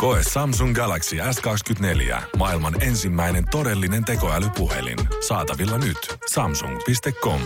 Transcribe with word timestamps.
Koe 0.00 0.20
Samsung 0.32 0.74
Galaxy 0.74 1.16
S24. 1.16 2.22
Maailman 2.36 2.82
ensimmäinen 2.82 3.44
todellinen 3.50 4.04
tekoälypuhelin. 4.04 4.98
Saatavilla 5.28 5.78
nyt. 5.78 6.18
Samsung.com. 6.32 7.40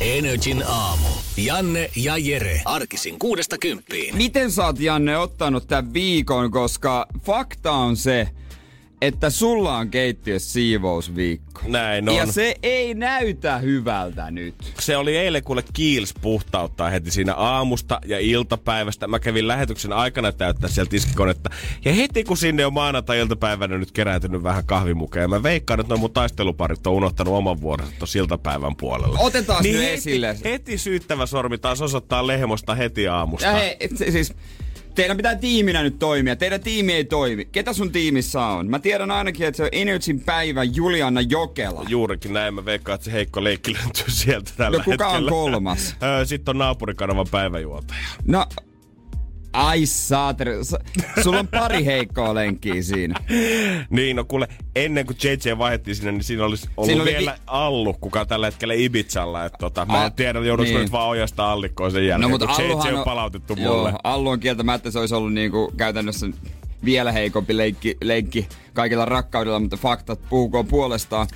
Energin 0.00 0.64
aamu. 0.66 1.08
Janne 1.36 1.90
ja 1.96 2.16
Jere. 2.16 2.62
Arkisin 2.64 3.18
kuudesta 3.18 3.58
kymppiin. 3.58 4.16
Miten 4.16 4.50
sä 4.50 4.64
oot, 4.64 4.80
Janne, 4.80 5.18
ottanut 5.18 5.66
tämän 5.68 5.92
viikon, 5.92 6.50
koska 6.50 7.06
fakta 7.24 7.72
on 7.72 7.96
se, 7.96 8.28
että 9.02 9.30
sulla 9.30 9.76
on 9.76 9.90
keittiössä 9.90 10.52
siivousviikko. 10.52 11.60
Näin 11.66 12.08
on. 12.08 12.16
Ja 12.16 12.26
se 12.26 12.54
ei 12.62 12.94
näytä 12.94 13.58
hyvältä 13.58 14.30
nyt. 14.30 14.54
Se 14.80 14.96
oli 14.96 15.16
eilen 15.16 15.44
kuule 15.44 15.64
Kiils 15.72 16.14
puhtauttaa 16.20 16.90
heti 16.90 17.10
siinä 17.10 17.34
aamusta 17.34 18.00
ja 18.06 18.18
iltapäivästä. 18.18 19.08
Mä 19.08 19.18
kävin 19.18 19.48
lähetyksen 19.48 19.92
aikana 19.92 20.32
täyttää 20.32 20.70
sieltä 20.70 20.90
tiskikonetta. 20.90 21.50
Ja 21.84 21.92
heti 21.92 22.24
kun 22.24 22.36
sinne 22.36 22.66
on 22.66 22.72
maanantai-iltapäivänä 22.72 23.78
nyt 23.78 23.92
kerääntynyt 23.92 24.42
vähän 24.42 24.66
kahvimukeja. 24.66 25.28
Mä 25.28 25.42
veikkaan, 25.42 25.80
että 25.80 25.88
noin 25.88 26.00
mun 26.00 26.12
taisteluparit 26.12 26.86
on 26.86 26.92
unohtanut 26.92 27.34
oman 27.34 27.60
vuoronsa 27.60 27.92
tuossa 27.98 28.18
iltapäivän 28.18 28.76
puolella. 28.76 29.18
Otetaan 29.18 29.62
niin 29.62 29.80
heti, 29.80 29.90
esille. 29.90 30.36
Heti 30.44 30.78
syyttävä 30.78 31.26
sormi 31.26 31.58
taas 31.58 31.82
osoittaa 31.82 32.26
lehmosta 32.26 32.74
heti 32.74 33.08
aamusta. 33.08 33.46
Ja 33.46 33.88
se, 33.94 34.10
siis 34.10 34.34
teidän 34.98 35.16
pitää 35.16 35.34
tiiminä 35.34 35.82
nyt 35.82 35.98
toimia. 35.98 36.36
Teidän 36.36 36.60
tiimi 36.60 36.92
ei 36.92 37.04
toimi. 37.04 37.44
Ketä 37.44 37.72
sun 37.72 37.92
tiimissä 37.92 38.40
on? 38.42 38.70
Mä 38.70 38.78
tiedän 38.78 39.10
ainakin, 39.10 39.46
että 39.46 39.56
se 39.56 39.62
on 39.62 39.68
Energyn 39.72 40.20
päivä 40.20 40.64
Juliana 40.64 41.20
Jokela. 41.20 41.84
Juurikin 41.88 42.32
näin. 42.32 42.54
Mä 42.54 42.64
veikkaan, 42.64 42.94
että 42.94 43.04
se 43.04 43.12
heikko 43.12 43.44
leikki 43.44 43.74
löytyy 43.74 44.04
sieltä 44.08 44.50
tällä 44.56 44.78
No 44.78 44.84
kuka 44.84 45.06
on 45.06 45.12
hetkellä. 45.12 45.30
kolmas? 45.30 45.96
Öö, 46.02 46.24
Sitten 46.24 46.52
on 46.52 46.58
naapurikanavan 46.58 47.26
päiväjuontaja. 47.30 48.00
No, 48.26 48.46
ai 49.52 49.86
saateri. 49.86 50.52
Sulla 51.22 51.38
on 51.38 51.48
pari 51.48 51.84
heikkoa 51.84 52.34
lenkkiä 52.34 52.82
siinä. 52.82 53.14
Niin, 53.90 54.16
no 54.16 54.24
kuule, 54.24 54.48
ennen 54.76 55.06
kuin 55.06 55.16
JJ 55.24 55.58
vaihdettiin 55.58 55.94
sinne, 55.96 56.12
niin 56.12 56.24
siinä 56.24 56.44
olisi 56.44 56.68
ollut 56.76 56.86
Siinä 56.90 57.02
oli 57.02 57.10
vielä 57.10 57.32
vi- 57.32 57.42
Allu, 57.46 57.94
kuka 58.00 58.24
tällä 58.26 58.46
hetkellä 58.46 58.74
Ibizalla. 58.74 59.44
Että 59.44 59.58
tota, 59.58 59.86
mä 59.86 60.06
en 60.06 60.12
tiedä, 60.12 60.38
joudunko 60.38 60.72
niin. 60.72 60.80
nyt 60.82 60.92
vaan 60.92 61.08
ojasta 61.08 61.52
allikkoon 61.52 61.92
sen 61.92 62.06
jälkeen, 62.06 62.30
no, 62.30 62.38
kun 62.38 62.48
JJ 62.58 62.92
on 62.92 63.04
palautettu 63.04 63.54
joo, 63.56 63.76
mulle. 63.76 63.92
Allu 64.04 64.28
on 64.28 64.40
kieltämättä, 64.40 64.90
se 64.90 64.98
olisi 64.98 65.14
ollut 65.14 65.32
niinku 65.32 65.72
käytännössä 65.76 66.26
vielä 66.84 67.12
heikompi 67.12 67.56
leikki, 67.56 67.96
leikki 68.02 68.48
kaikilla 68.72 69.04
rakkaudella, 69.04 69.60
mutta 69.60 69.76
faktat 69.76 70.20
puhukoon 70.30 70.66
puolestaan. 70.66 71.26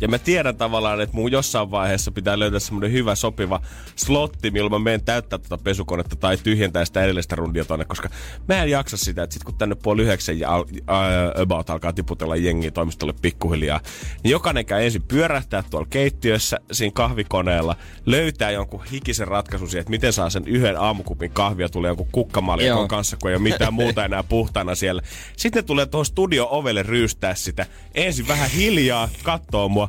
Ja 0.00 0.08
mä 0.08 0.18
tiedän 0.18 0.56
tavallaan, 0.56 1.00
että 1.00 1.16
mun 1.16 1.32
jossain 1.32 1.70
vaiheessa 1.70 2.12
pitää 2.12 2.38
löytää 2.38 2.60
semmonen 2.60 2.92
hyvä 2.92 3.14
sopiva 3.14 3.60
slotti, 3.96 4.50
milloin 4.50 4.72
mä 4.72 4.78
menen 4.78 5.04
täyttää 5.04 5.38
tota 5.38 5.58
pesukonetta 5.58 6.16
tai 6.16 6.36
tyhjentää 6.36 6.84
sitä 6.84 7.04
edellistä 7.04 7.36
rundia 7.36 7.64
tonne, 7.64 7.84
koska 7.84 8.08
mä 8.48 8.62
en 8.62 8.70
jaksa 8.70 8.96
sitä, 8.96 9.22
että 9.22 9.34
sit 9.34 9.44
kun 9.44 9.54
tänne 9.54 9.74
puoli 9.74 10.02
yhdeksän 10.02 10.38
ja 10.38 10.50
ää, 10.86 11.32
about 11.42 11.70
alkaa 11.70 11.92
tiputella 11.92 12.36
jengiä 12.36 12.70
toimistolle 12.70 13.14
pikkuhiljaa, 13.22 13.80
niin 14.22 14.30
jokainen 14.30 14.66
käy 14.66 14.84
ensin 14.84 15.02
pyörähtää 15.02 15.64
tuolla 15.70 15.86
keittiössä 15.90 16.58
siinä 16.72 16.92
kahvikoneella, 16.94 17.76
löytää 18.06 18.50
jonkun 18.50 18.84
hikisen 18.92 19.28
ratkaisun 19.28 19.68
siihen, 19.68 19.80
että 19.80 19.90
miten 19.90 20.12
saa 20.12 20.30
sen 20.30 20.42
yhden 20.46 20.80
aamukupin 20.80 21.30
kahvia, 21.30 21.68
tulee 21.68 21.88
jonkun 21.88 22.08
kukkamaljakon 22.12 22.88
kanssa, 22.88 23.16
kun 23.16 23.30
ei 23.30 23.36
ole 23.36 23.42
mitään 23.42 23.74
muuta 23.74 24.04
enää 24.04 24.22
puhtaana 24.22 24.74
siellä. 24.74 25.02
Sitten 25.36 25.62
ne 25.62 25.66
tulee 25.66 25.86
tuohon 25.86 26.06
studio 26.06 26.48
ovelle 26.50 26.82
ryystää 26.82 27.34
sitä. 27.34 27.66
Ensin 27.94 28.28
vähän 28.28 28.50
hiljaa, 28.50 29.08
kattoo 29.22 29.68
mua. 29.68 29.83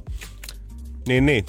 Niin, 1.08 1.26
niin. 1.26 1.46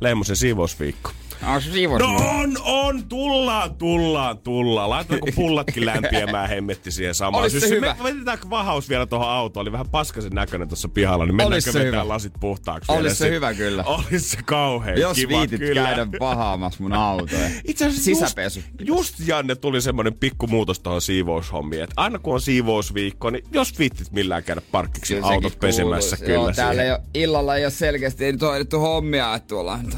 Leimosen 0.00 0.36
siivousviikko. 0.36 1.10
Onko 1.46 1.60
se 1.60 1.72
siivous? 1.72 1.98
No 2.00 2.06
on, 2.06 2.56
on, 2.64 3.04
tullaan, 3.08 3.74
tullaan, 3.74 4.38
tullaan. 4.38 4.90
Laitetaanko 4.90 5.26
pullatkin 5.36 5.86
lämpiämään 5.86 6.48
hemmetti 6.54 6.90
siihen 6.90 7.14
samaan. 7.14 7.42
Olis 7.42 7.52
se 7.52 7.60
Siis 7.60 7.70
hyvä. 7.72 7.96
Me 7.98 8.04
vedetäänkö 8.04 8.50
vahaus 8.50 8.88
vielä 8.88 9.06
tuohon 9.06 9.28
autoon? 9.28 9.62
Oli 9.62 9.72
vähän 9.72 9.88
paskasen 9.88 10.32
näköinen 10.32 10.68
tuossa 10.68 10.88
pihalla, 10.88 11.26
niin 11.26 11.36
mennäänkö 11.36 11.72
se 11.72 11.78
vetää 11.78 12.02
hyvä. 12.02 12.08
lasit 12.08 12.32
puhtaaksi 12.40 12.92
Olis 12.92 13.02
vielä 13.02 13.14
se 13.14 13.30
hyvä 13.30 13.54
kyllä. 13.54 13.84
Olis 14.08 14.30
se 14.30 14.38
kauhean 14.44 15.00
Jos 15.00 15.16
kiva 15.16 15.38
viitit 15.38 15.60
kyllä. 15.60 15.82
käydä 15.82 16.06
vahaamassa 16.20 16.82
mun 16.82 16.92
autoja. 16.92 17.50
Itse 17.64 17.86
asiassa 17.86 18.04
Sisäpesu. 18.04 18.60
Just, 18.78 19.18
just 19.18 19.28
Janne 19.28 19.54
tuli 19.54 19.80
semmonen 19.80 20.14
pikku 20.14 20.46
muutos 20.46 20.80
tuohon 20.80 21.02
siivoushommiin, 21.02 21.82
että 21.82 21.94
aina 21.96 22.18
kun 22.18 22.34
on 22.34 22.40
siivousviikko, 22.40 23.30
niin 23.30 23.44
jos 23.52 23.78
viittit 23.78 24.12
millään 24.12 24.42
käydä 24.42 24.62
parkkiksi 24.72 25.20
autot 25.22 25.58
pesemässä 25.60 26.16
kyllä 26.16 26.32
Joo, 26.32 26.52
täällä 26.52 26.82
ei 26.82 26.90
ole, 26.90 27.00
illalla 27.14 27.56
ei 27.56 27.64
ole 27.64 27.70
selkeästi 27.70 28.24
ei 28.24 28.32
nyt 28.32 28.42
hoidettu 28.42 28.78
hommia, 28.78 29.34
että 29.34 29.48
tuolla 29.48 29.72
on 29.72 29.90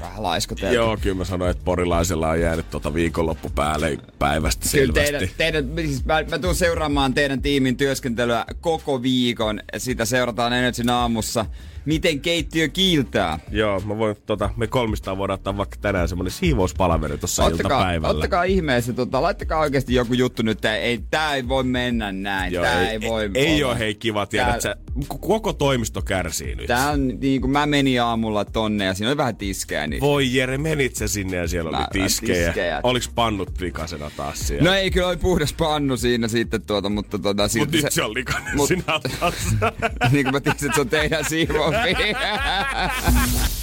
vähän 0.00 0.22
laiskoteltu. 0.22 0.74
Joo, 0.74 0.96
kyllä 0.96 1.16
mä 1.16 1.24
sanoin, 1.24 1.50
että 1.50 1.64
porilaisella 1.64 2.28
on 2.28 2.40
jäänyt 2.40 2.70
tota 2.70 2.94
viikonloppu 2.94 3.50
päälle 3.50 3.98
päivästä 4.18 4.66
Kyllä 4.72 4.86
selvästi. 4.94 5.34
teidän, 5.36 5.64
teidän, 5.64 5.86
siis 5.86 6.04
mä, 6.04 6.22
mä 6.30 6.38
tuun 6.38 6.54
seuraamaan 6.54 7.14
teidän 7.14 7.42
tiimin 7.42 7.76
työskentelyä 7.76 8.44
koko 8.60 9.02
viikon. 9.02 9.60
Sitä 9.76 10.04
seurataan 10.04 10.52
Energyn 10.52 10.90
aamussa. 10.90 11.46
Miten 11.86 12.20
keittiö 12.20 12.68
kiiltää? 12.68 13.38
Joo, 13.50 13.80
mä 13.80 13.98
voin, 13.98 14.16
tota, 14.26 14.50
me 14.56 14.66
kolmistaan 14.66 15.18
voidaan 15.18 15.34
ottaa 15.34 15.56
vaikka 15.56 15.76
tänään 15.80 16.08
semmonen 16.08 16.30
siivouspalvelu 16.30 17.18
tuossa 17.18 17.44
Ottakaa, 17.44 17.78
iltapäivällä. 17.78 18.14
ottakaa 18.16 18.44
ihmeessä, 18.44 18.92
tota, 18.92 19.22
laittakaa 19.22 19.60
oikeasti 19.60 19.94
joku 19.94 20.14
juttu 20.14 20.42
nyt, 20.42 20.58
että 20.58 20.76
ei, 20.76 21.00
tää 21.10 21.34
ei 21.34 21.48
voi 21.48 21.64
mennä 21.64 22.12
näin, 22.12 22.52
Joo, 22.52 22.64
tää 22.64 22.80
ei, 22.90 22.98
ei, 23.02 23.10
voi 23.10 23.30
ei, 23.34 23.46
ei 23.46 23.64
ole 23.64 23.78
hei 23.78 23.94
kiva 23.94 24.26
tiedä, 24.26 24.44
Tää- 24.46 24.54
että 24.54 24.62
sä, 24.62 24.76
koko 25.20 25.52
toimisto 25.52 26.02
kärsii 26.02 26.54
nyt. 26.54 26.66
Tää 26.66 26.90
on 26.90 27.08
niin 27.20 27.40
kuin 27.40 27.50
mä 27.50 27.66
menin 27.66 28.02
aamulla 28.02 28.44
tonne 28.44 28.84
ja 28.84 28.94
siinä 28.94 29.10
oli 29.10 29.16
vähän 29.16 29.36
tiskejä. 29.36 29.86
Niin... 29.86 30.00
Voi 30.00 30.34
Jere, 30.34 30.58
menit 30.58 30.96
sä 30.96 31.08
sinne 31.08 31.36
ja 31.36 31.48
siellä 31.48 31.70
Mä- 31.70 31.76
oli 31.78 31.86
tiskejä. 32.02 32.46
tiskejä. 32.46 32.80
Oliks 32.82 33.08
pannut 33.14 33.60
likasena 33.60 34.10
taas 34.16 34.46
siellä? 34.48 34.70
No 34.70 34.76
ei, 34.76 34.90
kyllä 34.90 35.06
oli 35.08 35.16
puhdas 35.16 35.52
pannu 35.52 35.96
siinä 35.96 36.28
sitten 36.28 36.66
tuota, 36.66 36.88
mutta 36.88 37.18
tota, 37.18 37.42
Mut 37.58 37.70
nyt 37.72 37.86
se 37.88 38.02
on 38.02 38.14
likainen 38.14 38.56
mut- 38.56 38.68
sinä 38.68 38.82
taas. 39.18 39.34
niin 40.12 40.24
kuin 40.24 40.32
mä 40.32 40.40
tiesin, 40.40 40.66
että 40.66 40.74
se 40.74 40.80
on 40.80 40.88
teidän 40.88 41.24
siivous. 41.24 41.74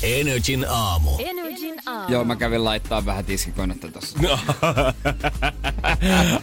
Energin 0.04 0.66
aamu. 0.70 1.12
Energin 1.20 1.76
aamu. 1.86 2.12
Joo, 2.12 2.24
mä 2.24 2.36
kävin 2.36 2.64
laittaa 2.64 3.06
vähän 3.06 3.26
tiskikonetta 3.26 3.88
tossa. 3.88 4.20
No. 4.22 4.40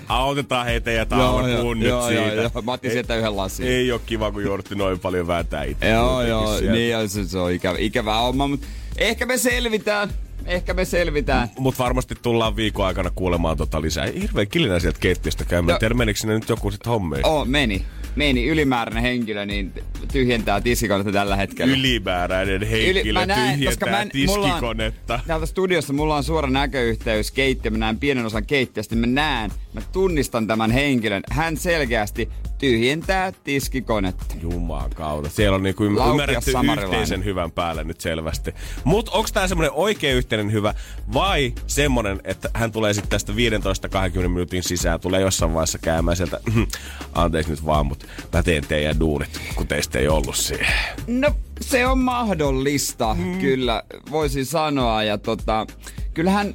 Autetaan 0.09 0.67
heitä 0.67 0.91
ja 0.91 1.07
alkuun 1.11 1.79
nyt 1.79 1.89
joo, 1.89 2.09
siitä. 2.09 2.23
joo, 2.23 2.35
joo. 2.55 2.63
Mä 2.63 2.73
otin 2.73 2.91
sieltä 2.91 3.17
yhden 3.17 3.37
lasin. 3.37 3.67
Ei 3.67 3.93
oo 3.93 3.99
kiva, 3.99 4.33
kun 4.33 4.43
joudutti 4.43 4.75
noin 4.75 4.99
paljon 4.99 5.27
vääntää 5.27 5.65
itse. 5.65 5.89
Joo, 5.89 6.23
joo, 6.23 6.59
sieltä. 6.59 6.73
niin 6.73 7.09
se, 7.09 7.29
se 7.29 7.39
on 7.39 7.53
ikävä, 7.53 7.77
ikävä 7.79 8.17
homma, 8.17 8.49
mutta 8.49 8.67
ehkä 8.99 9.27
me 9.27 9.39
selvitään. 9.39 10.11
Ehkä 10.47 10.75
me 10.75 10.85
selvitään. 10.85 11.49
Mut 11.59 11.79
varmasti 11.79 12.15
tullaan 12.23 12.57
viikon 12.57 12.87
aikana 12.87 13.11
kuulemaan 13.15 13.57
tota 13.57 13.83
lisää. 13.83 14.07
Hirveän 14.07 14.49
kilinä 14.49 14.79
sieltä 14.79 14.99
keittiöstä 15.01 15.45
käymään. 15.45 15.73
Joo. 15.73 15.79
Tiedä, 15.79 15.95
menikö 15.95 16.21
sinne 16.21 16.35
nyt 16.35 16.49
joku 16.49 16.71
sit 16.71 16.87
hommiin? 16.87 17.27
Oh, 17.27 17.47
meni. 17.47 17.85
Meni. 18.17 18.47
Ylimääräinen 18.47 19.03
henkilö 19.03 19.47
niin 19.47 19.73
tyhjentää 20.13 20.61
tiskikonetta 20.61 21.13
tällä 21.13 21.37
hetkellä. 21.37 21.77
Ylimääräinen 21.77 22.63
henkilö 22.63 23.13
mä 23.21 23.27
näen, 23.27 23.65
koska 23.65 23.87
tyhjentää 23.87 23.91
mä 23.91 24.03
en- 24.03 24.27
mulla 24.27 24.47
on- 24.47 24.51
tiskikonetta. 24.51 25.21
Täältä 25.27 25.47
studiossa 25.47 25.93
mulla 25.93 26.17
on 26.17 26.25
suora 26.25 26.51
näköyhteys 26.51 27.31
keittiö, 27.31 27.71
mä 27.71 27.79
näen 27.79 27.99
pienen 27.99 28.27
osan 28.27 28.47
keittiöstä, 28.47 28.97
mä 28.97 29.07
näen, 29.07 29.51
mä 29.73 29.81
tunnistan 29.93 30.47
tämän 30.47 30.71
henkilön. 30.71 31.23
Hän 31.31 31.57
selkeästi 31.57 32.29
tyhjentää 32.61 33.33
tiskikonetta. 33.33 34.35
Jumaan 34.41 34.91
kautta. 34.91 35.31
Siellä 35.31 35.55
on 35.55 35.63
niinku 35.63 35.85
ymmärretty 35.85 36.51
yhteisen 36.83 37.25
hyvän 37.25 37.51
päälle 37.51 37.85
nyt 37.85 38.01
selvästi. 38.01 38.55
Mut 38.85 39.09
onks 39.09 39.33
tää 39.33 39.49
semmonen 39.49 39.73
oikea 39.73 40.15
yhteinen 40.15 40.53
hyvä 40.53 40.75
vai 41.13 41.53
semmonen, 41.67 42.21
että 42.25 42.51
hän 42.55 42.73
tulee 42.73 42.95
sitten 42.95 43.11
tästä 43.11 43.33
15-20 43.33 44.29
minuutin 44.29 44.63
sisään, 44.63 45.01
tulee 45.01 45.21
jossain 45.21 45.55
vaiheessa 45.55 45.79
käymään 45.79 46.17
sieltä, 46.17 46.41
anteeksi 47.13 47.51
nyt 47.51 47.67
vaan, 47.67 47.87
mut 47.87 48.07
mä 48.33 48.43
teen 48.43 48.67
teidän 48.69 49.01
duunit, 49.01 49.41
kun 49.55 49.67
teistä 49.67 49.99
ei 49.99 50.09
ollut 50.09 50.37
siihen. 50.37 50.75
No, 51.07 51.35
se 51.61 51.87
on 51.87 51.99
mahdollista, 51.99 53.15
mm. 53.15 53.39
kyllä, 53.39 53.83
voisin 54.11 54.47
sanoa. 54.47 55.03
Ja 55.03 55.19
tota, 55.19 55.67
kyllähän 56.15 56.55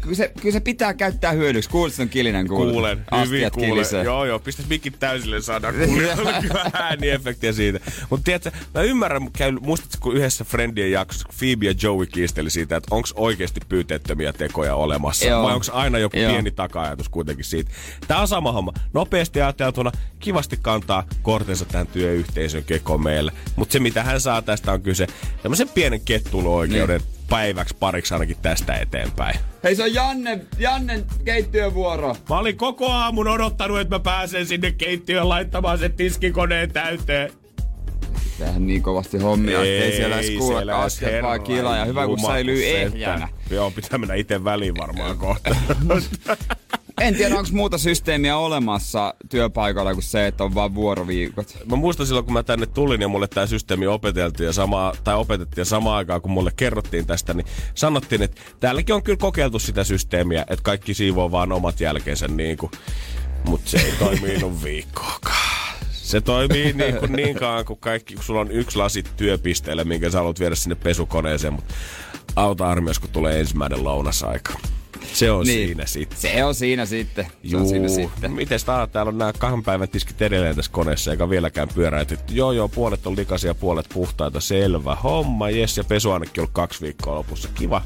kyllä 0.00 0.16
se, 0.16 0.32
kyllä 0.40 0.52
se 0.52 0.60
pitää 0.60 0.94
käyttää 0.94 1.32
hyödyksi. 1.32 1.70
Kuulit 1.70 1.94
sen 1.94 2.08
kilinen 2.08 2.48
kuulet? 2.48 2.72
Kuulen, 2.72 2.98
hyvin 3.26 3.50
kuulen. 3.52 3.70
Kilisee. 3.70 4.04
Joo, 4.04 4.24
joo, 4.24 4.38
pistä 4.38 4.62
mikit 4.68 4.98
täysille 4.98 5.40
saadaan 5.40 5.74
kuulla. 5.74 6.32
kyllä 6.42 6.70
ääniefektiä 6.72 7.52
siitä. 7.52 7.80
Mutta 8.10 8.24
tiedätkö, 8.24 8.50
mä 8.74 8.82
ymmärrän, 8.82 9.32
käy, 9.32 9.52
muistatko, 9.52 9.96
kun 10.00 10.16
yhdessä 10.16 10.44
Friendien 10.44 10.92
jaksossa 10.92 11.28
Phoebe 11.38 11.66
ja 11.66 11.74
Joey 11.82 12.06
kiisteli 12.06 12.50
siitä, 12.50 12.76
että 12.76 12.94
onko 12.94 13.08
oikeasti 13.14 13.60
pyyteettömiä 13.68 14.32
tekoja 14.32 14.74
olemassa, 14.74 15.26
joo. 15.26 15.42
vai 15.42 15.54
onko 15.54 15.66
aina 15.72 15.98
joku 15.98 16.16
joo. 16.16 16.32
pieni 16.32 16.50
taka-ajatus 16.50 17.08
kuitenkin 17.08 17.44
siitä. 17.44 17.70
Tämä 18.08 18.20
on 18.20 18.28
sama 18.28 18.52
homma. 18.52 18.72
Nopeasti 18.92 19.40
ajateltuna, 19.40 19.92
kivasti 20.18 20.58
kantaa 20.62 21.04
kortensa 21.22 21.64
tähän 21.64 21.86
työyhteisön 21.86 22.64
kekoon 22.64 23.02
meille. 23.02 23.32
Mutta 23.56 23.72
se, 23.72 23.78
mitä 23.78 24.02
hän 24.02 24.20
saa 24.20 24.42
tästä, 24.42 24.72
on 24.72 24.82
kyse 24.82 25.06
tämmöisen 25.42 25.68
pienen 25.68 26.00
kettulo-oikeuden 26.00 27.00
niin 27.00 27.17
päiväksi 27.30 27.76
pariksi 27.80 28.14
ainakin 28.14 28.36
tästä 28.42 28.74
eteenpäin. 28.74 29.40
Hei 29.64 29.76
se 29.76 29.82
on 29.82 29.94
Janne, 29.94 30.40
Jannen 30.58 31.04
keittiövuoro. 31.24 32.16
Mä 32.28 32.38
olin 32.38 32.56
koko 32.56 32.92
aamun 32.92 33.28
odottanut, 33.28 33.80
että 33.80 33.94
mä 33.94 34.00
pääsen 34.00 34.46
sinne 34.46 34.72
keittiöön 34.72 35.28
laittamaan 35.28 35.78
sen 35.78 35.92
tiskikoneen 35.92 36.72
täyteen. 36.72 37.30
Tähän 38.38 38.66
niin 38.66 38.82
kovasti 38.82 39.18
hommia, 39.18 39.62
ei, 39.62 39.76
ettei 39.76 39.96
siellä 39.96 40.16
edes 40.16 40.30
kuule 40.30 40.72
vaan 41.22 41.42
kilaa 41.42 41.76
ja 41.76 41.84
hyvä 41.84 42.06
kun 42.06 42.20
säilyy 42.20 42.66
ehjänä. 42.66 43.28
Joo, 43.50 43.70
pitää 43.70 43.98
mennä 43.98 44.14
itse 44.14 44.44
väliin 44.44 44.76
varmaan 44.76 45.18
kohta. 45.18 45.56
En 47.00 47.14
tiedä, 47.14 47.36
onko 47.36 47.50
muuta 47.52 47.78
systeemiä 47.78 48.36
olemassa 48.36 49.14
työpaikalla 49.28 49.94
kuin 49.94 50.02
se, 50.02 50.26
että 50.26 50.44
on 50.44 50.54
vain 50.54 50.74
vuoroviikot. 50.74 51.56
Mä 51.70 51.76
muistan 51.76 52.06
silloin, 52.06 52.24
kun 52.24 52.32
mä 52.32 52.42
tänne 52.42 52.66
tulin 52.66 53.00
ja 53.00 53.08
mulle 53.08 53.28
tämä 53.28 53.46
systeemi 53.46 53.86
opeteltiin 53.86 54.46
ja 54.46 54.52
sama, 54.52 54.92
tai 55.04 55.16
opetettiin 55.16 55.60
ja 55.62 55.64
samaan 55.64 55.96
aikaan, 55.96 56.20
kun 56.20 56.30
mulle 56.30 56.52
kerrottiin 56.56 57.06
tästä, 57.06 57.34
niin 57.34 57.46
sanottiin, 57.74 58.22
että 58.22 58.40
täälläkin 58.60 58.94
on 58.94 59.02
kyllä 59.02 59.16
kokeiltu 59.16 59.58
sitä 59.58 59.84
systeemiä, 59.84 60.40
että 60.40 60.62
kaikki 60.62 60.94
siivoo 60.94 61.30
vaan 61.30 61.52
omat 61.52 61.80
jälkeensä 61.80 62.28
niin 62.28 62.56
kuin, 62.56 62.72
mutta 63.44 63.70
se 63.70 63.78
ei 63.78 63.92
toiminut 63.98 64.62
viikkoakaan. 64.64 65.74
Se 65.92 66.20
toimii 66.20 66.72
niin, 66.72 66.96
kuin 66.96 67.12
niin 67.12 67.36
kauan 67.36 67.64
kuin 67.64 67.78
kaikki, 67.78 68.14
kun 68.14 68.24
sulla 68.24 68.40
on 68.40 68.50
yksi 68.50 68.78
lasi 68.78 69.02
työpisteellä, 69.16 69.84
minkä 69.84 70.10
sä 70.10 70.18
haluat 70.18 70.40
viedä 70.40 70.54
sinne 70.54 70.74
pesukoneeseen, 70.74 71.52
mutta 71.52 71.74
auta 72.36 72.68
armias, 72.68 72.98
kun 72.98 73.10
tulee 73.10 73.40
ensimmäinen 73.40 73.84
lounasaika. 73.84 74.52
Se 75.12 75.30
on 75.30 75.46
niin. 75.46 75.68
siinä 75.68 75.86
sitten. 75.86 76.18
Se 76.18 76.44
on 76.44 76.54
siinä 76.54 76.86
sitten. 76.86 77.24
Se 77.24 77.32
Juu. 77.42 77.60
on 77.60 77.68
siinä 77.68 77.88
sitten. 77.88 78.32
Miten 78.32 78.60
tää, 78.66 78.86
täällä 78.86 79.10
on 79.10 79.18
nämä 79.18 79.32
kahden 79.38 79.62
päivän 79.62 79.88
tiskit 79.88 80.22
edelleen 80.22 80.56
tässä 80.56 80.72
koneessa, 80.72 81.10
eikä 81.10 81.30
vieläkään 81.30 81.68
pyöräyty. 81.74 82.18
Joo, 82.30 82.52
joo, 82.52 82.68
puolet 82.68 83.06
on 83.06 83.16
likaisia, 83.16 83.54
puolet 83.54 83.86
puhtaita. 83.92 84.40
Selvä 84.40 84.94
homma, 84.94 85.50
jes. 85.50 85.76
Ja 85.76 85.84
pesu 85.84 86.10
ainakin 86.10 86.40
ollut 86.40 86.52
kaksi 86.52 86.80
viikkoa 86.80 87.14
lopussa. 87.14 87.48
Kiva. 87.54 87.82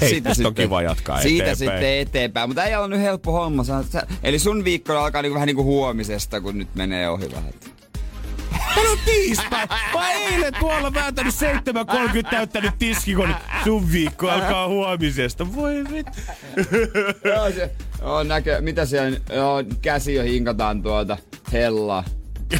Hei, 0.00 0.10
siitä 0.10 0.28
tästä 0.28 0.34
sitten, 0.34 0.46
on 0.46 0.54
kiva 0.54 0.82
jatkaa 0.82 1.20
Siitä 1.22 1.44
eteenpäin. 1.44 1.56
sitten 1.56 1.98
eteenpäin. 1.98 2.48
Mutta 2.48 2.64
ei 2.64 2.76
ole 2.76 2.88
nyt 2.88 3.00
helppo 3.00 3.32
homma. 3.32 3.62
Eli 4.22 4.38
sun 4.38 4.64
viikko 4.64 4.92
alkaa 4.92 5.22
niinku 5.22 5.34
vähän 5.34 5.46
niin 5.46 5.56
kuin 5.56 5.66
huomisesta, 5.66 6.40
kun 6.40 6.58
nyt 6.58 6.74
menee 6.74 7.08
ohi 7.08 7.30
vähän. 7.32 7.52
Tänään 8.74 8.92
on 8.92 8.98
tiistai. 9.04 9.66
Mä 9.94 10.12
eilen 10.12 10.54
tuolla 10.60 10.94
vääntänyt 10.94 11.34
7.30 11.34 12.30
täyttänyt 12.30 12.78
tiskikon. 12.78 13.36
Sun 13.64 13.92
viikko 13.92 14.28
alkaa 14.30 14.68
huomisesta. 14.68 15.54
Voi 15.54 15.84
vittu. 15.92 16.18
Joo, 17.24 17.50
se 17.50 17.70
on 18.02 18.28
näkö, 18.28 18.60
mitä 18.60 18.86
siellä, 18.86 19.18
joo, 19.34 19.64
käsi 19.82 20.14
jo 20.14 20.22
hinkataan 20.22 20.82
tuota 20.82 21.16
hella. 21.52 22.04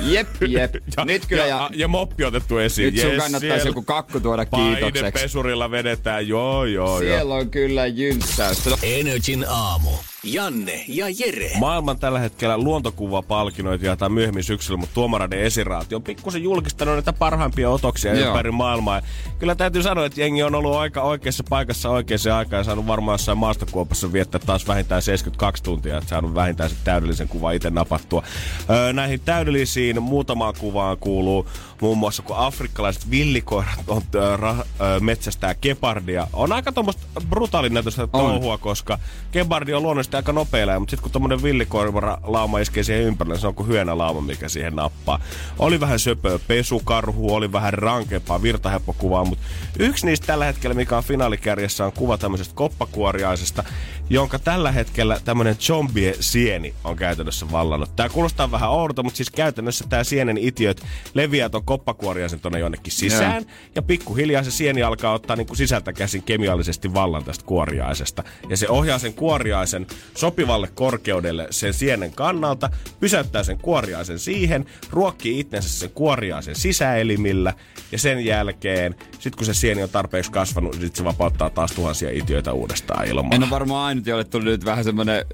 Jep, 0.03 0.29
jep. 0.49 0.75
ja, 0.97 1.05
Nyt 1.05 1.27
kyllä. 1.27 1.43
Ja, 1.47 1.49
ja, 1.57 1.71
ja 1.75 1.89
moppi 1.89 2.25
otettu 2.25 2.59
esiin. 2.59 2.95
Nyt 2.95 3.03
sun 3.03 3.11
yes, 3.11 3.23
kannattaisi 3.23 3.69
joku 3.69 3.83
kakku 3.83 4.21
tuoda 4.21 4.45
kiitokseksi. 4.47 5.23
pesurilla 5.23 5.71
vedetään, 5.71 6.29
joo 6.29 6.65
joo 6.65 6.99
Siellä 6.99 7.35
joo. 7.35 7.41
on 7.41 7.51
kyllä 7.51 7.87
jyntsäystä. 7.87 8.71
Energin 8.83 9.45
aamu. 9.49 9.91
Janne 10.25 10.85
ja 10.89 11.07
Jere. 11.19 11.51
Maailman 11.59 11.99
tällä 11.99 12.19
hetkellä 12.19 12.59
luontokuvapalkinnoita 12.59 13.87
jaetaan 13.87 14.13
myöhemmin 14.13 14.45
syksyllä, 14.45 14.77
mutta 14.77 14.95
tuomaraiden 14.95 15.41
esiraati 15.41 15.95
on 15.95 16.03
pikkusen 16.03 16.43
julkistanut 16.43 16.95
näitä 16.95 17.13
parhaimpia 17.13 17.71
otoksia 17.71 18.15
Joo. 18.15 18.29
ympäri 18.29 18.51
maailmaa. 18.51 18.97
Ja 18.97 19.03
kyllä 19.39 19.55
täytyy 19.55 19.83
sanoa, 19.83 20.07
että 20.07 20.21
jengi 20.21 20.43
on 20.43 20.55
ollut 20.55 20.75
aika 20.75 21.03
oikeassa 21.03 21.45
paikassa 21.49 21.91
oikeaan 21.91 22.39
aikaan 22.39 22.61
ja 22.61 22.65
saanut 22.65 22.87
varmaan 22.87 23.15
jossain 23.15 23.39
maastokuopassa 23.39 24.13
viettää 24.13 24.41
taas 24.47 24.67
vähintään 24.67 25.03
72 25.03 25.63
tuntia, 25.63 25.99
että 25.99 26.11
saanut 26.11 26.35
vähintään 26.35 26.71
se 26.71 26.77
täydellisen 26.85 27.29
kuvan 27.29 27.55
itse 27.55 27.71
napattua. 27.71 28.23
Öö, 28.71 28.93
näihin 28.93 29.21
täydellisiin 29.21 30.03
muutamaan 30.03 30.55
kuvaan 30.59 30.99
kuuluu 30.99 31.47
muun 31.83 31.99
muassa, 31.99 32.23
kun 32.23 32.37
afrikkalaiset 32.37 33.11
villikoirat 33.11 33.85
on 33.87 34.03
öö, 34.15 34.37
ra, 34.37 34.57
öö, 34.81 35.01
metsästää 35.01 35.55
kepardia. 35.55 36.27
On 36.33 36.53
aika 36.53 36.73
tuommoista 36.73 37.03
brutaalin 37.29 37.75
näytöstä 37.75 38.07
touhua, 38.07 38.59
koska 38.59 38.99
kepardi 39.33 39.75
on 39.75 39.83
luonnollisesti 39.83 40.17
aika 40.17 40.33
nopeilla, 40.33 40.79
mutta 40.79 40.91
sitten 40.91 41.03
kun 41.03 41.13
tommonen 41.13 41.43
villikoira 41.43 42.19
lauma 42.23 42.59
iskee 42.59 42.83
siihen 42.83 43.05
ympärille, 43.05 43.39
se 43.39 43.47
on 43.47 43.55
kuin 43.55 43.99
lauma, 43.99 44.21
mikä 44.21 44.49
siihen 44.49 44.77
nappaa. 44.77 45.21
Oli 45.59 45.81
vähän 45.81 45.99
söpöä 45.99 46.39
pesukarhu, 46.39 47.35
oli 47.35 47.53
vähän 47.53 47.75
rankempaa 47.75 48.43
virtaheppokuvaa, 48.43 49.25
mutta 49.25 49.45
yksi 49.79 50.07
niistä 50.07 50.27
tällä 50.27 50.45
hetkellä, 50.45 50.75
mikä 50.75 50.97
on 50.97 51.05
finaalikärjessä, 51.05 51.85
on 51.85 51.93
kuva 51.93 52.19
tämmöisestä 52.19 52.55
koppakuoriaisesta, 52.55 53.65
jonka 54.11 54.39
tällä 54.39 54.73
hetkellä 54.73 55.21
tämmöinen 55.25 55.57
zombie 55.61 56.15
sieni 56.21 56.75
on 56.85 56.97
käytännössä 56.97 57.51
vallannut. 57.53 57.97
Tää 57.97 58.09
kuulostaa 58.09 58.51
vähän 58.51 58.71
oudolta, 58.71 59.03
mutta 59.03 59.17
siis 59.17 59.31
käytännössä 59.31 59.85
tämä 59.89 60.05
sienen 60.05 60.39
itiöt 60.39 60.83
leviää 61.15 61.49
ton 61.49 61.65
koppakuoriaisen 61.73 62.41
tonne 62.41 62.59
jonnekin 62.59 62.93
sisään. 62.93 63.43
Ja, 63.43 63.51
ja 63.75 63.83
pikkuhiljaa 63.83 64.43
se 64.43 64.51
sieni 64.51 64.83
alkaa 64.83 65.13
ottaa 65.13 65.37
niin 65.37 65.47
kuin 65.47 65.57
sisältä 65.57 65.93
käsin 65.93 66.23
kemiallisesti 66.23 66.95
vallan 66.95 67.25
tästä 67.25 67.45
kuoriaisesta. 67.45 68.25
Ja 68.49 68.57
se 68.57 68.69
ohjaa 68.69 68.99
sen 68.99 69.15
kuoriaisen 69.15 69.87
sopivalle 70.15 70.69
korkeudelle 70.75 71.47
sen 71.51 71.75
sienen 71.75 72.13
kannalta, 72.13 72.71
pysäyttää 73.01 73.43
sen 73.43 73.59
kuoriaisen 73.59 74.19
siihen, 74.19 74.67
ruokkii 74.91 75.41
itsensä 75.41 75.69
sen 75.69 75.91
kuoriaisen 75.91 76.57
sisäelimillä 76.57 77.55
ja 77.93 77.99
sen 77.99 78.25
jälkeen, 78.25 78.95
sit 79.19 79.37
kun 79.37 79.47
se 79.47 79.55
sieni 79.55 79.83
on 79.83 79.91
tarpeeksi 79.91 80.33
kasvanut, 80.33 80.77
sit 80.81 80.97
se 80.97 81.05
vapauttaa 81.05 81.51
taas 81.51 81.73
tuhansia 81.73 82.11
itiöitä 82.11 82.53
uudestaan 82.53 83.09
ilmaan. 83.09 83.35
En 83.35 83.43
ole 83.43 83.51
varmaan 83.51 83.87
ainut, 83.87 84.07
jolle 84.07 84.25
tuli 84.25 84.45
nyt 84.45 84.65
vähän 84.65 84.85
semmonen 84.85 85.25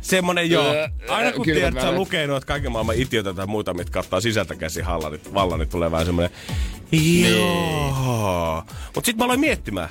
Semmonen 0.00 0.50
joo. 0.50 0.74
Aina 1.08 1.32
kun 1.32 1.44
tiedät, 1.44 1.68
että 1.68 1.80
sä 1.80 1.92
lukee 1.92 2.26
noita 2.26 2.46
kaiken 2.46 2.72
maailman 2.72 2.96
itioita 2.96 3.34
tai 3.34 3.46
muuta, 3.46 3.74
mitkä 3.74 3.92
kattaa 3.92 4.20
sisältä 4.20 4.54
käsi 4.54 4.82
vallan, 5.34 5.58
niin 5.58 5.68
tulee 5.68 5.90
vähän 5.90 6.06
semmonen 6.06 6.30
joo. 7.30 8.64
Mut 8.94 9.04
sit 9.04 9.16
mä 9.16 9.24
aloin 9.24 9.40
miettimään, 9.40 9.88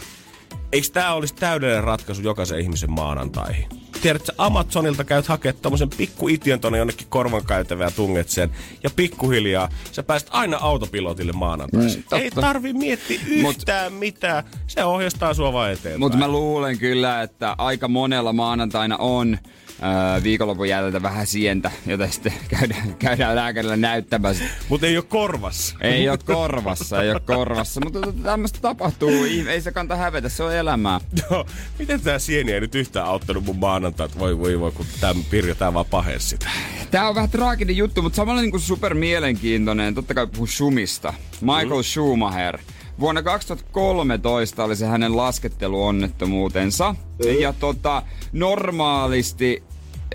Eikö 0.71 0.87
tämä 0.93 1.13
olisi 1.13 1.35
täydellinen 1.35 1.83
ratkaisu 1.83 2.21
jokaisen 2.21 2.59
ihmisen 2.59 2.91
maanantaihin? 2.91 3.65
Tiedätkö, 4.01 4.31
Amazonilta 4.37 5.03
käyt 5.03 5.27
hakemaan 5.27 5.61
tommosen 5.61 5.89
pikku 5.89 6.27
ition 6.27 6.59
tonne 6.59 6.77
jonnekin 6.77 7.07
korvan 7.09 7.45
käytävää 7.45 7.87
ja 7.87 7.91
tunget 7.91 8.29
sen. 8.29 8.49
Ja 8.83 8.89
pikkuhiljaa 8.95 9.69
sä 9.91 10.03
pääset 10.03 10.29
aina 10.31 10.57
autopilotille 10.61 11.31
maanantaisin. 11.31 12.05
Mm, 12.11 12.17
Ei 12.17 12.31
tarvi 12.31 12.73
miettiä 12.73 13.19
yhtään 13.27 13.91
Mut, 13.93 13.99
mitään. 13.99 14.43
Se 14.67 14.83
ohjastaa 14.83 15.33
sua 15.33 15.53
vaan 15.53 15.71
eteenpäin. 15.71 15.99
Mutta 15.99 16.17
mä 16.17 16.27
luulen 16.27 16.77
kyllä, 16.77 17.21
että 17.21 17.55
aika 17.57 17.87
monella 17.87 18.33
maanantaina 18.33 18.97
on 18.97 19.37
öö, 19.83 20.23
viikonlopun 20.23 20.69
jäljiltä 20.69 21.01
vähän 21.01 21.27
sientä, 21.27 21.71
jota 21.85 22.07
sitten 22.07 22.33
käydään, 22.59 22.95
käydään 22.99 23.35
lääkärillä 23.35 23.77
näyttämässä. 23.77 24.43
Mutta 24.69 24.87
ei 24.87 24.97
ole 24.97 25.05
korvassa. 25.05 25.75
Ei 25.81 26.09
ole 26.09 26.17
korvassa, 26.25 27.03
ei 27.03 27.11
ole 27.11 27.19
korvassa. 27.19 27.81
Mutta 27.83 27.99
tämmöistä 28.23 28.59
tapahtuu. 28.61 29.11
Ei 29.47 29.61
se 29.61 29.71
kanta 29.71 29.95
hävetä, 29.95 30.29
se 30.29 30.43
on 30.43 30.55
elämää. 30.55 30.99
Joo, 31.31 31.45
miten 31.79 32.01
tämä 32.01 32.19
sieni 32.19 32.51
ei 32.51 32.59
nyt 32.59 32.75
yhtään 32.75 33.05
auttanut 33.05 33.45
mun 33.45 33.59
maanantai, 33.59 34.09
voi 34.19 34.39
voi 34.39 34.59
voi, 34.59 34.71
kun 34.71 34.85
tämä 34.99 35.13
Pirjo 35.29 35.55
tää 35.55 35.73
vaan 35.73 35.85
pahes 35.85 36.29
sitä. 36.29 36.49
Tää 36.91 37.09
on 37.09 37.15
vähän 37.15 37.29
traaginen 37.29 37.77
juttu, 37.77 38.01
mutta 38.01 38.15
samalla 38.15 38.41
niin 38.41 38.51
kuin 38.51 38.61
super 38.61 38.93
mielenkiintoinen. 38.93 39.95
Totta 39.95 40.13
kai 40.13 40.27
puhuu 40.27 40.47
Schumista. 40.47 41.13
Michael 41.41 41.81
mm. 41.81 41.83
Schumacher. 41.83 42.59
Vuonna 42.99 43.23
2013 43.23 44.63
oli 44.63 44.75
se 44.75 44.85
hänen 44.85 45.17
lasketteluonnettomuutensa. 45.17 46.95
Mm. 47.25 47.39
Ja 47.39 47.53
tota, 47.53 48.03
normaalisti 48.31 49.63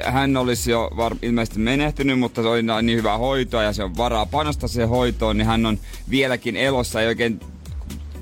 hän 0.03 0.37
olisi 0.37 0.71
jo 0.71 0.91
var- 0.97 1.17
ilmeisesti 1.23 1.59
menehtynyt, 1.59 2.19
mutta 2.19 2.43
se 2.43 2.49
oli 2.49 2.63
niin 2.83 2.99
hyvää 2.99 3.19
hoitoa 3.19 3.63
ja 3.63 3.73
se 3.73 3.85
on 3.85 3.97
varaa 3.97 4.27
panostaa 4.27 4.69
siihen 4.69 4.89
hoitoon, 4.89 5.37
niin 5.39 5.47
hän 5.47 5.67
on 5.67 5.79
vieläkin 6.11 6.57
elossa, 6.57 7.01
ei 7.01 7.07
oikein 7.07 7.41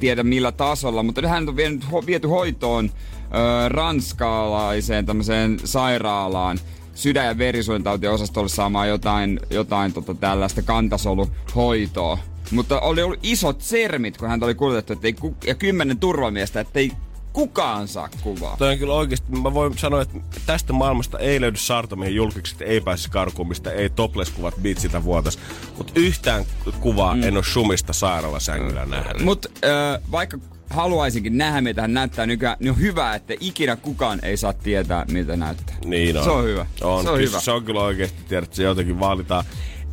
tiedä 0.00 0.22
millä 0.22 0.52
tasolla, 0.52 1.02
mutta 1.02 1.28
hän 1.28 1.48
on 1.48 1.56
vienyt, 1.56 1.84
ho- 1.84 2.06
viety 2.06 2.28
hoitoon 2.28 2.90
ö, 2.94 3.68
ranskalaiseen 3.68 5.06
tämmöiseen 5.06 5.58
sairaalaan 5.64 6.58
sydän- 6.94 7.26
ja 7.26 7.38
verisuonitautiosastolle 7.38 8.48
saamaan 8.48 8.88
jotain, 8.88 9.40
jotain 9.50 9.92
tota 9.92 10.14
tällaista 10.14 10.62
kantasoluhoitoa. 10.62 12.18
Mutta 12.50 12.80
oli 12.80 13.02
ollut 13.02 13.18
isot 13.22 13.60
sermit, 13.60 14.16
kun 14.16 14.28
hän 14.28 14.42
oli 14.42 14.54
kuljetettu, 14.54 15.36
ja 15.46 15.54
kymmenen 15.54 15.98
turvamiestä, 15.98 16.60
ettei 16.60 16.92
kukaan 17.32 17.88
saa 17.88 18.08
kuvaa. 18.20 18.56
Toi 18.56 18.72
on 18.72 18.78
kyllä 18.78 18.94
oikeasti, 18.94 19.32
mä 19.32 19.54
voin 19.54 19.78
sanoa, 19.78 20.02
että 20.02 20.18
tästä 20.46 20.72
maailmasta 20.72 21.18
ei 21.18 21.40
löydy 21.40 21.56
saarta, 21.56 21.96
mihin 21.96 22.14
julkikset 22.14 22.62
ei 22.62 22.80
pääsisi 22.80 23.10
karkuun, 23.10 23.48
mistä 23.48 23.70
ei 23.70 23.90
topless-kuvat 23.90 24.54
bitsiltä 24.62 25.04
vuotas. 25.04 25.38
Mutta 25.78 25.92
yhtään 25.96 26.44
kuvaa 26.80 27.14
mm. 27.14 27.22
en 27.22 27.36
ole 27.36 27.44
Shumista 27.44 27.92
sairaalasängyllä 27.92 28.86
nähnyt. 28.86 29.22
Mutta 29.22 29.48
äh, 29.64 30.02
vaikka 30.10 30.38
haluaisinkin 30.70 31.38
nähdä, 31.38 31.60
mitä 31.60 31.82
hän 31.82 31.94
näyttää 31.94 32.26
nykyään, 32.26 32.56
niin 32.60 32.70
on 32.70 32.80
hyvä, 32.80 33.14
että 33.14 33.34
ikinä 33.40 33.76
kukaan 33.76 34.18
ei 34.22 34.36
saa 34.36 34.52
tietää, 34.52 35.04
miltä 35.10 35.36
näyttää. 35.36 35.76
Niin 35.84 36.16
on. 36.16 36.24
Se 36.24 36.30
on 36.30 36.44
hyvä. 36.44 36.66
On. 36.80 37.02
Se 37.02 37.10
on 37.10 37.16
Kyllä 37.16 37.28
hyvä. 37.28 37.40
Se 37.40 37.50
on 37.50 37.64
kyllä 37.64 37.80
oikeasti, 37.80 38.22
tiedät, 38.28 38.44
että 38.44 38.56
se 38.56 38.62
jotenkin 38.62 39.00
vaalitaan 39.00 39.44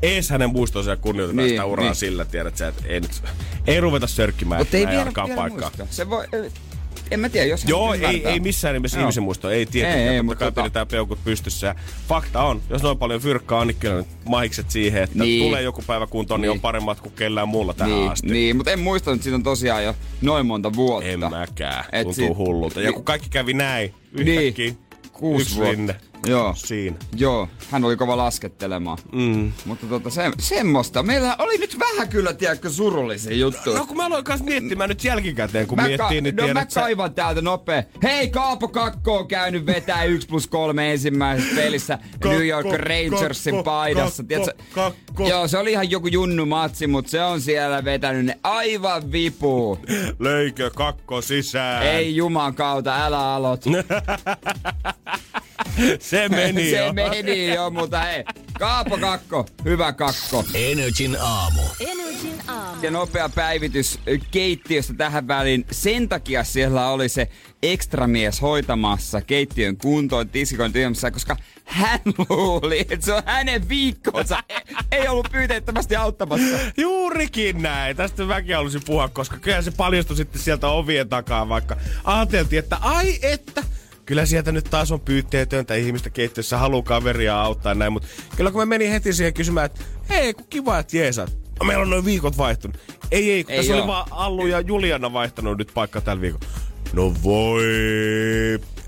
ees 0.02 0.30
hänen 0.30 0.50
muistonsa 0.50 0.90
ja 0.90 0.98
kunnioitetaan 0.98 1.48
Niin, 1.48 1.50
sitä 1.50 1.66
uraa 1.66 1.86
niin. 1.86 1.96
sillä, 1.96 2.26
tiedät 2.26 2.58
sä, 2.58 2.68
että 2.68 2.84
ei, 2.88 3.00
nyt, 3.00 3.24
ei 3.68 3.80
ruveta 3.80 4.08
sörkkimään 4.08 4.66
ei 4.74 4.88
vielä, 4.88 5.12
vielä 5.16 5.36
paikkaa. 5.36 5.72
Se 5.90 6.10
voi, 6.10 6.28
en 7.12 7.20
mä 7.20 7.30
tiedä, 7.30 7.48
jos 7.48 7.64
hän 7.64 7.70
Joo, 7.70 7.94
ei, 7.94 8.00
ymmärtää. 8.00 8.32
ei 8.32 8.40
missään 8.40 8.74
nimessä 8.74 8.98
Joo. 8.98 9.04
ihmisen 9.04 9.24
muisto, 9.24 9.50
ei 9.50 9.66
tietenkään. 9.66 10.08
Ei, 10.08 10.16
ei, 10.16 10.22
mutta 10.22 10.40
kai 10.40 10.50
tota- 10.50 10.54
pidetään 10.56 10.88
peukut 10.88 11.20
pystyssä. 11.24 11.68
Ja 11.68 11.76
fakta 12.08 12.44
on, 12.44 12.62
jos 12.70 12.84
noin 12.84 12.98
paljon 12.98 13.22
fyrkkaa 13.22 13.60
on, 13.60 13.68
niin 13.68 13.78
kyllä 13.80 13.96
nyt 13.96 14.08
mahikset 14.26 14.72
siihen, 14.72 15.04
että 15.04 15.20
Niin. 15.24 15.44
tulee 15.44 15.62
joku 15.62 15.84
päivä 15.88 16.08
kuntoon, 16.08 16.42
niin. 16.42 16.48
Niin. 16.50 16.58
on 16.58 16.62
paremmat 16.62 17.00
kuin 17.00 17.14
kellään 17.16 17.48
muulla 17.48 17.74
tähän 17.74 17.94
Niin, 17.94 18.12
asti. 18.12 18.28
niin, 18.28 18.56
mutta 18.56 18.72
en 18.72 18.80
muista, 18.80 19.12
että 19.12 19.24
siitä 19.24 19.36
on 19.36 19.44
tosiaan 19.44 19.84
jo 19.84 19.96
noin 20.22 20.46
monta 20.46 20.74
vuotta. 20.74 21.10
En 21.10 21.20
mäkään. 21.20 21.86
Et 21.92 22.04
Tuntuu 22.04 22.28
sit- 22.28 22.38
hullulta. 22.38 22.80
Ja 22.82 22.86
niin- 22.86 22.94
kun 22.96 23.04
kaikki 23.06 23.30
kävi 23.30 23.54
näin, 23.54 23.94
Niin. 24.18 24.28
yhtäkkiä 24.28 24.74
Kuusi 25.12 25.42
yksi 25.42 25.56
vuotta. 25.56 25.72
rinne. 25.72 25.96
Joo. 26.30 26.54
Siinä. 26.58 26.96
Joo, 27.16 27.48
hän 27.72 27.84
oli 27.86 27.96
kova 27.96 28.18
laskettelemaan. 28.18 28.98
Mm. 29.12 29.52
Mutta 29.66 29.88
tota, 29.88 30.10
se, 30.10 30.32
semmoista. 30.40 31.04
Meillä 31.04 31.36
oli 31.40 31.58
nyt 31.58 31.80
vähän 31.80 32.10
kyllä, 32.10 32.34
tiedätkö, 32.34 32.70
surullisia 32.70 33.36
juttuja. 33.36 33.78
No 33.78 33.86
kun 33.86 33.98
mä 33.98 34.06
aloin 34.06 34.24
kanssa 34.24 34.46
miettimään 34.46 34.90
nyt 34.90 35.04
jälkikäteen, 35.04 35.68
kun 35.68 35.76
mä, 35.76 35.88
miettii, 35.88 36.22
niin 36.22 36.36
no, 36.36 36.44
tiedät 36.44 36.64
mä 36.64 36.66
sä- 36.70 36.82
kaivan 36.82 37.14
täältä 37.14 37.42
nopea. 37.42 37.84
Hei, 38.04 38.30
Kaapo 38.30 38.68
Kakko 38.68 39.18
on 39.18 39.28
käynyt 39.28 39.66
vetää 39.66 40.04
1 40.04 40.28
plus 40.28 40.48
3 40.48 40.92
ensimmäisessä 40.92 41.56
pelissä 41.56 42.00
New 42.26 42.48
York 42.48 42.68
Kakko, 42.68 42.78
Rangersin 42.78 43.56
Kakko, 43.56 43.72
paidassa. 43.72 44.24
Kakko? 44.24 44.52
Kakko. 44.74 45.28
Joo, 45.30 45.48
se 45.48 45.58
oli 45.58 45.72
ihan 45.72 45.92
joku 45.92 46.08
junnu 46.08 46.46
matsi, 46.46 46.88
mutta 46.88 47.12
se 47.12 47.24
on 47.24 47.42
siellä 47.42 47.84
vetänyt 47.84 48.26
ne 48.26 48.40
aivan 48.44 49.12
vipuun. 49.12 49.78
Löikö 50.20 50.72
kakko 50.76 51.22
sisään? 51.22 51.84
Ei 51.84 52.16
juman 52.16 52.56
kautta, 52.56 53.06
älä 53.06 53.34
aloit. 53.34 53.64
Se 56.00 56.19
meni 56.30 56.70
se 56.70 56.78
jo. 56.86 56.94
meni 56.94 57.54
jo, 57.54 57.70
mutta 57.70 58.00
hei. 58.00 58.24
Kaapo 58.60 58.98
Kakko, 58.98 59.46
hyvä 59.66 59.94
Kakko. 59.94 60.46
Energin 60.54 61.18
aamu. 61.22 61.62
Energin 61.80 62.42
aamu. 62.48 62.82
Ja 62.82 62.92
nopea 62.92 63.30
päivitys 63.30 64.00
keittiöstä 64.32 64.94
tähän 64.94 65.28
väliin. 65.28 65.66
Sen 65.72 66.10
takia 66.10 66.44
siellä 66.44 66.88
oli 66.90 67.10
se 67.10 67.30
ekstramies 67.64 68.42
hoitamassa 68.42 69.22
keittiön 69.22 69.78
kuntoon 69.78 70.30
tiskikoin 70.30 70.74
tyhjämässä, 70.74 71.12
koska 71.12 71.36
hän 71.66 72.00
luuli, 72.30 72.80
että 72.90 73.06
se 73.06 73.14
on 73.14 73.24
hänen 73.26 73.70
viikkonsa. 73.70 74.44
Ei- 74.50 74.60
Ei 74.92 75.08
ollut 75.08 75.28
pyyteettömästi 75.32 75.96
auttamassa. 75.96 76.58
Juurikin 76.78 77.62
näin. 77.62 77.98
Tästä 77.98 78.24
mäkin 78.24 78.56
halusin 78.56 78.82
puhua, 78.86 79.10
koska 79.10 79.38
kyllä 79.38 79.62
se 79.62 79.72
paljastui 79.72 80.18
sitten 80.18 80.42
sieltä 80.42 80.68
ovien 80.68 81.10
takaa, 81.10 81.50
vaikka 81.50 81.78
ajateltiin, 82.04 82.60
että 82.60 82.78
ai 82.82 83.20
että, 83.22 83.64
kyllä 84.10 84.26
sieltä 84.26 84.52
nyt 84.52 84.66
taas 84.70 84.92
on 84.92 85.00
pyytteetöntä 85.00 85.76
ihmistä 85.76 86.10
keittiössä, 86.10 86.58
haluaa 86.58 86.84
kaveria 86.84 87.42
auttaa 87.42 87.74
näin, 87.74 87.94
mutta 87.94 88.08
kyllä 88.36 88.52
kun 88.52 88.62
mä 88.62 88.66
menin 88.66 88.92
heti 88.92 89.14
siihen 89.14 89.34
kysymään, 89.34 89.66
että 89.66 89.82
hei, 90.10 90.34
kun 90.34 90.46
kiva, 90.50 90.80
että 90.80 90.98
jeesat. 90.98 91.38
Meillä 91.64 91.82
on 91.82 91.90
noin 91.90 92.06
viikot 92.06 92.38
vaihtunut. 92.38 92.78
Ei, 93.12 93.32
ei, 93.32 93.44
kun 93.44 93.52
Ei 93.52 93.58
tässä 93.58 93.74
oo. 93.74 93.80
oli 93.80 93.88
vaan 93.88 94.08
Allu 94.12 94.48
ja 94.48 94.60
Juliana 94.60 95.14
vaihtanut 95.14 95.58
nyt 95.58 95.72
paikka 95.74 96.02
tällä 96.02 96.22
viikolla. 96.22 96.46
No 96.94 97.14
voi, 97.24 97.64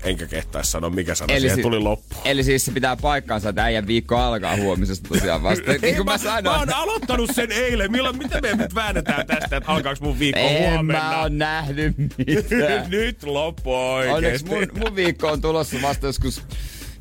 enkä 0.02 0.26
kehtaisi 0.26 0.70
sanoa, 0.70 0.90
mikä 0.90 1.14
sana 1.14 1.38
siihen 1.38 1.56
si- 1.56 1.62
tuli 1.62 1.78
loppu. 1.78 2.16
Eli 2.24 2.44
siis 2.44 2.64
se 2.64 2.72
pitää 2.72 2.96
paikkaansa, 2.96 3.48
että 3.48 3.64
äijän 3.64 3.86
viikko 3.86 4.16
alkaa 4.16 4.56
huomisesta 4.56 5.08
tosiaan 5.08 5.42
vasta. 5.42 5.72
niin 5.82 5.96
kuin 5.96 6.04
mä 6.06 6.12
mä, 6.12 6.18
sanoin. 6.18 6.44
mä 6.44 6.58
oon 6.58 6.72
aloittanut 6.74 7.30
sen 7.34 7.52
eilen. 7.52 7.92
Milloin, 7.92 8.18
mitä 8.18 8.40
me 8.40 8.54
nyt 8.56 8.74
väännetään 8.74 9.26
tästä, 9.26 9.56
että 9.56 9.72
alkaaks 9.72 10.00
mun 10.00 10.18
viikko 10.18 10.40
En 10.40 10.70
huomenna? 10.72 11.02
mä 11.02 11.20
oon 11.22 11.38
nähnyt 11.38 11.94
mitään. 11.98 12.90
nyt 12.90 13.22
loppu 13.22 13.74
Onneksi 13.74 14.12
oikeesti. 14.14 14.50
mun, 14.50 14.66
mun 14.78 14.96
viikko 14.96 15.28
on 15.28 15.40
tulossa 15.40 15.76
vasta 15.82 16.06
joskus, 16.06 16.42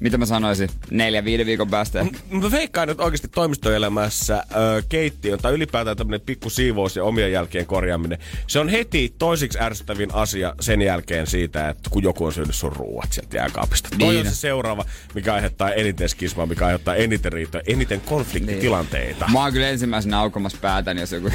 mitä 0.01 0.17
mä 0.17 0.25
sanoisin, 0.25 0.70
neljä, 0.91 1.25
viiden 1.25 1.46
viikon 1.46 1.70
päästä. 1.70 2.05
Mä 2.29 2.51
veikkaan, 2.51 2.89
että 2.89 3.03
oikeasti 3.03 3.27
toimistoelämässä 3.27 4.43
ö, 4.55 4.84
keittiön 4.89 5.39
tai 5.39 5.53
ylipäätään 5.53 5.98
tämmönen 5.98 6.22
pikku 6.22 6.50
siivous 6.50 6.96
ja 6.96 7.03
omien 7.03 7.31
jälkeen 7.31 7.65
korjaaminen, 7.65 8.17
se 8.48 8.60
on 8.60 8.70
heti 8.70 9.13
toisiksi 9.20 9.60
ärsyttävin 9.62 10.13
asia 10.13 10.55
sen 10.60 10.81
jälkeen 10.81 11.27
siitä, 11.27 11.70
että 11.70 11.89
kun 11.89 12.03
joku 12.03 12.25
on 12.25 12.34
syönyt 12.34 12.55
sun 12.55 12.75
ruuat 12.75 13.13
sieltä 13.13 13.38
jääkaapista. 13.38 13.89
Toi 14.00 14.13
Niin. 14.13 14.20
on 14.27 14.34
se 14.34 14.36
seuraava, 14.39 14.86
mikä 15.13 15.34
aiheuttaa 15.34 15.74
eniten 15.74 16.10
skismaa, 16.10 16.46
mikä 16.46 16.65
aiheuttaa 16.65 16.96
eniten 16.96 17.34
riitoja, 17.34 17.63
eniten 17.67 18.01
konfliktitilanteita. 18.01 19.29
Mä 19.34 19.39
oon 19.43 19.53
kyllä 19.53 19.70
ensimmäisenä 19.70 20.20
aukomassa 20.20 20.58
päätäni, 20.62 21.01
jos 21.01 21.12
joku 21.12 21.29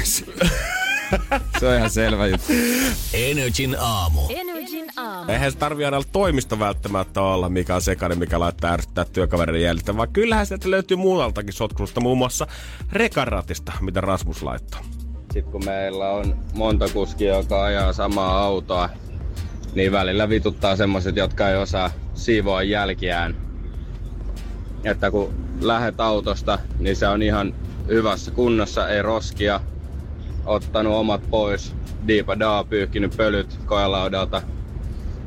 Se 1.59 1.67
on 1.67 1.75
ihan 1.75 1.89
selvä 1.89 2.27
juttu. 2.27 2.53
Energin 3.13 3.75
aamu. 3.79 4.21
Energin 4.29 4.85
aamu. 4.97 5.31
Eihän 5.31 5.51
se 5.51 5.57
tarvi 5.57 5.85
aina 5.85 5.97
olla 5.97 6.07
toimisto 6.11 6.59
välttämättä 6.59 7.21
olla, 7.21 7.49
mikä 7.49 7.75
on 7.75 7.81
sekainen, 7.81 8.19
mikä 8.19 8.39
laittaa 8.39 8.73
ärsyttää 8.73 9.05
työkaverin 9.05 9.61
jäljiltä, 9.61 9.97
vaan 9.97 10.09
kyllähän 10.13 10.45
sieltä 10.45 10.71
löytyy 10.71 10.97
muualtakin 10.97 11.53
sotkusta, 11.53 12.01
muun 12.01 12.17
muassa 12.17 12.47
rekaratista, 12.91 13.71
mitä 13.81 14.01
Rasmus 14.01 14.43
laittaa. 14.43 14.81
Sitten 15.33 15.51
kun 15.51 15.65
meillä 15.65 16.09
on 16.09 16.37
monta 16.53 16.89
kuskia, 16.93 17.37
joka 17.37 17.63
ajaa 17.63 17.93
samaa 17.93 18.39
autoa, 18.39 18.89
niin 19.75 19.91
välillä 19.91 20.29
vituttaa 20.29 20.75
semmoset, 20.75 21.15
jotka 21.15 21.49
ei 21.49 21.57
osaa 21.57 21.91
siivoa 22.13 22.63
jälkiään. 22.63 23.35
Että 24.83 25.11
kun 25.11 25.33
lähet 25.61 26.01
autosta, 26.01 26.59
niin 26.79 26.95
se 26.95 27.07
on 27.07 27.21
ihan 27.21 27.53
hyvässä 27.87 28.31
kunnossa, 28.31 28.89
ei 28.89 29.01
roskia. 29.01 29.59
Ottanut 30.47 30.93
omat 30.93 31.21
pois, 31.29 31.75
diipa 32.07 32.39
daa, 32.39 32.63
pyyhkinyt 32.63 33.17
pölyt 33.17 33.59
koelaudalta. 33.65 34.41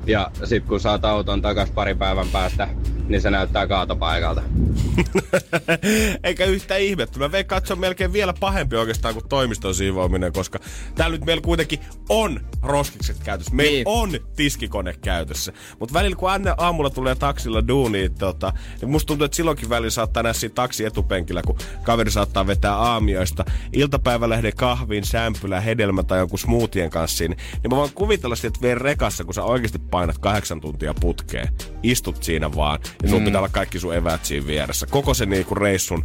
Ja 0.06 0.30
sit 0.44 0.64
kun 0.64 0.80
saat 0.80 1.04
auton 1.04 1.42
takas 1.42 1.70
pari 1.70 1.94
päivän 1.94 2.28
päästä, 2.32 2.68
niin 3.10 3.20
se 3.20 3.30
näyttää 3.30 3.66
kaatopaikalta. 3.66 4.42
Eikä 6.24 6.44
yhtä 6.44 6.76
ihmettä. 6.76 7.18
Mä 7.18 7.32
veikkaan, 7.32 7.58
että 7.58 7.68
se 7.68 7.72
on 7.72 7.80
melkein 7.80 8.12
vielä 8.12 8.34
pahempi 8.40 8.76
oikeastaan 8.76 9.14
kuin 9.14 9.28
toimiston 9.28 9.74
siivoaminen, 9.74 10.32
koska 10.32 10.58
täällä 10.94 11.16
nyt 11.16 11.24
meillä 11.26 11.42
kuitenkin 11.42 11.80
on 12.08 12.40
roskikset 12.62 13.16
käytössä. 13.24 13.54
Meillä 13.54 13.70
Niin. 13.70 13.88
on 13.88 14.10
tiskikone 14.36 14.94
käytössä. 15.00 15.52
Mutta 15.78 15.92
välillä 15.94 16.16
kun 16.16 16.30
Anne 16.30 16.54
aamulla 16.58 16.90
tulee 16.90 17.14
taksilla 17.14 17.68
duuniin, 17.68 18.14
tota, 18.14 18.52
niin 18.80 18.90
musta 18.90 19.06
tuntuu, 19.06 19.24
että 19.24 19.36
silloinkin 19.36 19.68
välillä 19.68 19.90
saattaa 19.90 20.22
nähdä 20.22 20.32
siinä 20.32 20.54
taksi 20.54 20.84
etupenkillä, 20.84 21.42
kun 21.42 21.58
kaveri 21.82 22.10
saattaa 22.10 22.46
vetää 22.46 22.76
aamioista 22.76 23.44
iltapäivälehden 23.72 24.52
kahvin, 24.56 25.04
sämpylä, 25.04 25.60
hedelmä 25.60 26.02
tai 26.02 26.18
jonkun 26.18 26.38
smoothien 26.38 26.90
kanssa 26.90 27.16
siinä. 27.18 27.34
Niin 27.62 27.70
mä 27.70 27.76
voin 27.76 27.90
kuvitella 27.94 28.36
sitä, 28.36 28.48
että 28.48 28.60
vielä 28.62 28.78
rekassa, 28.78 29.24
kun 29.24 29.34
sä 29.34 29.42
oikeasti 29.44 29.78
painat 29.78 30.18
kahdeksan 30.18 30.60
tuntia 30.60 30.94
putkeen, 31.00 31.48
istut 31.82 32.22
siinä 32.22 32.54
vaan, 32.54 32.78
ja 33.02 33.08
sun 33.08 33.18
mm. 33.18 33.24
pitää 33.24 33.40
olla 33.40 33.48
kaikki 33.48 33.78
sun 33.78 33.94
eväät 33.94 34.24
siinä 34.24 34.46
vieressä. 34.46 34.86
Koko 34.86 35.14
se 35.14 35.26
niinku 35.26 35.54
reissun 35.54 36.04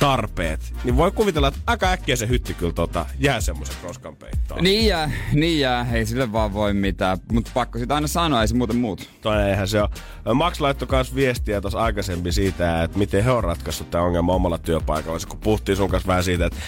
tarpeet. 0.00 0.74
Niin 0.84 0.96
voi 0.96 1.10
kuvitella, 1.10 1.48
että 1.48 1.60
aika 1.66 1.90
äkkiä 1.90 2.16
se 2.16 2.28
hytti 2.28 2.54
kyllä 2.54 2.72
tota, 2.72 3.06
jää 3.18 3.40
semmoisen 3.40 3.76
roskan 3.82 4.16
peittoon. 4.16 4.64
Niin 4.64 4.86
jää, 4.86 5.10
niin 5.32 5.60
jää, 5.60 5.86
ei 5.92 6.06
sille 6.06 6.32
vaan 6.32 6.52
voi 6.52 6.74
mitään. 6.74 7.18
Mutta 7.32 7.50
pakko 7.54 7.78
sitä 7.78 7.94
aina 7.94 8.06
sanoa, 8.06 8.42
ei 8.42 8.48
se 8.48 8.54
muuten 8.54 8.76
muut. 8.76 9.08
Toi 9.20 9.42
eihän 9.42 9.68
se 9.68 9.82
ole. 9.82 10.34
Max 10.34 10.60
laittoi 10.60 10.88
myös 10.90 11.14
viestiä 11.14 11.60
tuossa 11.60 11.78
aikaisemmin 11.78 12.32
siitä, 12.32 12.82
että 12.82 12.98
miten 12.98 13.24
he 13.24 13.30
on 13.30 13.44
ratkaissut 13.44 13.90
tämä 13.90 14.04
ongelma 14.04 14.32
omalla 14.34 14.58
työpaikalla. 14.58 15.18
Kun 15.28 15.38
puhuttiin 15.38 15.76
sun 15.76 15.90
kanssa 15.90 16.08
vähän 16.08 16.24
siitä, 16.24 16.46
että 16.46 16.58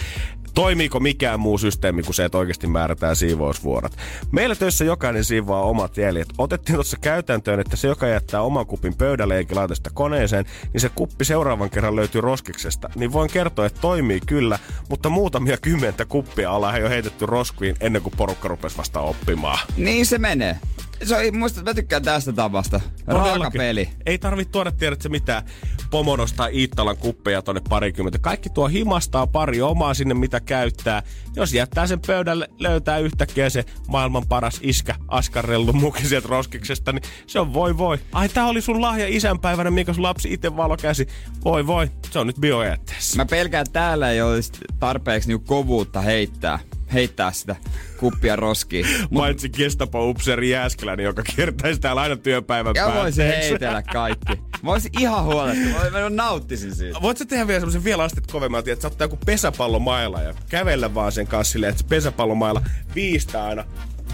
toimiiko 0.53 0.99
mikään 0.99 1.39
muu 1.39 1.57
systeemi 1.57 2.03
kuin 2.03 2.15
se, 2.15 2.25
että 2.25 2.37
oikeasti 2.37 2.67
määrätään 2.67 3.15
siivousvuorot. 3.15 3.91
Meillä 4.31 4.55
töissä 4.55 4.85
jokainen 4.85 5.23
siivoaa 5.23 5.61
omat 5.61 5.97
jäljet. 5.97 6.27
Otettiin 6.37 6.75
tuossa 6.75 6.97
käytäntöön, 7.01 7.59
että 7.59 7.75
se, 7.75 7.87
joka 7.87 8.07
jättää 8.07 8.41
oman 8.41 8.65
kupin 8.65 8.95
pöydälle 8.95 9.37
eikä 9.37 9.55
laita 9.55 9.75
sitä 9.75 9.89
koneeseen, 9.93 10.45
niin 10.73 10.81
se 10.81 10.89
kuppi 10.89 11.25
seuraavan 11.25 11.69
kerran 11.69 11.95
löytyy 11.95 12.21
roskiksesta. 12.21 12.89
Niin 12.95 13.13
voin 13.13 13.29
kertoa, 13.29 13.65
että 13.65 13.81
toimii 13.81 14.21
kyllä, 14.25 14.59
mutta 14.89 15.09
muutamia 15.09 15.57
kymmentä 15.57 16.05
kuppia 16.05 16.51
ollaan 16.51 16.81
jo 16.81 16.89
heitetty 16.89 17.25
roskuiin 17.25 17.75
ennen 17.79 18.01
kuin 18.01 18.13
porukka 18.17 18.47
rupesi 18.47 18.77
vasta 18.77 18.99
oppimaan. 18.99 19.59
Niin 19.77 20.05
se 20.05 20.17
menee. 20.17 20.59
Se 21.03 21.15
on, 21.15 21.37
muista, 21.37 21.63
mä 21.63 21.73
tykkään 21.73 22.03
tästä 22.03 22.33
tavasta. 22.33 22.81
Raaka 23.07 23.51
peli. 23.51 23.89
Ei 24.05 24.17
tarvitse 24.17 24.51
tuoda 24.51 24.71
tiedätkö 24.71 25.09
mitään 25.09 25.43
Pomonos 25.91 26.33
tai 26.33 26.57
Iittalan 26.57 26.97
kuppeja 26.97 27.41
tonne 27.41 27.61
parikymmentä. 27.69 28.19
Kaikki 28.19 28.49
tuo 28.49 28.67
himastaa 28.67 29.27
pari 29.27 29.61
omaa 29.61 29.93
sinne, 29.93 30.13
mitä 30.13 30.39
käyttää. 30.39 31.03
Jos 31.35 31.53
jättää 31.53 31.87
sen 31.87 31.99
pöydälle, 32.07 32.49
löytää 32.59 32.97
yhtäkkiä 32.97 33.49
se 33.49 33.65
maailman 33.87 34.27
paras 34.27 34.59
iskä 34.61 34.95
askarrellu 35.07 35.73
muki 35.73 36.07
sieltä 36.07 36.27
roskiksesta, 36.27 36.91
niin 36.91 37.03
se 37.27 37.39
on 37.39 37.53
voi 37.53 37.77
voi. 37.77 37.97
Ai 38.11 38.29
tää 38.29 38.47
oli 38.47 38.61
sun 38.61 38.81
lahja 38.81 39.07
isänpäivänä, 39.07 39.71
minkä 39.71 39.93
sun 39.93 40.03
lapsi 40.03 40.33
itse 40.33 40.57
valo 40.57 40.77
käsi. 40.77 41.07
Voi 41.43 41.67
voi, 41.67 41.91
se 42.11 42.19
on 42.19 42.27
nyt 42.27 42.39
biojätteessä. 42.39 43.17
Mä 43.17 43.25
pelkään, 43.25 43.61
että 43.61 43.73
täällä 43.73 44.11
ei 44.11 44.21
olisi 44.21 44.51
tarpeeksi 44.79 45.29
niinku 45.29 45.45
kovuutta 45.45 46.01
heittää, 46.01 46.59
heittää 46.93 47.31
sitä 47.31 47.55
kuppia 47.97 48.35
roskiin. 48.35 48.85
Mut 49.09 49.21
Paitsi 49.21 49.49
Gestapo-upseeri 49.49 50.49
Jääskeläinen, 50.49 51.03
joka 51.03 51.23
kiertäisi 51.23 51.79
täällä 51.81 52.01
aina 52.01 52.15
työpäivän 52.15 52.75
ja 52.75 52.85
voisin 52.85 53.23
päätteeksi. 53.23 53.49
heitellä 53.49 53.81
kaikki. 53.83 54.33
Mä 54.61 54.71
olisin 54.71 54.91
ihan 54.99 55.23
huolestunut. 55.23 55.91
Mä, 55.91 56.09
nauttisin 56.09 56.75
siitä. 56.75 57.01
Voit 57.01 57.17
sä 57.17 57.25
tehdä 57.25 57.47
vielä 57.47 57.59
semmoisen 57.59 57.83
vielä 57.83 58.03
astet 58.03 58.27
kovemmalta, 58.31 58.71
että 58.71 58.81
sä 58.81 58.87
ottaa 58.87 59.05
joku 59.05 59.19
pesäpallomailla 59.25 60.21
ja 60.21 60.33
kävellä 60.49 60.93
vaan 60.93 61.11
sen 61.11 61.27
kanssa 61.27 61.51
silleen, 61.51 61.71
että 61.71 61.83
pesäpallomailla 61.89 62.61
viistää 62.95 63.45
aina 63.45 63.65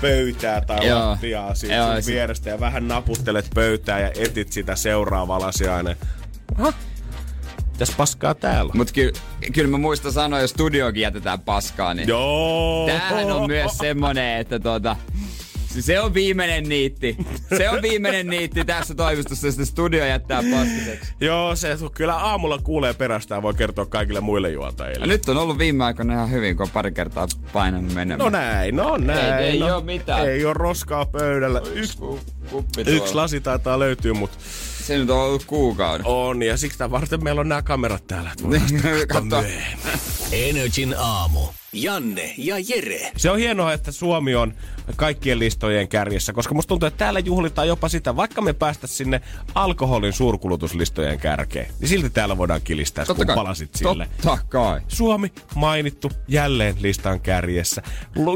pöytää 0.01 0.61
tai 0.61 0.87
Joo. 0.87 0.99
lattiaa 0.99 1.55
siitä 1.55 1.75
Joo, 1.75 2.01
sun 2.01 2.13
vierestä 2.13 2.49
ja 2.49 2.59
vähän 2.59 2.87
naputtelet 2.87 3.49
pöytää 3.55 3.99
ja 3.99 4.11
etit 4.15 4.51
sitä 4.51 4.75
seuraavaa 4.75 5.39
lasiainen. 5.39 5.95
Aha. 6.57 6.73
Mitäs 7.75 7.95
paskaa 7.97 8.35
täällä? 8.35 8.69
on? 8.69 8.77
Mut 8.77 8.91
kyllä 8.91 9.11
kyl 9.53 9.67
mä 9.67 9.77
muistan 9.77 10.11
sanoa, 10.11 10.39
jos 10.39 10.49
studiokin 10.49 11.01
jätetään 11.01 11.39
paskaa, 11.39 11.93
niin 11.93 12.07
Joo. 12.07 12.87
tämähän 12.87 13.31
on 13.31 13.47
myös 13.47 13.77
semmonen, 13.77 14.39
että 14.39 14.59
tota, 14.59 14.95
se 15.79 15.99
on 15.99 16.13
viimeinen 16.13 16.69
niitti. 16.69 17.17
Se 17.57 17.69
on 17.69 17.81
viimeinen 17.81 18.27
niitti 18.27 18.65
tässä 18.65 18.95
toimistossa, 18.95 19.47
jos 19.47 19.55
studio 19.63 20.05
jättää 20.05 20.43
paskiseksi. 20.51 21.13
Joo, 21.21 21.55
se 21.55 21.77
kyllä 21.93 22.15
aamulla 22.15 22.59
kuulee 22.63 22.93
perästään, 22.93 23.41
voi 23.41 23.53
kertoa 23.53 23.85
kaikille 23.85 24.21
muille 24.21 24.51
juontajille. 24.51 25.03
Ja 25.05 25.07
nyt 25.07 25.29
on 25.29 25.37
ollut 25.37 25.57
viime 25.57 25.83
aikoina 25.83 26.13
ihan 26.13 26.31
hyvin, 26.31 26.57
kun 26.57 26.63
on 26.65 26.71
pari 26.73 26.91
kertaa 26.91 27.27
painanut 27.53 27.93
menemään. 27.93 28.19
No 28.19 28.29
näin, 28.29 28.75
no 28.75 28.97
näin. 28.97 29.43
ei 29.45 29.59
no, 29.59 29.75
oo 29.75 29.81
mitään. 29.81 30.29
Ei 30.29 30.45
oo 30.45 30.53
roskaa 30.53 31.05
pöydällä. 31.05 31.61
Yksi, 31.73 31.97
Kuppi 32.51 32.81
yksi 32.87 33.13
lasi 33.13 33.41
taitaa 33.41 33.79
löytyä, 33.79 34.13
mutta 34.13 34.37
Se 34.85 34.97
nyt 34.97 35.09
on 35.09 35.19
ollut 35.19 35.45
kuukauden. 35.45 36.05
on. 36.05 36.43
Ja 36.43 36.57
siksi 36.57 36.77
tää 36.77 36.91
varten 36.91 37.23
meillä 37.23 37.41
on 37.41 37.49
nämä 37.49 37.61
kamerat 37.61 38.07
täällä. 38.07 38.31
katsoa 39.07 39.41
Katso. 39.41 39.43
Energin 40.31 40.95
aamu. 40.97 41.39
Janne 41.75 42.33
ja 42.37 42.55
Jere. 42.69 43.11
Se 43.17 43.31
on 43.31 43.37
hienoa, 43.37 43.73
että 43.73 43.91
Suomi 43.91 44.35
on 44.35 44.53
kaikkien 44.95 45.39
listojen 45.39 45.87
kärjessä, 45.87 46.33
koska 46.33 46.53
musta 46.53 46.67
tuntuu, 46.67 46.87
että 46.87 46.97
täällä 46.97 47.19
juhlitaan 47.19 47.67
jopa 47.67 47.89
sitä, 47.89 48.15
vaikka 48.15 48.41
me 48.41 48.53
päästä 48.53 48.87
sinne 48.87 49.21
alkoholin 49.55 50.13
suurkulutuslistojen 50.13 51.19
kärkeen, 51.19 51.67
niin 51.79 51.89
silti 51.89 52.09
täällä 52.09 52.37
voidaan 52.37 52.61
kilistää, 52.61 53.05
kun 53.05 53.25
palasit 53.35 53.75
sille. 53.75 54.07
Totta 54.21 54.45
kai. 54.49 54.81
Suomi 54.87 55.31
mainittu 55.55 56.11
jälleen 56.27 56.75
listan 56.79 57.21
kärjessä. 57.21 57.81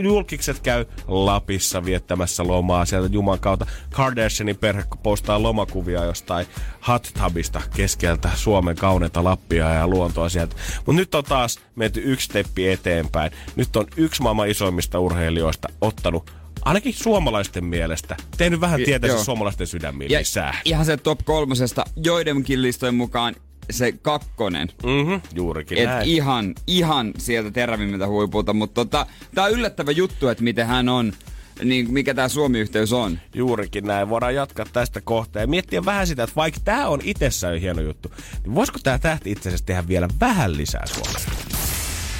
Julkikset 0.03 0.59
käy 0.59 0.85
Lapissa 1.07 1.85
viettämässä 1.85 2.47
lomaa 2.47 2.85
sieltä 2.85 3.09
Juman 3.11 3.39
kautta. 3.39 3.65
Kardashianin 3.93 4.57
perhe 4.57 4.83
postaa 5.03 5.43
lomakuvia 5.43 6.03
jostain 6.03 6.47
hot 6.87 7.11
tubista 7.23 7.61
keskeltä 7.75 8.29
Suomen 8.35 8.75
kauneita 8.75 9.23
Lappia 9.23 9.69
ja 9.73 9.87
luontoa 9.87 10.29
sieltä. 10.29 10.55
Mutta 10.85 10.93
nyt 11.01 11.15
on 11.15 11.23
taas 11.23 11.59
menty 11.75 12.01
yksi 12.05 12.25
steppi 12.25 12.69
eteenpäin. 12.69 13.31
Nyt 13.55 13.75
on 13.75 13.87
yksi 13.97 14.21
maailman 14.21 14.49
isoimmista 14.49 14.99
urheilijoista 14.99 15.67
ottanut 15.81 16.31
ainakin 16.65 16.93
suomalaisten 16.93 17.65
mielestä, 17.65 18.17
tehnyt 18.37 18.61
vähän 18.61 18.81
tietänsä 18.85 19.23
suomalaisten 19.23 19.67
sydämiin 19.67 20.11
Ja 20.11 20.19
lisää. 20.19 20.61
ihan 20.65 20.85
se 20.85 20.97
top 20.97 21.19
kolmosesta, 21.25 21.85
joidenkin 21.95 22.61
listojen 22.61 22.95
mukaan 22.95 23.35
se 23.69 23.91
kakkonen. 23.91 24.67
Mhm, 24.83 25.13
juurikin 25.35 25.77
Et 25.77 25.85
näin. 25.85 26.09
ihan, 26.09 26.55
ihan 26.67 27.11
sieltä 27.17 27.51
terävimmiltä 27.51 28.07
huipulta, 28.07 28.53
mutta 28.53 28.85
tota, 28.85 29.05
tää 29.35 29.45
on 29.45 29.51
yllättävä 29.51 29.91
juttu, 29.91 30.27
että 30.27 30.43
miten 30.43 30.67
hän 30.67 30.89
on, 30.89 31.13
niin 31.63 31.93
mikä 31.93 32.13
tämä 32.13 32.27
Suomi-yhteys 32.27 32.93
on. 32.93 33.19
Juurikin 33.33 33.85
näin. 33.85 34.09
Voidaan 34.09 34.35
jatkaa 34.35 34.65
tästä 34.73 35.01
kohtaa 35.01 35.41
ja 35.41 35.47
miettiä 35.47 35.85
vähän 35.85 36.07
sitä, 36.07 36.23
että 36.23 36.35
vaikka 36.35 36.59
tämä 36.63 36.87
on 36.87 36.99
itsessään 37.03 37.53
jo 37.53 37.59
hieno 37.59 37.81
juttu, 37.81 38.11
niin 38.43 38.55
voisiko 38.55 38.79
tämä 38.83 38.99
tähti 38.99 39.31
itse 39.31 39.49
asiassa 39.49 39.65
tehdä 39.65 39.87
vielä 39.87 40.07
vähän 40.19 40.57
lisää 40.57 40.85
Suomessa? 40.85 41.29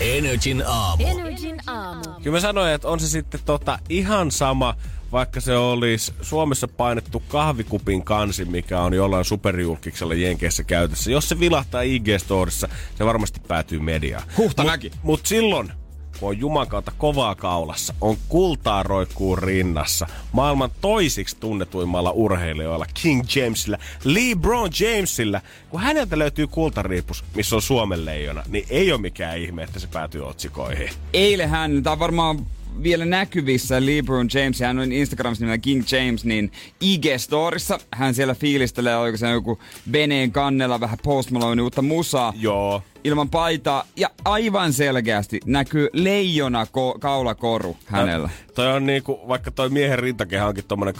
Energin 0.01 0.63
aamu. 0.67 1.03
Energin 1.07 1.57
aamu. 1.67 2.01
Kyllä 2.23 2.37
mä 2.37 2.39
sanoin, 2.39 2.73
että 2.73 2.87
on 2.87 2.99
se 2.99 3.07
sitten 3.07 3.39
tota 3.45 3.79
ihan 3.89 4.31
sama, 4.31 4.75
vaikka 5.11 5.41
se 5.41 5.57
olisi 5.57 6.13
Suomessa 6.21 6.67
painettu 6.67 7.23
kahvikupin 7.27 8.03
kansi, 8.03 8.45
mikä 8.45 8.81
on 8.81 8.93
jollain 8.93 9.25
superjulkiksella 9.25 10.13
Jenkeissä 10.13 10.63
käytössä. 10.63 11.11
Jos 11.11 11.29
se 11.29 11.39
vilahtaa 11.39 11.81
IG-storissa, 11.81 12.69
se 12.97 13.05
varmasti 13.05 13.39
päätyy 13.47 13.79
mediaan. 13.79 14.23
Huhtamäki. 14.37 14.89
Mut, 14.89 15.03
mut 15.03 15.25
silloin, 15.25 15.71
kun 16.19 16.29
on 16.29 16.39
Juman 16.39 16.67
kautta 16.67 16.91
kovaa 16.97 17.35
kaulassa, 17.35 17.93
on 18.01 18.17
kultaa 18.29 18.83
roikkuu 18.83 19.35
rinnassa, 19.35 20.07
maailman 20.31 20.71
toisiksi 20.81 21.37
tunnetuimmalla 21.39 22.11
urheilijoilla, 22.11 22.85
King 23.01 23.23
Jamesillä, 23.35 23.77
LeBron 24.03 24.69
Jamesillä, 24.79 25.41
kun 25.69 25.81
häneltä 25.81 26.19
löytyy 26.19 26.47
kultariipus, 26.47 27.23
missä 27.35 27.55
on 27.55 27.61
Suomen 27.61 28.05
leijona, 28.05 28.43
niin 28.47 28.65
ei 28.69 28.91
ole 28.91 29.01
mikään 29.01 29.37
ihme, 29.37 29.63
että 29.63 29.79
se 29.79 29.87
päätyy 29.87 30.27
otsikoihin. 30.27 30.89
Eilen 31.13 31.49
hän, 31.49 31.83
on 31.91 31.99
varmaan 31.99 32.45
vielä 32.83 33.05
näkyvissä 33.05 33.85
LeBron 33.85 34.29
James, 34.33 34.59
hän 34.59 34.79
on 34.79 34.91
Instagramissa 34.91 35.43
nimellä 35.43 35.57
King 35.57 35.83
James, 35.91 36.25
niin 36.25 36.51
IG-storissa 36.81 37.79
hän 37.91 38.13
siellä 38.13 38.35
fiilistelee, 38.35 38.97
oliko 38.97 39.17
se 39.17 39.29
joku 39.29 39.59
veneen 39.91 40.31
kannella 40.31 40.79
vähän 40.79 40.97
Post 41.03 41.31
Malone 41.31 41.61
uutta 41.61 41.81
musaa. 41.81 42.33
Joo. 42.35 42.83
Ilman 43.03 43.29
paitaa 43.29 43.83
ja 43.95 44.09
aivan 44.25 44.73
selkeästi 44.73 45.39
näkyy 45.45 45.89
leijona 45.93 46.63
ko- 46.63 46.99
kaulakoru 46.99 47.77
hänellä. 47.85 48.29
Toi 48.55 48.67
on 48.67 48.85
niinku, 48.85 49.19
vaikka 49.27 49.51
toi 49.51 49.69
miehen 49.69 49.99
rintakehä 49.99 50.47
onkin 50.47 50.65
tommonen 50.67 50.93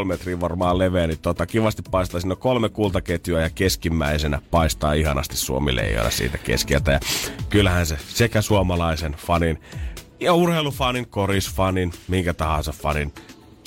2,5 0.00 0.04
metriä 0.04 0.40
varmaan 0.40 0.78
leveä, 0.78 1.06
niin 1.06 1.18
tota, 1.18 1.46
kivasti 1.46 1.82
paistaa. 1.90 2.20
Siinä 2.20 2.32
on 2.32 2.38
kolme 2.38 2.68
kultaketjua 2.68 3.40
ja 3.40 3.50
keskimmäisenä 3.50 4.40
paistaa 4.50 4.92
ihanasti 4.92 5.36
Suomi 5.36 5.76
leijona 5.76 6.10
siitä 6.10 6.38
keskeltä. 6.38 6.92
Ja 6.92 7.00
kyllähän 7.50 7.86
se 7.86 7.98
sekä 8.08 8.42
suomalaisen 8.42 9.12
fanin 9.12 9.58
ja 10.20 10.34
urheilufanin, 10.34 11.08
korisfanin, 11.08 11.92
minkä 12.08 12.34
tahansa 12.34 12.72
fanin 12.72 13.12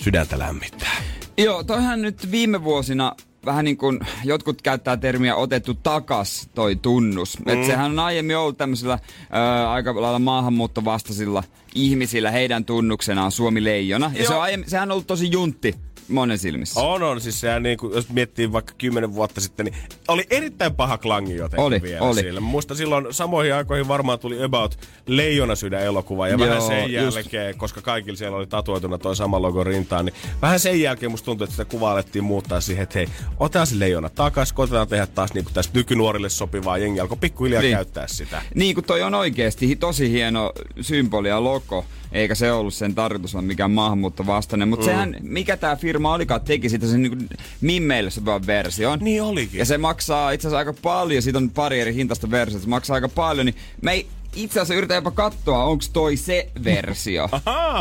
sydäntä 0.01 0.39
lämmittää. 0.39 0.97
Joo, 1.37 1.63
toihan 1.63 2.01
nyt 2.01 2.31
viime 2.31 2.63
vuosina 2.63 3.15
vähän 3.49 3.65
niin 3.65 3.77
kuin 3.77 3.99
jotkut 4.23 4.61
käyttää 4.61 4.97
termiä 4.97 5.35
otettu 5.35 5.73
takas 5.73 6.49
toi 6.55 6.75
tunnus. 6.75 7.39
Mm. 7.39 7.47
Et 7.47 7.65
sehän 7.65 7.91
on 7.91 7.99
aiemmin 7.99 8.37
ollut 8.37 8.57
tämmöisillä 8.57 8.99
ää, 9.29 9.71
aika 9.71 10.01
lailla 10.01 10.19
maahanmuuttovastaisilla 10.19 11.43
ihmisillä 11.75 12.31
heidän 12.31 12.65
tunnuksenaan 12.65 13.31
Suomi 13.31 13.63
leijona. 13.63 14.11
Ja 14.15 14.27
se 14.27 14.33
on 14.33 14.41
aiemmin, 14.41 14.69
sehän 14.69 14.89
on 14.89 14.91
ollut 14.91 15.07
tosi 15.07 15.31
juntti 15.31 15.75
monen 16.09 16.37
silmissä. 16.37 16.79
On, 16.79 17.03
on. 17.03 17.21
Siis 17.21 17.39
sehän 17.41 17.63
niinku, 17.63 17.91
jos 17.95 18.09
miettii 18.09 18.51
vaikka 18.51 18.73
kymmenen 18.77 19.13
vuotta 19.13 19.41
sitten, 19.41 19.65
niin 19.65 19.75
oli 20.07 20.25
erittäin 20.29 20.75
paha 20.75 20.97
klangi 20.97 21.35
jotenkin 21.35 21.65
Oli, 21.65 21.81
vielä 21.81 22.01
oli. 22.01 22.19
sillä. 22.21 22.39
Mä 22.41 22.47
muistan 22.47 22.77
silloin 22.77 23.07
samoihin 23.13 23.53
aikoihin 23.53 23.87
varmaan 23.87 24.19
tuli 24.19 24.43
About 24.43 24.79
Leijona 25.07 25.55
sydän 25.55 25.81
elokuva 25.83 26.27
ja 26.27 26.35
Joo, 26.35 26.47
vähän 26.47 26.61
sen 26.61 26.93
just. 26.93 27.17
jälkeen, 27.17 27.57
koska 27.57 27.81
kaikilla 27.81 28.17
siellä 28.17 28.37
oli 28.37 28.47
tatuoituna 28.47 28.97
toi 28.97 29.15
sama 29.15 29.41
logo 29.41 29.63
rintaan, 29.63 30.05
niin 30.05 30.15
vähän 30.41 30.59
sen 30.59 30.81
jälkeen 30.81 31.11
musta 31.11 31.25
tuntui, 31.25 31.45
että 31.45 31.51
sitä 31.55 31.65
kuvaa 31.65 31.91
alettiin 31.91 32.23
muuttaa 32.23 32.61
siihen, 32.61 32.83
että 32.83 32.99
hei, 32.99 33.07
otetaan 33.39 33.67
se 33.67 33.79
Leijona 33.79 34.09
takas, 34.09 34.53
koitetaan 34.53 34.87
tehdä 34.87 35.07
taas 35.07 35.33
niinku 35.33 35.51
tässä 35.53 35.71
nykynuorille 35.73 36.29
sopivaa 36.29 36.77
jengi 36.77 36.99
alkoi 36.99 37.17
pikkuhiljaa 37.17 37.61
Niin. 37.61 37.75
käyttää 37.75 38.07
sitä. 38.07 38.41
Niin 38.55 38.75
kuin 38.75 38.85
toi 38.85 39.01
on 39.03 39.13
oikeasti 39.15 39.75
tosi 39.75 40.09
hieno 40.11 40.51
symboli 40.81 41.27
ja 41.29 41.43
logo, 41.43 41.85
eikä 42.11 42.35
se 42.35 42.51
ollut 42.51 42.73
sen 42.73 42.95
tarkoitus 42.95 43.35
on 43.35 43.43
mikään 43.43 43.71
maahanmuutto 43.71 44.25
vastainen. 44.25 44.67
Mutta 44.67 44.85
mm. 44.85 44.91
sehän, 44.91 45.15
mikä 45.21 45.57
tämä 45.57 45.75
firma 45.75 45.98
olikaan, 46.05 46.41
teki 46.41 46.69
sitä 46.69 46.87
sen 46.87 47.01
niin 47.01 47.29
mimmeille 47.61 48.09
sopivan 48.09 48.47
version. 48.47 48.99
Niin 49.01 49.21
olikin. 49.21 49.59
Ja 49.59 49.65
se 49.65 49.77
maksaa 49.77 50.31
itse 50.31 50.47
asiassa 50.47 50.57
aika 50.57 50.73
paljon, 50.73 51.21
siitä 51.21 51.37
on 51.37 51.49
pari 51.49 51.79
eri 51.81 51.95
hintaista 51.95 52.31
versiota, 52.31 52.63
se 52.63 52.69
maksaa 52.69 52.95
aika 52.95 53.09
paljon, 53.09 53.45
niin 53.45 53.55
me 53.81 53.91
ei 53.91 54.07
itse 54.35 54.59
asiassa 54.59 54.73
yritän 54.73 54.95
jopa 54.95 55.11
katsoa, 55.11 55.63
onko 55.63 55.83
toi 55.93 56.17
se 56.17 56.49
versio. 56.63 57.29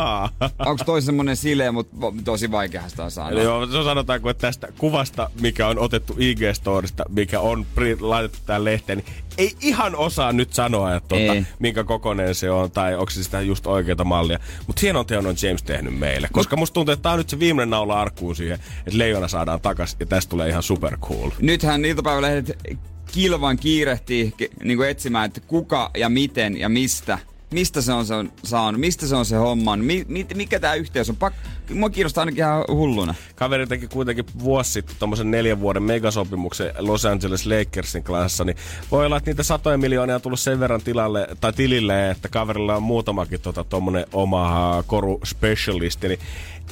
Onko 0.65 0.83
toi 0.85 1.01
semmonen 1.01 1.35
sileä, 1.37 1.71
mutta 1.71 1.97
tosi 2.23 2.51
vaikeahan 2.51 2.89
sitä 2.89 3.03
on. 3.03 3.31
Eli 3.31 3.43
joo, 3.43 3.65
se 3.65 3.83
sanotaanko, 3.83 4.29
että 4.29 4.41
tästä 4.41 4.67
kuvasta, 4.77 5.29
mikä 5.41 5.67
on 5.67 5.79
otettu 5.79 6.13
IG-storista, 6.13 7.03
mikä 7.09 7.39
on 7.39 7.65
pri- 7.75 7.97
laitettu 8.01 8.37
tähän 8.45 8.65
lehteen, 8.65 8.97
niin 8.97 9.07
ei 9.37 9.55
ihan 9.61 9.95
osaa 9.95 10.33
nyt 10.33 10.53
sanoa, 10.53 10.95
että 10.95 11.07
tuota, 11.07 11.33
Ei. 11.33 11.45
minkä 11.59 11.83
kokoinen 11.83 12.35
se 12.35 12.51
on, 12.51 12.71
tai 12.71 12.95
onko 12.95 13.09
se 13.09 13.23
sitä 13.23 13.41
just 13.41 13.67
oikeata 13.67 14.03
mallia. 14.03 14.39
Mutta 14.67 14.79
hienon 14.81 15.05
teon 15.05 15.25
on 15.25 15.35
James 15.43 15.63
tehnyt 15.63 15.99
meille. 15.99 16.29
Koska 16.31 16.55
musta 16.55 16.73
tuntuu, 16.73 16.93
että 16.93 17.03
tää 17.03 17.11
on 17.11 17.17
nyt 17.17 17.29
se 17.29 17.39
viimeinen 17.39 17.69
naula 17.69 18.01
arkkuun 18.01 18.35
siihen, 18.35 18.59
että 18.85 18.97
leijona 18.97 19.27
saadaan 19.27 19.61
takas, 19.61 19.97
ja 19.99 20.05
tästä 20.05 20.29
tulee 20.29 20.49
ihan 20.49 20.63
super 20.63 20.97
cool. 20.97 21.29
Nythän 21.39 21.85
iltapäivälehdet 21.85 22.57
kilvan 23.11 23.57
kiirehtii 23.57 24.33
ki- 24.37 24.49
niin 24.63 24.83
etsimään, 24.83 25.25
että 25.25 25.41
kuka 25.41 25.91
ja 25.97 26.09
miten 26.09 26.57
ja 26.57 26.69
mistä. 26.69 27.19
Mistä 27.53 27.81
se 27.81 27.93
on, 27.93 28.05
se 28.05 28.13
on 28.13 28.31
saanut, 28.43 28.81
mistä 28.81 29.07
se 29.07 29.15
on 29.15 29.25
se 29.25 29.35
homma, 29.35 29.77
mi, 29.77 30.05
mi, 30.07 30.27
mikä 30.35 30.59
tämä 30.59 30.73
yhteys 30.73 31.09
on. 31.09 31.15
Pak, 31.15 31.33
mua 31.73 31.89
kiinnostaa 31.89 32.21
ainakin 32.21 32.43
ihan 32.43 32.63
hulluna. 32.67 33.15
Kaveri 33.35 33.67
teki 33.67 33.87
kuitenkin 33.87 34.25
vuosi 34.39 34.71
sitten 34.71 34.95
tommosen 34.99 35.31
neljän 35.31 35.59
vuoden 35.59 35.83
megasopimuksen 35.83 36.71
Los 36.77 37.05
Angeles 37.05 37.45
Lakersin 37.45 38.03
kanssa, 38.03 38.43
niin 38.43 38.57
voi 38.91 39.05
olla, 39.05 39.17
että 39.17 39.29
niitä 39.31 39.43
satoja 39.43 39.77
miljoonia 39.77 40.15
on 40.15 40.21
tullut 40.21 40.39
sen 40.39 40.59
verran 40.59 40.81
tilalle, 40.81 41.27
tai 41.41 41.53
tilille, 41.53 42.09
että 42.09 42.27
kaverilla 42.29 42.75
on 42.75 42.83
muutamakin 42.83 43.41
tota, 43.41 43.63
tommonen 43.63 44.05
oma 44.13 44.83
koru 44.87 45.19
specialisti, 45.25 46.07
niin 46.07 46.19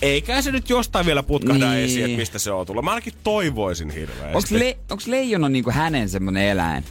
eikä 0.01 0.41
se 0.41 0.51
nyt 0.51 0.69
jostain 0.69 1.05
vielä 1.05 1.23
putkahda 1.23 1.71
Niin. 1.71 1.83
esiin, 1.85 2.05
että 2.05 2.17
mistä 2.17 2.39
se 2.39 2.51
on 2.51 2.65
tullut. 2.65 2.83
Mä 2.85 2.91
ainakin 2.91 3.13
toivoisin 3.23 3.89
hirveästi. 3.89 4.25
Onko 4.35 4.47
le, 4.65 4.77
onks 4.91 5.07
leijona 5.07 5.49
niinku 5.49 5.71
hänen 5.71 6.09
semmonen 6.09 6.43
eläin? 6.43 6.83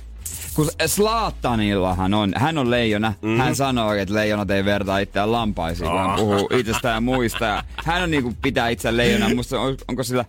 Kun 0.57 0.69
Slaattanillahan 0.87 2.14
on, 2.14 2.33
hän 2.37 2.59
on 2.59 2.71
leijona. 2.71 3.12
Mm. 3.23 3.37
Hän 3.38 3.57
sanoo, 3.57 3.92
että 3.92 4.14
leijonat 4.14 4.51
ei 4.51 4.64
vertaa 4.64 4.99
itseään 4.99 5.33
lampaisiin, 5.33 5.90
kun 5.90 5.99
hän 5.99 6.16
puhuu 6.16 6.49
itsestään 6.59 6.95
ja 6.95 7.01
muista. 7.01 7.64
Hän 7.85 8.03
on 8.03 8.11
niinku 8.11 8.35
pitää 8.42 8.69
itseään 8.69 8.97
leijona. 8.97 9.35
Musta 9.35 9.61
on, 9.61 9.77
onko 9.88 10.03
sillä 10.03 10.25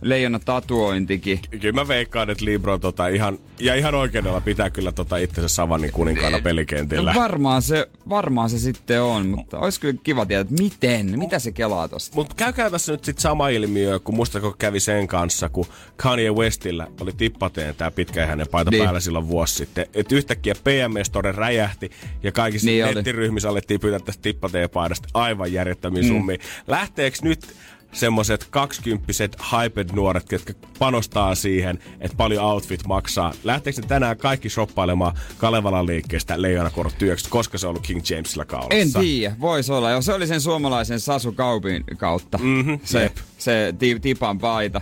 leijona 0.00 0.38
tatuointikin? 0.38 1.40
Kyllä 1.50 1.72
mä 1.72 1.88
veikkaan, 1.88 2.30
että 2.30 2.44
Libro 2.44 2.78
tota 2.78 3.08
ihan, 3.08 3.38
ja 3.60 3.74
ihan 3.74 3.94
oikeudella 3.94 4.40
pitää 4.40 4.70
kyllä 4.70 4.92
tota 4.92 5.16
itsensä 5.16 5.48
Savannin 5.48 5.92
kuninkaana 5.92 6.40
pelikentillä. 6.40 7.12
No 7.12 7.20
varmaan 7.20 7.62
se, 7.62 7.88
varmaan 8.08 8.50
se 8.50 8.58
sitten 8.58 9.02
on, 9.02 9.26
mutta 9.26 9.58
olisi 9.58 9.80
kyllä 9.80 10.00
kiva 10.02 10.26
tietää, 10.26 10.40
että 10.40 10.62
miten, 10.62 11.18
mitä 11.18 11.38
se 11.38 11.52
kelaa 11.52 11.88
tosta. 11.88 12.14
Mutta 12.16 12.34
käykää 12.34 12.70
tässä 12.70 12.92
nyt 12.92 13.04
sit 13.04 13.18
sama 13.18 13.48
ilmiö, 13.48 13.98
kun 13.98 14.14
mustako 14.14 14.54
kävi 14.58 14.80
sen 14.80 15.06
kanssa, 15.06 15.48
kun 15.48 15.66
Kanye 15.96 16.30
Westillä 16.30 16.86
oli 17.00 17.12
tippateen 17.12 17.74
tää 17.74 17.90
pitkäikäinen 17.90 18.46
paita 18.50 18.70
Niin. 18.70 18.78
niin. 18.78 18.86
päällä 18.86 19.00
silloin 19.00 19.28
vuosi 19.28 19.57
sitten. 19.58 19.86
Että 19.94 20.14
yhtäkkiä 20.14 20.54
PMS 20.54 21.06
Store 21.06 21.32
räjähti 21.32 21.90
ja 22.22 22.32
kaikissa 22.32 22.66
Niin 22.66 22.74
niin 22.74 22.84
oli. 22.86 22.94
nettiryhmissä 22.94 23.48
alettiin 23.48 23.80
pyytää 23.80 24.00
tästä 24.00 24.22
tippateen 24.22 24.70
paidasta 24.70 25.08
aivan 25.14 25.52
järjettömiä 25.52 26.02
Mm. 26.02 26.08
summia. 26.08 26.36
Lähteekö 26.66 27.16
nyt 27.22 27.54
semmoset 27.92 28.46
kaksikymppiset 28.50 29.36
hyped 29.52 29.88
nuoret, 29.92 30.32
jotka 30.32 30.52
panostaa 30.78 31.34
siihen, 31.34 31.78
että 32.00 32.16
paljon 32.16 32.44
outfit 32.44 32.86
maksaa. 32.86 33.32
Lähteekö 33.44 33.80
ne 33.80 33.86
tänään 33.88 34.16
kaikki 34.16 34.48
shoppailemaan 34.50 35.16
Kalevalan 35.38 35.86
liikkeestä 35.86 36.42
leijonakorot 36.42 36.98
työksi, 36.98 37.30
koska 37.30 37.58
se 37.58 37.66
on 37.66 37.70
ollut 37.70 37.86
King 37.86 38.00
Jamesilla 38.10 38.44
kaulassa? 38.44 38.74
En 38.74 38.92
tiedä, 38.92 39.36
voisi 39.40 39.72
olla. 39.72 39.90
Jo, 39.90 40.02
se 40.02 40.12
oli 40.12 40.26
sen 40.26 40.40
suomalaisen 40.40 41.00
Sasu 41.00 41.32
Kaupin 41.32 41.84
kautta. 41.96 42.38
Mhm, 42.38 42.74
se, 42.84 43.02
jep. 43.02 43.16
se 43.38 43.74
ti, 43.78 44.00
tipan 44.00 44.38
paita. 44.38 44.80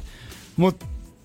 Mut 0.57 0.85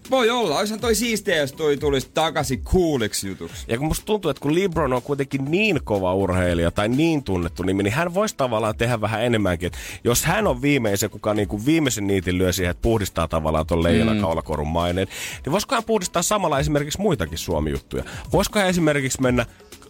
voi 0.09 0.29
olla, 0.29 0.59
olisihan 0.59 0.79
toi 0.79 0.95
siistiä, 0.95 1.35
jos 1.35 1.53
toi 1.53 1.77
tulisi 1.77 2.09
takaisin 2.13 2.63
cooliksi 2.63 3.27
jutuksi. 3.27 3.65
Ja 3.67 3.77
kun 3.77 3.87
musta 3.87 4.05
tuntuu, 4.05 4.31
että 4.31 4.41
kun 4.41 4.55
LeBron 4.55 4.93
on 4.93 5.01
kuitenkin 5.01 5.51
niin 5.51 5.79
kova 5.83 6.13
urheilija 6.13 6.71
tai 6.71 6.89
niin 6.89 7.23
tunnettu 7.23 7.63
nimi, 7.63 7.83
niin 7.83 7.93
hän 7.93 8.13
voisi 8.13 8.35
tavallaan 8.37 8.77
tehdä 8.77 9.01
vähän 9.01 9.23
enemmänkin. 9.23 9.67
Et 9.67 9.77
jos 10.03 10.25
hän 10.25 10.47
on 10.47 10.61
viimeisen, 10.61 11.09
kuka 11.09 11.33
niin 11.33 11.47
kuin 11.47 11.65
viimeisen 11.65 12.07
niitin 12.07 12.37
lyö 12.37 12.53
siihen, 12.53 12.71
että 12.71 12.81
puhdistaa 12.81 13.27
tavallaan 13.27 13.67
tuon 13.67 13.83
leijonakaulakorun 13.83 14.67
maineen, 14.67 15.07
niin 15.45 15.51
voisiko 15.51 15.75
hän 15.75 15.83
puhdistaa 15.83 16.21
samalla 16.21 16.59
esimerkiksi 16.59 17.01
muitakin 17.01 17.37
Suomi-juttuja? 17.37 18.03
Voisiko 18.33 18.59
hän 18.59 18.69
esimerkiksi 18.69 19.21
mennä 19.21 19.45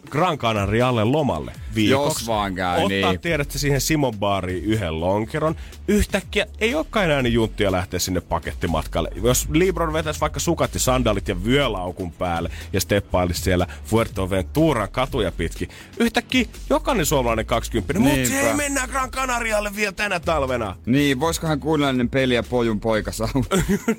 Gran 0.10 0.38
Canarialle 0.38 1.04
lomalle 1.04 1.54
viikoksi. 1.76 2.22
Jos 2.22 2.28
vaan 2.28 2.56
käy, 2.56 2.74
Ottaa, 2.84 3.12
niin. 3.12 3.20
tiedätkö, 3.20 3.60
siihen 3.60 3.82
Simon 3.82 4.14
baariin 4.20 4.64
yhden 4.64 5.00
lonkeron. 5.00 5.56
Yhtäkkiä 5.88 6.46
ei 6.60 6.76
olekaan 6.76 7.06
enää 7.06 7.22
niin 7.22 7.34
junttia 7.34 7.72
lähteä 7.72 8.00
sinne 8.00 8.22
pakettimatkalle. 8.22 9.10
Jos 9.24 9.48
Libron 9.52 9.94
vetäisi 9.94 10.22
vaikka 10.22 10.40
sukat 10.40 10.74
ja 10.74 10.80
sandalit 10.80 11.28
ja 11.28 11.44
vyölaukun 11.44 12.12
päälle 12.12 12.52
ja 12.74 12.82
steppailisi 12.82 13.42
siellä 13.42 13.68
Fuerteventuran 13.86 14.90
katuja 14.92 15.32
pitkin. 15.32 15.70
Yhtäkkiä 16.00 16.46
jokainen 16.70 17.06
suomalainen 17.06 17.46
20 17.46 18.00
mutta 18.00 18.34
hei, 18.34 18.54
mennään 18.54 18.90
Gran 18.90 19.12
Canarialle 19.12 19.76
vielä 19.76 19.92
tänä 19.92 20.20
talvena. 20.20 20.76
Niin, 20.86 21.20
voisikohan 21.20 21.60
kuunnellinen 21.60 22.10
peli 22.10 22.36
ja 22.36 22.44
pojun 22.44 22.80
poikasauna? 22.80 23.44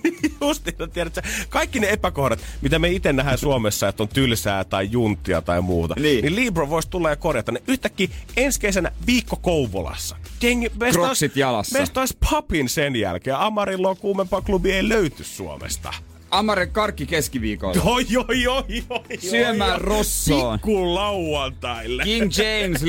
Justiin, 0.40 0.76
tiedätkö, 0.92 1.22
kaikki 1.48 1.80
ne 1.80 1.90
epäkohdat, 1.90 2.40
mitä 2.62 2.78
me 2.78 2.88
itse 2.88 3.12
nähdään 3.12 3.38
Suomessa, 3.38 3.88
että 3.88 4.02
on 4.02 4.08
tylsää 4.08 4.64
tai 4.64 4.88
juntia 4.90 5.42
tai 5.42 5.60
muuta, 5.60 5.91
Niin. 6.00 6.22
niin 6.24 6.36
Libro 6.36 6.70
voisi 6.70 6.90
tulla 6.90 7.10
ja 7.10 7.16
korjata 7.16 7.52
ne 7.52 7.62
yhtäkkiä 7.68 8.08
ensi 8.36 8.60
kesänä 8.60 8.90
viikko 9.06 9.36
Kouvolassa. 9.36 10.16
Jengi, 10.42 10.70
meistä 10.80 11.00
olisi- 11.02 11.32
jalassa. 11.34 11.78
Meistä 11.78 12.00
olisi 12.00 12.16
papin 12.30 12.68
sen 12.68 12.96
jälkeen. 12.96 13.36
Amarillo 13.36 13.94
kuumempaa 13.94 14.40
klubi 14.40 14.72
ei 14.72 14.88
löyty 14.88 15.24
Suomesta. 15.24 15.92
Amare 16.30 16.66
karkki 16.66 17.06
keskiviikolla. 17.06 17.82
Oi, 17.84 18.06
oi, 18.28 18.46
oi, 18.46 18.84
oi, 18.90 19.18
Syömään 19.18 19.72
oi, 19.72 19.78
rossoon. 19.78 20.58
Pikku 20.58 20.94
lauantaille. 20.94 22.02
King 22.04 22.30
James 22.38 22.84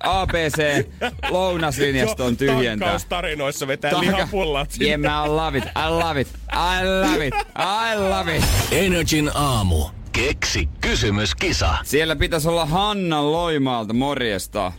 ABC 0.00 0.86
lounaslinjaston 1.30 2.36
tyhjentää. 2.36 2.96
Tarinoissa 3.08 3.66
vetää 3.66 3.90
Taka- 3.90 4.00
lihapullat. 4.00 4.70
Yeah, 4.80 5.00
I 5.00 5.28
love 5.28 5.58
it. 5.58 5.64
I 5.64 5.90
love 5.90 6.20
it. 6.20 6.28
I 6.52 6.84
love 7.10 7.26
it. 7.26 7.34
I 7.58 7.98
love 8.10 8.36
it. 8.36 8.44
Energin 8.70 9.30
aamu. 9.34 9.84
Keksi 10.16 10.68
kysymyskisa. 10.80 11.74
Siellä 11.84 12.16
pitäisi 12.16 12.48
olla 12.48 12.66
Hanna 12.66 13.32
Loimaalta, 13.32 13.92
morjesta. 13.94 14.72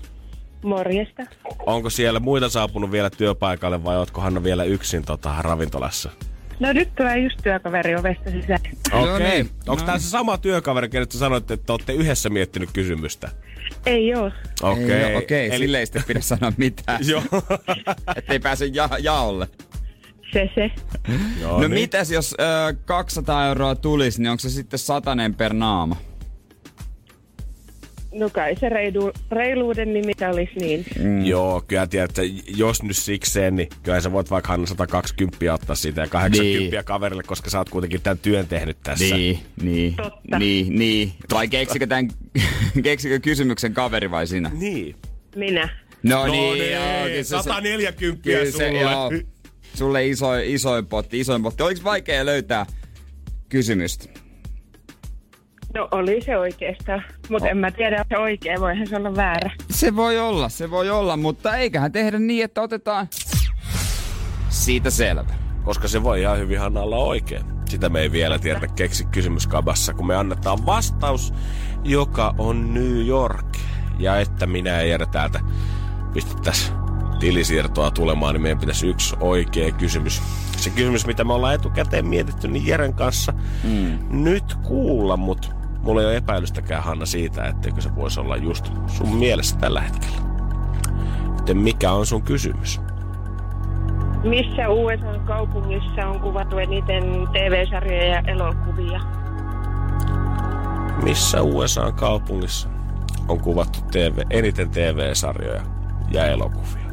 Morjesta. 0.63 1.23
Onko 1.65 1.89
siellä 1.89 2.19
muita 2.19 2.49
saapunut 2.49 2.91
vielä 2.91 3.09
työpaikalle 3.09 3.83
vai 3.83 3.97
ootko 3.97 4.21
Hanna 4.21 4.43
vielä 4.43 4.63
yksin 4.63 5.05
tota, 5.05 5.35
ravintolassa? 5.39 6.09
No 6.59 6.73
nyt 6.73 6.95
tulee 6.95 7.17
just 7.19 7.37
työkaveri 7.43 7.95
ovesta 7.95 8.31
sisään. 8.31 8.59
No 8.91 8.99
Okei. 9.01 9.13
Okay. 9.15 9.29
niin. 9.29 9.49
Onko 9.67 9.81
No 9.81 9.85
tämä 9.85 9.99
se 9.99 10.09
sama 10.09 10.37
työkaveri, 10.37 10.89
kenet 10.89 11.11
sä 11.11 11.19
sanoitte, 11.19 11.53
että 11.53 11.73
olette 11.73 11.93
yhdessä 11.93 12.29
miettinyt 12.29 12.69
kysymystä? 12.73 13.29
Ei 13.85 14.13
oo. 14.15 14.31
Okei. 14.61 14.91
Ei, 14.91 15.11
no, 15.13 15.17
okei, 15.19 15.47
Eli- 15.47 15.57
sille 15.57 15.79
ei 15.79 15.85
sitten 15.85 16.03
pidä 16.07 16.21
sanoa 16.21 16.53
mitään. 16.57 16.99
Joo. 17.09 17.23
Ettei 18.15 18.39
pääse 18.39 18.65
ja- 18.65 18.89
jaolle. 18.99 19.47
Se 20.33 20.49
se. 20.55 20.71
no, 21.41 21.51
No, 21.51 21.59
niin. 21.59 21.71
mitäs 21.71 22.11
jos 22.11 22.35
ö, 22.69 22.73
200 22.85 23.47
euroa 23.47 23.75
tulisi, 23.75 24.21
niin 24.21 24.29
onko 24.31 24.39
se 24.41 24.49
sitten 24.49 24.79
satanen 24.79 25.35
per 25.35 25.53
naama? 25.53 25.95
No 28.13 28.29
kai 28.29 28.55
se 28.59 28.69
reilu, 28.69 29.11
reiluuden 29.31 29.93
nimissä 29.93 30.29
olisi 30.29 30.51
niin. 30.59 30.85
Mm. 30.99 31.25
Joo, 31.25 31.63
kyllä 31.67 31.87
tiedät, 31.87 32.09
että 32.09 32.21
jos 32.57 32.83
nyt 32.83 32.97
sikseen, 32.97 33.55
niin 33.55 33.69
kyllä 33.83 34.01
sä 34.01 34.11
voit 34.11 34.29
vaikka 34.31 34.47
Hanna 34.49 34.65
120 34.67 35.53
ottaa 35.53 35.75
siitä 35.75 36.01
ja 36.01 36.07
80 36.07 36.75
Niin. 36.75 36.85
kaverille, 36.85 37.23
koska 37.23 37.49
sä 37.49 37.57
oot 37.57 37.69
kuitenkin 37.69 38.01
tämän 38.01 38.17
työn 38.17 38.47
tehnyt 38.47 38.77
tässä. 38.83 39.15
Niin, 39.15 39.39
niin, 39.61 39.95
Totta. 39.95 40.39
niin, 40.39 40.75
niin. 40.79 41.11
Vai 41.33 41.47
keksikö, 41.47 41.87
tämän, 41.87 42.07
keksikö 42.83 43.19
kysymyksen 43.19 43.73
kaveri 43.73 44.11
vai 44.11 44.27
sinä? 44.27 44.51
Niin. 44.53 44.95
Minä. 45.35 45.69
No, 46.03 46.25
No 46.25 46.31
niin, 46.31 46.53
niin, 46.59 46.71
joo, 46.73 46.83
kyllä 47.05 47.23
se- 47.23 47.23
140 47.23 48.23
kyllä 48.23 48.45
se, 48.45 48.51
sulle. 48.51 48.67
joo, 48.81 49.11
sulle 49.77 50.07
iso, 50.07 50.35
isoin 50.35 50.85
potti, 50.85 51.19
isoin 51.19 51.43
potti. 51.43 51.63
Oliko 51.63 51.81
vaikea 51.83 52.25
löytää 52.25 52.65
kysymystä? 53.49 54.09
No 55.73 55.87
oli 55.91 56.21
se 56.21 56.37
oikeastaan. 56.37 57.03
Mutta 57.29 57.49
en 57.49 57.57
mä 57.57 57.71
tiedä, 57.71 57.95
onko 57.95 58.07
se 58.09 58.17
oikein. 58.17 58.61
Voihan 58.61 58.87
se 58.87 58.95
olla 58.95 59.15
väärä. 59.15 59.51
Se 59.69 59.95
voi 59.95 60.19
olla, 60.19 60.49
se 60.49 60.71
voi 60.71 60.89
olla, 60.89 61.17
mutta 61.17 61.57
eiköhän 61.57 61.91
tehdä 61.91 62.19
niin, 62.19 62.43
että 62.43 62.61
otetaan 62.61 63.07
siitä 64.49 64.89
selvä. 64.89 65.33
Koska 65.63 65.87
se 65.87 66.03
voi 66.03 66.21
ihan 66.21 66.37
hyvin 66.37 66.61
olla 66.61 66.97
oikein. 66.97 67.43
Sitä 67.69 67.89
me 67.89 68.01
ei 68.01 68.11
vielä 68.11 68.39
tiedetä 68.39 68.67
keksi 68.67 69.05
kysymyskabassa, 69.05 69.93
kun 69.93 70.07
me 70.07 70.15
annetaan 70.15 70.65
vastaus, 70.65 71.33
joka 71.83 72.35
on 72.37 72.73
New 72.73 73.07
York. 73.07 73.57
Ja 73.99 74.19
että 74.19 74.45
minä 74.45 74.69
ja 74.69 74.81
Jere 74.81 75.05
täältä 75.11 75.39
pistettäisiin 76.13 76.86
tilisiirtoa 77.19 77.91
tulemaan, 77.91 78.33
niin 78.33 78.41
meidän 78.41 78.59
pitäisi 78.59 78.87
yksi 78.87 79.15
oikea 79.19 79.71
kysymys. 79.71 80.21
Se 80.57 80.69
kysymys, 80.69 81.07
mitä 81.07 81.23
me 81.23 81.33
ollaan 81.33 81.53
etukäteen 81.53 82.05
mietitty, 82.05 82.47
niin 82.47 82.67
Jeren 82.67 82.93
kanssa 82.93 83.33
mm. 83.63 83.97
nyt 84.23 84.55
kuulla, 84.63 85.17
mutta 85.17 85.47
mulla 85.81 86.01
ei 86.01 86.07
ole 86.07 86.15
epäilystäkään 86.15 86.83
Hanna 86.83 87.05
siitä, 87.05 87.45
etteikö 87.47 87.81
se 87.81 87.95
voisi 87.95 88.19
olla 88.19 88.37
just 88.37 88.71
sun 88.87 89.15
mielessä 89.15 89.57
tällä 89.57 89.81
hetkellä. 89.81 90.17
Joten 91.37 91.57
mikä 91.57 91.91
on 91.91 92.05
sun 92.05 92.21
kysymys? 92.21 92.81
Missä 94.23 94.69
USA-kaupungissa 94.69 96.07
on 96.07 96.19
kuvattu 96.19 96.57
eniten 96.57 97.03
TV-sarjoja 97.33 98.05
ja 98.05 98.19
elokuvia? 98.27 98.99
Missä 101.03 101.41
USA-kaupungissa 101.41 102.69
on 103.27 103.39
kuvattu 103.39 103.79
TV, 103.91 104.21
eniten 104.29 104.69
TV-sarjoja 104.69 105.61
ja 106.11 106.25
elokuvia? 106.25 106.86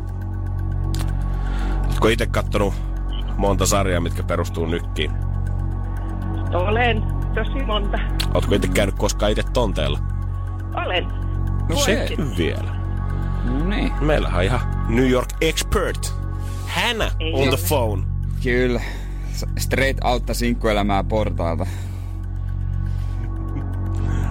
Oletko 2.05 2.13
itse 2.13 2.27
kattonut 2.27 2.75
monta 3.37 3.67
sarjaa, 3.67 4.01
mitkä 4.01 4.23
perustuu 4.23 4.67
nykkiin? 4.67 5.11
Olen 6.55 7.03
tosi 7.35 7.65
monta. 7.67 7.99
Oletko 8.35 8.55
itse 8.55 8.69
käynyt 8.69 8.95
koskaan 8.99 9.31
itse 9.33 9.43
tonteella? 9.53 9.99
Olen. 10.87 11.05
No 11.69 11.77
Sekin 11.77 12.37
vielä. 12.37 12.75
No 13.45 13.65
niin. 13.65 13.93
Meillähän 14.01 14.39
on 14.39 14.45
ihan 14.45 14.61
New 14.89 15.11
York 15.11 15.29
expert. 15.41 16.15
Hänä 16.67 17.11
Ei 17.21 17.33
on 17.35 17.41
the 17.41 17.49
ole. 17.49 17.59
phone. 17.69 18.03
Kyllä. 18.43 18.81
Straight 19.59 20.05
outta 20.05 20.35
sinkkuelämää 20.35 21.05
portailta. 21.05 21.67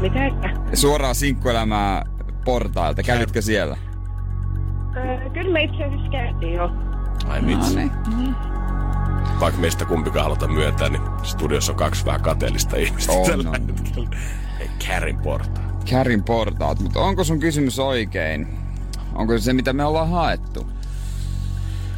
Mitä 0.01 0.25
että? 0.25 0.49
Suoraan 0.73 1.15
sinkkuelämää 1.15 2.05
portailta. 2.45 3.03
Kävitkö 3.03 3.41
siellä? 3.41 3.77
Öö, 4.95 5.29
kyllä 5.29 5.51
me 5.53 5.63
itse 5.63 5.83
asiassa 5.83 6.09
käytiin 6.12 6.53
jo. 6.53 6.83
Ai 7.27 7.45
vitsi. 7.45 7.75
No 7.75 7.81
niin. 7.81 8.36
Vaikka 9.39 9.62
meistä 9.62 9.86
kumpikaan 9.86 10.23
haluta 10.23 10.47
myöntää, 10.47 10.89
niin 10.89 11.01
studiossa 11.23 11.71
on 11.71 11.77
kaksi 11.77 12.05
vähän 12.05 12.21
kateellista 12.21 12.77
ihmistä 12.77 13.12
On, 13.12 13.25
tällä 13.29 13.49
on. 13.49 13.55
hetkellä. 13.55 14.09
Ei 14.59 14.69
Kärin 14.88 15.17
portaa. 15.19 15.63
Kärin 15.89 16.23
portaat, 16.23 16.79
mutta 16.79 16.99
onko 16.99 17.23
sun 17.23 17.39
kysymys 17.39 17.79
oikein? 17.79 18.47
Onko 19.15 19.38
se 19.38 19.43
se, 19.43 19.53
mitä 19.53 19.73
me 19.73 19.86
ollaan 19.86 20.09
haettu? 20.09 20.67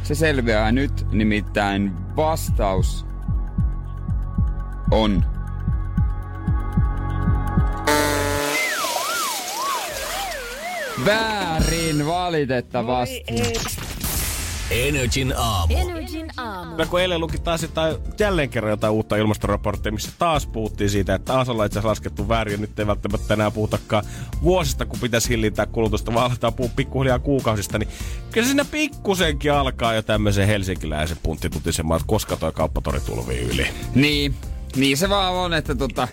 Se 0.02 0.14
selviää 0.14 0.72
nyt, 0.72 1.06
nimittäin 1.12 1.92
vastaus 2.16 3.06
on 4.90 5.24
Väärin, 11.06 12.06
valitettavasti. 12.06 13.24
Energin 14.70 15.34
aamu. 15.36 15.74
Energin 15.76 16.30
aamu. 16.36 16.70
Kyllä 16.70 16.86
kun 16.86 17.00
eilen 17.00 17.20
luki 17.20 17.38
taas 17.38 17.62
jotain, 17.62 17.96
jälleen 18.20 18.48
kerran 18.48 18.70
jotain 18.70 18.92
uutta 18.92 19.16
ilmastoraporttia, 19.16 19.92
missä 19.92 20.12
taas 20.18 20.46
puhuttiin 20.46 20.90
siitä, 20.90 21.14
että 21.14 21.32
taas 21.32 21.48
ollaan 21.48 21.66
itse 21.66 21.80
laskettu 21.80 22.28
väärin 22.28 22.52
ja 22.52 22.58
nyt 22.58 22.78
ei 22.78 22.86
välttämättä 22.86 23.34
enää 23.34 23.50
puhutakaan 23.50 24.04
vuosista, 24.42 24.86
kun 24.86 24.98
pitäisi 24.98 25.28
hillintää 25.28 25.66
kulutusta, 25.66 26.14
vaan 26.14 26.26
aletaan 26.26 26.54
puhua 26.54 26.72
pikkuhiljaa 26.76 27.18
kuukausista, 27.18 27.78
niin 27.78 27.88
kyllä 28.30 28.46
siinä 28.46 28.64
pikkusenkin 28.64 29.52
alkaa 29.52 29.94
jo 29.94 30.02
tämmöisen 30.02 30.46
helsinkiläisen 30.46 31.18
punttitutisemaan, 31.22 32.00
että 32.00 32.08
koska 32.08 32.36
toi 32.36 32.52
kauppatori 32.52 33.00
tulvii 33.00 33.40
yli. 33.40 33.68
Niin, 33.94 34.34
niin 34.76 34.96
se 34.96 35.08
vaan 35.08 35.34
on, 35.34 35.54
että 35.54 35.74
tota, 35.74 36.08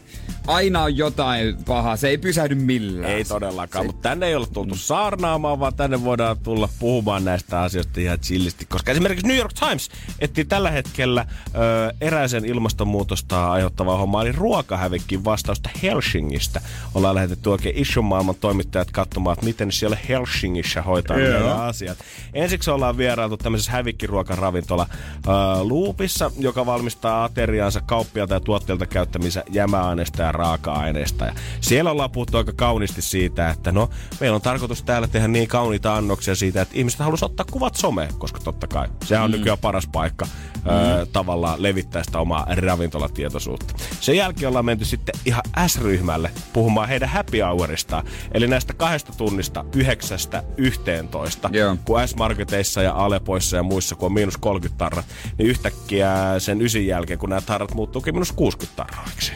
aina 0.48 0.84
on 0.84 0.98
jotain 0.98 1.56
pahaa. 1.66 1.98
Se 1.98 2.08
ei 2.08 2.18
pysähdy 2.18 2.56
millään. 2.56 3.12
Ei 3.14 3.24
todellakaan, 3.24 3.84
Se- 3.84 3.88
mutta 3.88 4.10
tänne 4.10 4.28
ei 4.28 4.36
ole 4.36 4.48
tultu 4.48 4.76
saarnaamaan, 4.76 5.60
vaan 5.60 5.74
tänne 5.76 6.04
voidaan 6.04 6.38
tulla 6.44 6.70
puhumaan 6.80 7.26
näistä 7.26 7.62
asioista 7.62 8.00
ihan 8.00 8.20
chillisti. 8.20 8.66
Koska 8.66 8.92
esimerkiksi 8.92 9.28
New 9.28 9.38
York 9.38 9.54
Times 9.54 9.90
etsii 10.20 10.46
tällä 10.46 10.72
hetkellä 10.72 11.26
ö, 11.56 11.94
eräisen 12.02 12.46
ilmastonmuutosta 12.46 13.52
aiheuttavaa 13.52 13.98
hommaa, 13.98 14.22
eli 14.22 14.32
ruokahävikkiin 14.32 15.26
vastausta 15.26 15.70
Helsingistä. 15.84 16.62
Ollaan 16.96 17.16
lähetetty 17.16 17.50
oikein 17.50 17.78
ison 17.78 18.06
maailman 18.06 18.36
toimittajat 18.36 18.92
katsomaan, 18.92 19.34
että 19.34 19.46
miten 19.46 19.72
siellä 19.72 19.98
Helsingissä 20.10 20.82
hoitaa 20.82 21.18
nämä 21.18 21.56
asiat. 21.56 21.98
Ensiksi 22.34 22.72
ollaan 22.72 22.98
vierailtu 22.98 23.38
tämmöisessä 23.38 23.72
hävikkiruokaravintola 23.72 24.88
ö, 24.92 25.30
Loopissa, 25.62 26.32
joka 26.40 26.66
valmistaa 26.66 27.24
ateriaansa 27.24 27.82
kauppialta 27.82 28.34
ja 28.34 28.40
tuotteilta 28.40 28.86
käyttäminsä 28.86 29.44
jämäaineista 29.52 30.22
ja 30.22 30.33
raaka-aineista. 30.34 31.26
Ja 31.26 31.34
siellä 31.62 31.92
ollaan 31.92 32.12
puhuttu 32.12 32.38
aika 32.38 32.54
kauniisti 32.56 33.02
siitä, 33.02 33.50
että 33.50 33.72
no, 33.72 33.90
meillä 34.20 34.36
on 34.36 34.42
tarkoitus 34.42 34.84
täällä 34.84 35.08
tehdä 35.08 35.28
niin 35.28 35.48
kauniita 35.48 35.96
annoksia 35.96 36.36
siitä, 36.36 36.62
että 36.62 36.78
ihmiset 36.78 37.00
haluaisivat 37.00 37.32
ottaa 37.32 37.46
kuvat 37.52 37.76
someen, 37.76 38.14
koska 38.18 38.40
totta 38.40 38.68
kai 38.68 38.88
sehän 39.06 39.24
on 39.24 39.32
mm. 39.32 39.38
nykyään 39.38 39.58
paras 39.58 39.88
paikka 39.88 40.26
mm. 40.26 40.72
ö, 40.72 41.06
tavallaan 41.14 41.64
levittää 41.64 42.04
sitä 42.04 42.20
omaa 42.20 42.48
ravintolatietoisuutta. 42.56 43.74
Sen 44.00 44.18
jälkeen 44.18 44.48
ollaan 44.48 44.66
menty 44.66 44.86
sitten 44.86 45.16
ihan 45.26 45.44
S-ryhmälle 45.68 46.32
puhumaan 46.54 46.88
heidän 46.88 47.10
happy 47.10 47.40
houristaan, 47.40 48.06
eli 48.32 48.48
näistä 48.48 48.74
kahdesta 48.74 49.14
tunnista 49.18 49.66
yhdeksästä 49.76 50.44
yhteentoista, 50.58 51.50
Joo. 51.54 51.78
kun 51.86 52.08
S-marketeissa 52.08 52.82
ja 52.82 52.94
Alepoissa 52.94 53.58
ja 53.58 53.64
muissa, 53.64 53.96
kun 53.96 54.06
on 54.06 54.14
miinus 54.14 54.38
30 54.38 54.78
tarrat, 54.78 55.06
niin 55.38 55.50
yhtäkkiä 55.50 56.16
sen 56.40 56.62
ysin 56.62 56.88
jälkeen, 56.88 57.20
kun 57.20 57.30
nämä 57.30 57.42
tarrat 57.42 57.74
muuttuukin 57.74 58.14
miinus 58.14 58.32
60 58.32 58.84
tarroiksi. 58.84 59.32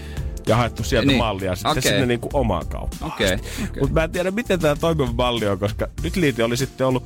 Ja 0.48 0.56
haettu 0.56 0.84
sieltä 0.84 1.08
Niin. 1.08 1.18
mallia 1.18 1.56
sitten 1.56 1.72
okay. 1.72 1.82
sinne 1.82 2.06
niin 2.06 2.20
kuin 2.20 2.32
omaan 2.34 2.68
kauppaan. 2.68 3.12
Asti. 3.12 3.24
okei. 3.24 3.38
Mutta 3.80 3.94
mä 3.94 4.04
en 4.04 4.12
tiedä, 4.12 4.32
miten 4.32 4.60
tämä 4.60 4.76
toimiva 4.76 5.12
malli 5.14 5.48
on, 5.48 5.60
koska 5.60 5.88
nyt 6.04 6.16
liite 6.16 6.44
oli 6.44 6.58
sitten 6.58 6.88
ollut 6.88 7.04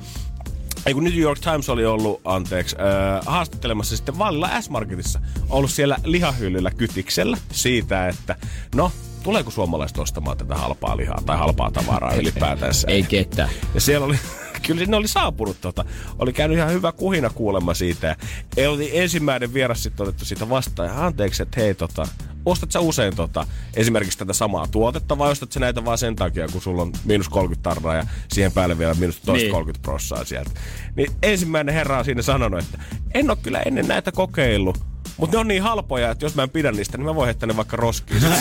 ei 0.86 0.94
kun 0.94 1.04
New 1.04 1.18
York 1.18 1.38
Times 1.38 1.68
oli 1.68 1.86
ollut, 1.86 2.20
anteeksi, 2.24 2.76
äh, 2.76 3.26
haastattelemassa 3.26 3.96
sitten 3.96 4.18
Vallilla 4.18 4.60
S-Marketissa. 4.60 5.20
Ollut 5.48 5.70
siellä 5.70 5.96
lihahyllyllä 6.04 6.70
kytiksellä 6.70 7.36
siitä, 7.52 8.08
että 8.08 8.36
no, 8.74 8.92
tuleeko 9.22 9.50
suomalaiset 9.50 9.98
ostamaan 9.98 10.36
tätä 10.36 10.54
halpaa 10.54 10.96
lihaa 10.96 11.22
tai 11.26 11.38
halpaa 11.38 11.70
tavaraa 11.70 12.14
ylipäätänsä. 12.14 12.88
Ei 12.90 13.02
ketään. 13.02 13.50
Ja 13.74 13.80
siellä 13.80 14.06
oli, 14.06 14.18
kyllä 14.62 14.78
sinne 14.78 14.96
oli 14.96 15.08
saapunut 15.08 15.60
tota, 15.60 15.84
oli 16.18 16.32
käynyt 16.32 16.58
ihan 16.58 16.72
hyvä 16.72 16.92
kuhina 16.92 17.30
kuulemma 17.30 17.74
siitä. 17.74 18.16
Ja 18.56 18.70
oli 18.70 18.98
ensimmäinen 18.98 19.54
vieras 19.54 19.82
sitten 19.82 20.04
otettu 20.04 20.24
siitä 20.24 20.48
vastaan. 20.48 20.88
Ja 20.88 21.06
anteeksi, 21.06 21.42
että 21.42 21.60
hei 21.60 21.74
tota, 21.74 22.06
ostat 22.46 22.70
sä 22.70 22.80
usein 22.80 23.16
tota, 23.16 23.46
esimerkiksi 23.74 24.18
tätä 24.18 24.32
samaa 24.32 24.66
tuotetta 24.66 25.18
vai 25.18 25.30
ostat 25.30 25.52
sä 25.52 25.60
näitä 25.60 25.84
vaan 25.84 25.98
sen 25.98 26.16
takia, 26.16 26.48
kun 26.48 26.62
sulla 26.62 26.82
on 26.82 26.92
miinus 27.04 27.28
30 27.28 27.70
tarraa 27.70 27.94
ja 27.94 28.06
siihen 28.28 28.52
päälle 28.52 28.78
vielä 28.78 28.94
miinus 28.94 29.20
toista 29.20 29.44
niin. 29.44 29.52
30 29.52 29.82
prossaa 29.82 30.24
sieltä. 30.24 30.50
Niin 30.96 31.12
ensimmäinen 31.22 31.74
herra 31.74 31.98
on 31.98 32.04
siinä 32.04 32.22
sanonut, 32.22 32.60
että 32.64 32.78
en 33.14 33.30
ole 33.30 33.38
kyllä 33.42 33.60
ennen 33.60 33.88
näitä 33.88 34.12
kokeillut, 34.12 34.78
mutta 35.16 35.36
ne 35.36 35.40
on 35.40 35.48
niin 35.48 35.62
halpoja, 35.62 36.10
että 36.10 36.24
jos 36.24 36.34
mä 36.34 36.42
en 36.42 36.50
pidä 36.50 36.72
niistä, 36.72 36.98
niin 36.98 37.06
mä 37.06 37.14
voin 37.14 37.26
heittää 37.26 37.46
ne 37.46 37.56
vaikka 37.56 37.76
roskiin. 37.76 38.22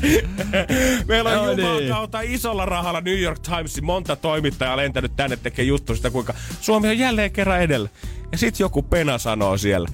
Meillä 1.08 1.40
on 1.40 1.56
No 1.56 1.62
no, 1.62 1.78
niin. 1.78 1.88
Kautta 1.88 2.20
isolla 2.20 2.66
rahalla 2.66 3.00
New 3.00 3.18
York 3.18 3.38
Timesin 3.38 3.84
monta 3.84 4.16
toimittajaa 4.16 4.76
lentänyt 4.76 5.16
tänne 5.16 5.36
tekee 5.36 5.64
juttu 5.64 5.96
sitä, 5.96 6.10
kuinka 6.10 6.34
Suomi 6.60 6.88
on 6.88 6.98
jälleen 6.98 7.30
kerran 7.30 7.62
edellä. 7.62 7.88
Ja 8.32 8.38
sit 8.38 8.60
joku 8.60 8.82
pena 8.82 9.18
sanoo 9.18 9.58
siellä, 9.58 9.88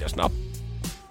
jos 0.00 0.16
nää 0.16 0.30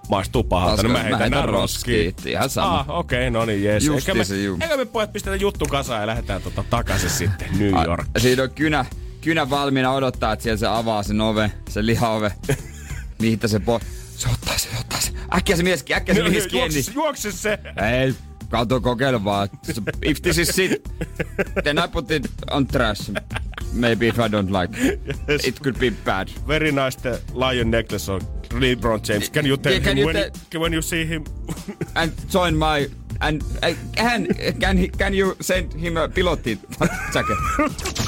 maistuu 0.10 0.44
pahalta, 0.44 0.84
niin 0.84 0.92
mä 0.92 1.04
heitän 1.04 1.32
nää 1.32 1.46
roskiin. 1.46 2.16
Ihan 2.26 2.50
sama. 2.50 2.80
Ah, 2.80 2.90
okei, 2.90 3.28
okay, 3.28 3.30
no 3.30 3.46
niin, 3.46 3.64
jes. 3.64 3.88
Eikä 3.88 4.14
me, 4.14 4.24
juu. 4.44 4.58
eikä 4.62 4.78
me 4.78 4.86
pojat 4.86 5.14
pistetä 5.14 5.36
juttu 5.36 5.66
kasaan 5.66 6.02
ja 6.02 6.08
lähdetään 6.08 6.42
tota 6.42 6.64
takaisin 6.70 7.10
sitten 7.10 7.48
New 7.60 7.86
York. 7.88 8.08
A, 8.16 8.20
siinä 8.20 8.44
on 8.44 8.52
kynä, 8.52 8.86
kynä 9.22 9.50
valmiina 9.50 9.92
odottaa, 9.92 10.34
että 10.34 10.44
siellä 10.44 10.58
se 10.58 10.68
avaa 10.68 11.04
sen 11.04 11.22
ove, 11.22 11.52
se 11.70 11.86
lihaove. 11.86 12.32
Mihin 13.20 13.40
se 13.46 13.60
po... 13.60 13.80
Se 14.18 14.30
ottaa. 14.34 14.54
Äkkiä 15.36 15.56
se 15.56 15.64
mies, 15.64 15.86
äkkiä 15.96 16.16
se 16.16 16.24
mies 16.30 16.48
kiinni. 16.48 16.76
Juokse, 16.76 16.92
juokse 16.96 17.32
se! 17.32 17.60
Ei, 18.02 18.14
kato 18.50 18.82
kokeile 18.82 19.24
vaan. 19.24 19.50
If 20.06 20.22
this 20.22 20.38
is 20.38 20.50
shit, 20.50 20.72
then 21.64 21.78
I 21.78 21.88
put 21.92 22.12
it 22.12 22.32
on 22.52 22.68
trash. 22.68 23.12
Maybe 23.74 24.08
if 24.08 24.16
I 24.20 24.28
don't 24.30 24.52
like 24.62 24.94
it. 24.94 25.00
It 25.48 25.60
could 25.60 25.78
be 25.80 25.92
bad. 26.06 26.28
Very 26.48 26.72
nice 26.72 26.98
the 27.02 27.20
lion 27.34 27.72
necklace 27.72 28.12
on 28.12 28.22
LeBron 28.50 29.00
James. 29.10 29.30
Can 29.30 29.46
you 29.46 29.58
tell 29.58 29.74
Yeah, 29.74 29.80
can 29.84 29.92
him 29.92 29.98
you 29.98 30.06
when, 30.06 30.32
tell- 30.52 30.62
when 30.62 30.74
you 30.74 30.82
see 30.82 31.06
him? 31.06 31.24
And 31.96 32.12
join 32.30 32.56
my... 32.56 32.88
And 33.22 33.42
uh, 33.64 33.74
can, 33.96 34.28
can, 34.60 34.78
he, 34.78 34.88
can 34.90 35.14
you 35.14 35.36
send 35.42 35.74
him 35.74 35.98
a 35.98 36.08
pilotti 36.08 36.58
jacket? 37.14 38.00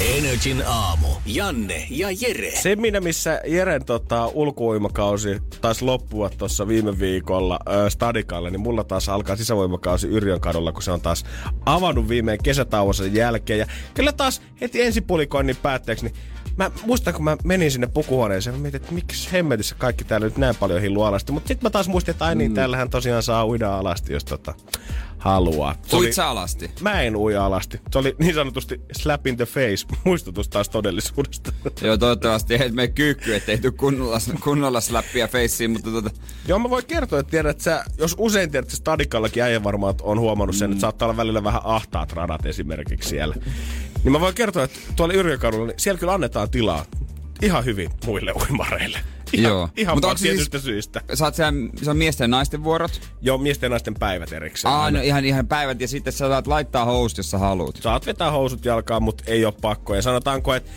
Energin 0.00 0.62
aamu. 0.66 1.08
Janne 1.26 1.86
ja 1.90 2.08
Jere. 2.20 2.50
Se, 2.50 2.76
minä 2.76 3.00
missä 3.00 3.40
Jeren 3.46 3.84
tota, 3.84 4.26
ulkovoimakausi 4.26 5.42
taisi 5.60 5.84
loppua 5.84 6.30
tuossa 6.30 6.68
viime 6.68 6.98
viikolla 6.98 7.58
ö, 7.68 7.90
Stadikalle, 7.90 8.50
niin 8.50 8.60
mulla 8.60 8.84
taas 8.84 9.08
alkaa 9.08 9.36
sisävoimakausi 9.36 10.08
Yrjön 10.08 10.40
kadulla, 10.40 10.72
kun 10.72 10.82
se 10.82 10.90
on 10.92 11.00
taas 11.00 11.24
avannut 11.66 12.08
viimein 12.08 12.38
kesätauonsa 12.42 13.06
jälkeen. 13.06 13.58
Ja 13.58 13.66
kyllä 13.94 14.12
taas 14.12 14.42
heti 14.60 14.82
ensipulikoinnin 14.82 15.56
päätteeksi, 15.56 16.04
niin 16.04 16.14
mä 16.58 16.70
muistan, 16.86 17.14
kun 17.14 17.24
mä 17.24 17.36
menin 17.44 17.70
sinne 17.70 17.86
pukuhuoneeseen, 17.86 18.56
mä 18.56 18.62
mietin, 18.62 18.80
että 18.80 18.94
miksi 18.94 19.32
hemmetissä 19.32 19.74
kaikki 19.74 20.04
täällä 20.04 20.26
nyt 20.26 20.38
näin 20.38 20.56
paljon 20.56 20.80
hillu 20.80 21.02
alasti. 21.02 21.32
Mutta 21.32 21.48
sitten 21.48 21.66
mä 21.66 21.70
taas 21.70 21.88
muistin, 21.88 22.12
että 22.12 22.24
ai 22.24 22.34
niin, 22.34 22.54
täällähän 22.54 22.90
tosiaan 22.90 23.22
saa 23.22 23.46
uida 23.46 23.78
alasti, 23.78 24.12
jos 24.12 24.24
tota, 24.24 24.54
haluaa. 25.18 25.74
Uit 25.92 26.12
sä 26.12 26.28
alasti? 26.28 26.70
Mä 26.80 27.02
en 27.02 27.16
uja 27.16 27.46
alasti. 27.46 27.80
Se 27.90 27.98
oli 27.98 28.16
niin 28.18 28.34
sanotusti 28.34 28.80
slap 28.92 29.26
in 29.26 29.36
the 29.36 29.46
face. 29.46 29.86
Muistutus 30.04 30.48
taas 30.48 30.68
todellisuudesta. 30.68 31.52
Joo, 31.80 31.96
toivottavasti 31.96 32.54
ei 32.54 32.70
mene 32.70 32.88
kyykky, 32.88 33.34
ettei 33.34 33.58
tuu 33.58 33.72
kunnolla, 33.72 34.18
kunnolla 34.44 34.80
slappia 34.80 35.28
feissiin, 35.28 35.70
mutta 35.70 35.90
tota... 35.90 36.10
Joo, 36.48 36.58
mä 36.58 36.70
voin 36.70 36.86
kertoa, 36.86 37.20
että 37.20 37.30
tiedät, 37.30 37.50
että 37.50 37.64
sä, 37.64 37.84
jos 37.98 38.14
usein 38.18 38.50
tiedät, 38.50 38.66
että 38.66 38.76
Stadikallakin 38.76 39.42
äijä 39.42 39.64
varmaan 39.64 39.94
on 40.02 40.20
huomannut 40.20 40.56
sen, 40.56 40.70
että 40.70 40.80
saattaa 40.80 41.06
olla 41.06 41.16
välillä 41.16 41.44
vähän 41.44 41.60
ahtaat 41.64 42.12
radat 42.12 42.46
esimerkiksi 42.46 43.08
siellä. 43.08 43.34
Niin 44.08 44.12
mä 44.12 44.20
voin 44.20 44.34
kertoa, 44.34 44.64
että 44.64 44.78
tuolla 44.96 45.14
Yrjökadulla, 45.14 45.66
niin 45.66 45.74
siellä 45.80 45.98
kyllä 45.98 46.12
annetaan 46.14 46.50
tilaa 46.50 46.84
ihan 47.42 47.64
hyvin 47.64 47.90
muille 48.06 48.32
uimareille. 48.32 48.98
Ihan, 49.32 49.50
Joo. 49.52 49.68
Ihan 49.76 49.96
Mutta 49.96 50.06
vaan 50.06 50.12
onko 50.12 50.18
siis- 50.48 50.62
syistä. 50.64 51.00
Sä 51.14 51.24
oot 51.24 51.34
siellä, 51.34 51.52
se 51.82 51.90
on 51.90 51.96
miesten 51.96 52.24
ja 52.24 52.28
naisten 52.28 52.64
vuorot. 52.64 53.00
Joo, 53.20 53.38
miesten 53.38 53.66
ja 53.66 53.70
naisten 53.70 53.94
päivät 53.94 54.32
erikseen. 54.32 54.74
Aa, 54.74 54.90
no 54.90 55.00
ihan, 55.00 55.24
ihan 55.24 55.46
päivät 55.46 55.80
ja 55.80 55.88
sitten 55.88 56.12
sä 56.12 56.18
saat 56.18 56.46
laittaa 56.46 56.84
housut, 56.84 57.18
jos 57.18 57.30
sä 57.30 57.38
haluut. 57.38 57.76
Saat 57.76 58.06
vetää 58.06 58.30
housut 58.30 58.64
jalkaan, 58.64 59.02
mutta 59.02 59.24
ei 59.26 59.44
ole 59.44 59.54
pakko. 59.60 59.94
Ja 59.94 60.02
sanotaanko, 60.02 60.54
että 60.54 60.70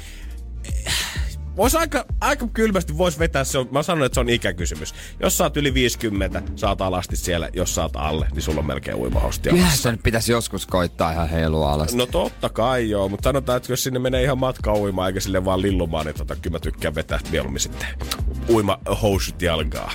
Voisi 1.57 1.77
aika, 1.77 2.05
aika 2.21 2.47
kylmästi 2.47 2.97
vois 2.97 3.19
vetää 3.19 3.43
se, 3.43 3.57
on, 3.57 3.67
mä 3.71 3.83
sanon, 3.83 4.05
että 4.05 4.13
se 4.13 4.19
on 4.19 4.29
ikäkysymys. 4.29 4.93
Jos 5.19 5.37
sä 5.37 5.43
oot 5.43 5.57
yli 5.57 5.73
50, 5.73 6.41
saat 6.55 6.81
alasti 6.81 7.15
siellä, 7.15 7.49
jos 7.53 7.75
sä 7.75 7.81
oot 7.81 7.95
alle, 7.95 8.27
niin 8.33 8.41
sulla 8.41 8.59
on 8.59 8.65
melkein 8.65 8.97
uimahosti 8.97 9.49
Kyllähän 9.49 9.65
jalassa. 9.67 9.83
se 9.83 9.91
nyt 9.91 10.03
pitäisi 10.03 10.31
joskus 10.31 10.65
koittaa 10.67 11.11
ihan 11.11 11.29
heilua 11.29 11.73
alas. 11.73 11.95
No 11.95 12.05
totta 12.05 12.49
kai 12.49 12.89
joo, 12.89 13.09
mutta 13.09 13.29
sanotaan, 13.29 13.57
että 13.57 13.71
jos 13.71 13.83
sinne 13.83 13.99
menee 13.99 14.23
ihan 14.23 14.37
matka 14.37 14.73
uimaan 14.73 15.07
eikä 15.09 15.19
sille 15.19 15.45
vaan 15.45 15.61
lillumaan, 15.61 16.05
niin 16.05 16.15
tota, 16.15 16.35
kyllä 16.35 16.55
mä 16.55 16.59
tykkään 16.59 16.95
vetää 16.95 17.19
mieluummin 17.31 17.59
sitten 17.59 17.87
uima 18.49 18.79
housut 19.01 19.41
jalkaa. 19.41 19.91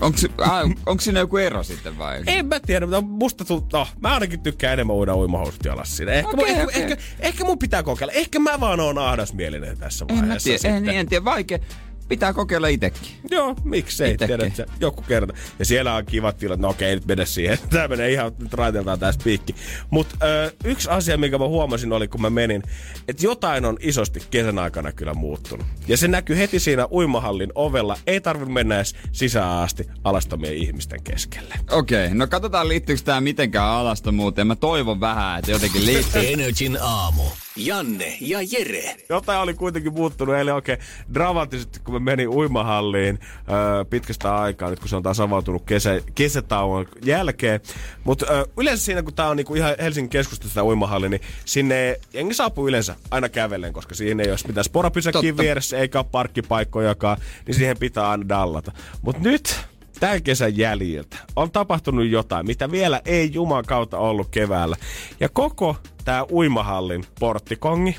Onko, 0.00 0.18
ah, 0.38 0.70
onko 0.86 1.00
siinä 1.00 1.20
joku 1.20 1.36
ero 1.36 1.62
sitten 1.62 1.98
vai? 1.98 2.22
En 2.26 2.46
mä 2.46 2.60
tiedä, 2.60 2.86
mutta 2.86 3.00
musta 3.00 3.44
tuntuu, 3.44 3.78
no, 3.78 3.86
mä 4.00 4.14
ainakin 4.14 4.40
tykkään 4.40 4.72
enemmän 4.72 4.96
uida 4.96 5.16
uimahousut 5.16 5.64
jalassa 5.64 5.96
siinä. 5.96 6.12
Ehkä, 6.12 6.30
Okei, 6.30 6.52
okay, 6.52 6.62
ehkä, 6.62 6.78
ehkä, 6.78 6.96
ehkä, 7.20 7.44
mun 7.44 7.58
pitää 7.58 7.82
kokeilla. 7.82 8.12
Ehkä 8.12 8.38
mä 8.38 8.60
vaan 8.60 8.80
oon 8.80 8.98
ahdasmielinen 8.98 9.78
tässä 9.78 10.06
En 10.08 10.14
mä 10.16 10.22
vaiheessa 10.22 10.58
tiedä, 10.58 10.76
en, 10.76 10.88
en 10.88 11.08
tiedä, 11.08 11.24
vaikea. 11.24 11.58
Pitää 12.08 12.32
kokeilla 12.32 12.68
itekin. 12.68 13.08
Joo, 13.30 13.54
miksei, 13.64 14.14
Itekin. 14.14 14.38
tiedätkö, 14.38 14.66
joku 14.80 15.02
kerta. 15.02 15.34
Ja 15.58 15.64
siellä 15.64 15.94
on 15.94 16.06
kivat 16.06 16.36
tilat, 16.36 16.60
no 16.60 16.68
okei, 16.68 16.94
nyt 16.94 17.06
mene 17.06 17.26
siihen. 17.26 17.58
Tää 17.70 17.88
menee 17.88 18.12
ihan 18.12 18.32
nyt 18.38 18.52
raiteltaan 18.54 18.98
tästä 18.98 19.24
piikki. 19.24 19.54
Mutta 19.90 20.16
yksi 20.64 20.90
asia, 20.90 21.18
mikä 21.18 21.38
mä 21.38 21.46
huomasin 21.46 21.92
oli, 21.92 22.08
kun 22.08 22.20
mä 22.20 22.30
menin, 22.30 22.62
että 23.08 23.26
jotain 23.26 23.64
on 23.64 23.76
isosti 23.80 24.20
kesän 24.30 24.58
aikana 24.58 24.92
kyllä 24.92 25.14
muuttunut. 25.14 25.66
Ja 25.88 25.96
se 25.96 26.08
näkyy 26.08 26.36
heti 26.38 26.58
siinä 26.60 26.86
uimahallin 26.90 27.52
ovella. 27.54 27.98
Ei 28.06 28.20
tarvitse 28.20 28.52
mennä 28.52 28.76
edes 28.76 28.94
sisään 29.12 29.58
asti 29.58 29.86
alastomien 30.04 30.56
ihmisten 30.56 31.02
keskelle. 31.02 31.54
Okei, 31.70 32.14
no 32.14 32.26
katsotaan 32.26 32.68
liittyykö 32.68 33.02
tää 33.04 33.20
mitenkään 33.20 33.70
alastomuuteen. 33.70 34.46
Mä 34.46 34.56
toivon 34.56 35.00
vähän, 35.00 35.38
että 35.38 35.50
jotenkin 35.50 35.86
liittyy. 35.86 36.22
Energin 36.32 36.78
aamu. 36.80 37.22
Janne 37.56 38.16
ja 38.20 38.38
Jere. 38.52 38.96
Jotain 39.08 39.40
oli 39.40 39.54
kuitenkin 39.54 39.92
muuttunut, 39.92 40.34
eli 40.36 40.50
oikein 40.50 40.78
dramaattisesti, 41.14 41.80
kun 41.80 41.94
mä 41.94 42.00
menin 42.00 42.28
uimahalliin 42.28 43.18
öö, 43.50 43.84
pitkästä 43.84 44.36
aikaa, 44.36 44.70
nyt 44.70 44.80
kun 44.80 44.88
se 44.88 44.96
on 44.96 45.02
taas 45.02 45.20
avautunut 45.20 45.62
kesä, 45.66 46.00
kesätauon 46.14 46.86
jälkeen. 47.04 47.60
Mutta 48.04 48.26
öö, 48.30 48.44
yleensä 48.56 48.84
siinä, 48.84 49.02
kun 49.02 49.14
tää 49.14 49.28
on 49.28 49.36
niinku 49.36 49.54
ihan 49.54 49.74
Helsingin 49.80 50.10
keskustassa 50.10 50.54
tämä 50.54 50.64
uimahalli, 50.64 51.08
niin 51.08 51.20
sinne 51.44 52.00
jengi 52.12 52.34
saapuu 52.34 52.68
yleensä 52.68 52.96
aina 53.10 53.28
kävellen, 53.28 53.72
koska 53.72 53.94
siihen 53.94 54.20
ei 54.20 54.30
ole 54.30 54.38
mitään 54.46 54.64
sporapysäkkiä 54.64 55.36
vieressä, 55.36 55.78
eikä 55.78 55.98
ole 55.98 56.06
parkkipaikkojakaan, 56.12 57.18
niin 57.46 57.54
siihen 57.54 57.78
pitää 57.78 58.10
aina 58.10 58.28
dallata. 58.28 58.72
Mutta 59.02 59.22
nyt 59.22 59.66
tämän 60.00 60.22
kesän 60.22 60.56
jäljiltä 60.56 61.16
on 61.36 61.50
tapahtunut 61.50 62.06
jotain, 62.06 62.46
mitä 62.46 62.70
vielä 62.70 63.00
ei 63.04 63.32
Juman 63.32 63.64
kautta 63.64 63.98
ollut 63.98 64.28
keväällä. 64.30 64.76
Ja 65.20 65.28
koko 65.28 65.76
tämä 66.04 66.24
uimahallin 66.30 67.04
porttikongi 67.20 67.96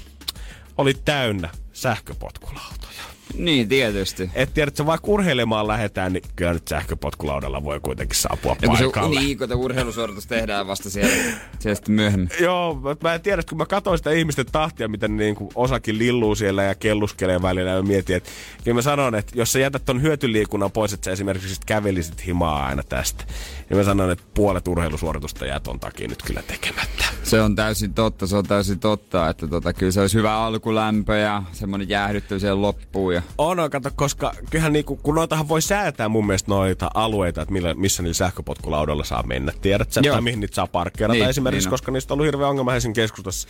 oli 0.77 0.93
täynnä 1.05 1.49
sähköpotkulautoja. 1.73 3.16
Niin, 3.37 3.67
tietysti. 3.69 4.29
Et 4.33 4.53
tiedä, 4.53 4.67
että 4.69 4.85
vaikka 4.85 5.07
urheilemaan 5.11 5.67
lähdetään, 5.67 6.13
niin 6.13 6.23
kyllä 6.35 6.53
nyt 6.53 6.67
sähköpotkulaudalla 6.67 7.63
voi 7.63 7.79
kuitenkin 7.79 8.15
saapua 8.19 8.55
Ja 8.61 8.67
kun 8.67 8.77
se, 8.77 8.83
paikalle. 8.83 9.19
niin, 9.19 9.37
kun 9.37 9.53
urheilusuoritus 9.53 10.27
tehdään 10.27 10.67
vasta 10.67 10.89
siellä, 10.89 11.13
siellä 11.59 11.75
sitten 11.75 11.95
myöhemmin. 11.95 12.29
Joo, 12.39 12.75
mä- 12.75 12.95
mä 13.03 13.13
en 13.13 13.21
tiedä, 13.21 13.43
kun 13.49 13.57
mä 13.57 13.65
katsoin 13.65 13.97
sitä 13.97 14.11
ihmisten 14.11 14.45
tahtia, 14.51 14.87
miten 14.87 15.17
ne 15.17 15.23
niinku 15.23 15.49
osakin 15.55 15.97
lilluu 15.97 16.35
siellä 16.35 16.63
ja 16.63 16.75
kelluskelee 16.75 17.41
välillä 17.41 17.71
ja 17.71 17.81
mietin, 17.83 18.15
että 18.15 18.29
kyllä 18.63 18.75
mä 18.75 18.81
sanon, 18.81 19.15
että 19.15 19.31
jos 19.35 19.53
sä 19.53 19.59
jätät 19.59 19.85
ton 19.85 20.01
hyötyliikunnan 20.01 20.71
pois, 20.71 20.93
että 20.93 21.05
sä 21.05 21.11
esimerkiksi 21.11 21.55
sit 21.55 21.65
kävelisit 21.65 22.25
himaa 22.25 22.65
aina 22.65 22.83
tästä, 22.83 23.23
niin 23.69 23.77
mä 23.77 23.83
sanon, 23.83 24.11
että 24.11 24.23
puolet 24.33 24.67
urheilusuoritusta 24.67 25.45
jää 25.45 25.59
ton 25.59 25.79
takia 25.79 26.07
nyt 26.07 26.23
kyllä 26.23 26.41
tekemättä. 26.47 27.05
Se 27.23 27.41
on 27.41 27.55
täysin 27.55 27.93
totta, 27.93 28.27
se 28.27 28.35
on 28.37 28.45
täysin 28.45 28.79
totta, 28.79 29.29
että 29.29 29.47
tota, 29.47 29.73
kyllä 29.73 29.91
se 29.91 30.01
olisi 30.01 30.17
hyvä 30.17 30.37
alkulämpö 30.37 31.17
ja 31.17 31.43
semmoinen 31.51 31.89
jäähdyttely 31.89 32.39
siihen 32.39 32.61
loppuun. 32.61 33.16
Ja... 33.17 33.21
On, 33.37 33.59
on, 33.59 33.69
kato, 33.69 33.89
koska 33.95 34.31
kyllähän 34.49 34.73
niinku, 34.73 34.95
kun 34.95 35.15
noitahan 35.15 35.47
voi 35.47 35.61
säätää 35.61 36.09
mun 36.09 36.27
mielestä 36.27 36.51
noita 36.51 36.91
alueita, 36.93 37.41
että 37.41 37.53
millä, 37.53 37.73
missä 37.73 38.03
niillä 38.03 38.13
sähköpotkulaudalla 38.13 39.03
saa 39.03 39.23
mennä. 39.23 39.51
Tiedät 39.61 39.91
sä, 39.91 40.01
tai 40.01 40.21
mihin 40.21 40.39
niitä 40.39 40.55
saa 40.55 40.67
parkkeerata 40.67 41.19
Niin, 41.19 41.29
esimerkiksi, 41.29 41.67
niin 41.67 41.71
koska 41.71 41.91
niistä 41.91 42.13
on 42.13 42.15
ollut 42.15 42.25
hirveä 42.25 42.47
ongelma 42.47 42.71
Helsingin 42.71 42.95
keskustassa. 42.95 43.47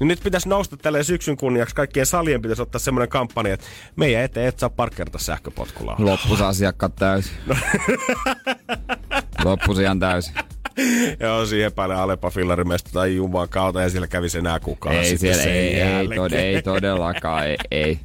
Niin 0.00 0.08
nyt 0.08 0.20
pitäisi 0.24 0.48
nousta 0.48 0.76
tälleen 0.76 1.04
syksyn 1.04 1.36
kunniaksi, 1.36 1.74
kaikkien 1.74 2.06
salien 2.06 2.42
pitäisi 2.42 2.62
ottaa 2.62 2.78
semmoinen 2.78 3.08
kampanja, 3.08 3.54
että 3.54 3.66
meidän 3.96 4.22
eteen 4.22 4.46
et 4.46 4.58
saa 4.58 4.70
parkkeerata 4.70 5.18
sähköpotkulaudalla. 5.18 6.10
Loppus 6.10 6.40
asiakkaat 6.40 6.96
täysin. 6.96 7.32
Loppus 9.44 9.78
ihan 9.78 10.00
täysin. 10.00 10.34
Joo, 11.20 11.46
siihen 11.46 11.72
päälle 11.72 11.94
Alepa 11.94 12.30
fillarimesta 12.30 12.90
tai 12.92 13.16
Juman 13.16 13.48
kautta 13.48 13.82
ja 13.82 13.90
siellä 13.90 14.06
kävisi 14.06 14.38
enää 14.38 14.60
kukaan. 14.60 14.94
Ei 14.94 15.18
siellä, 15.18 15.42
ei, 15.42 15.80
ei, 15.80 16.08
tod, 16.08 16.32
ei 16.32 16.62
todellakaan, 16.62 17.46
ei, 17.46 17.56
ei. 17.70 18.00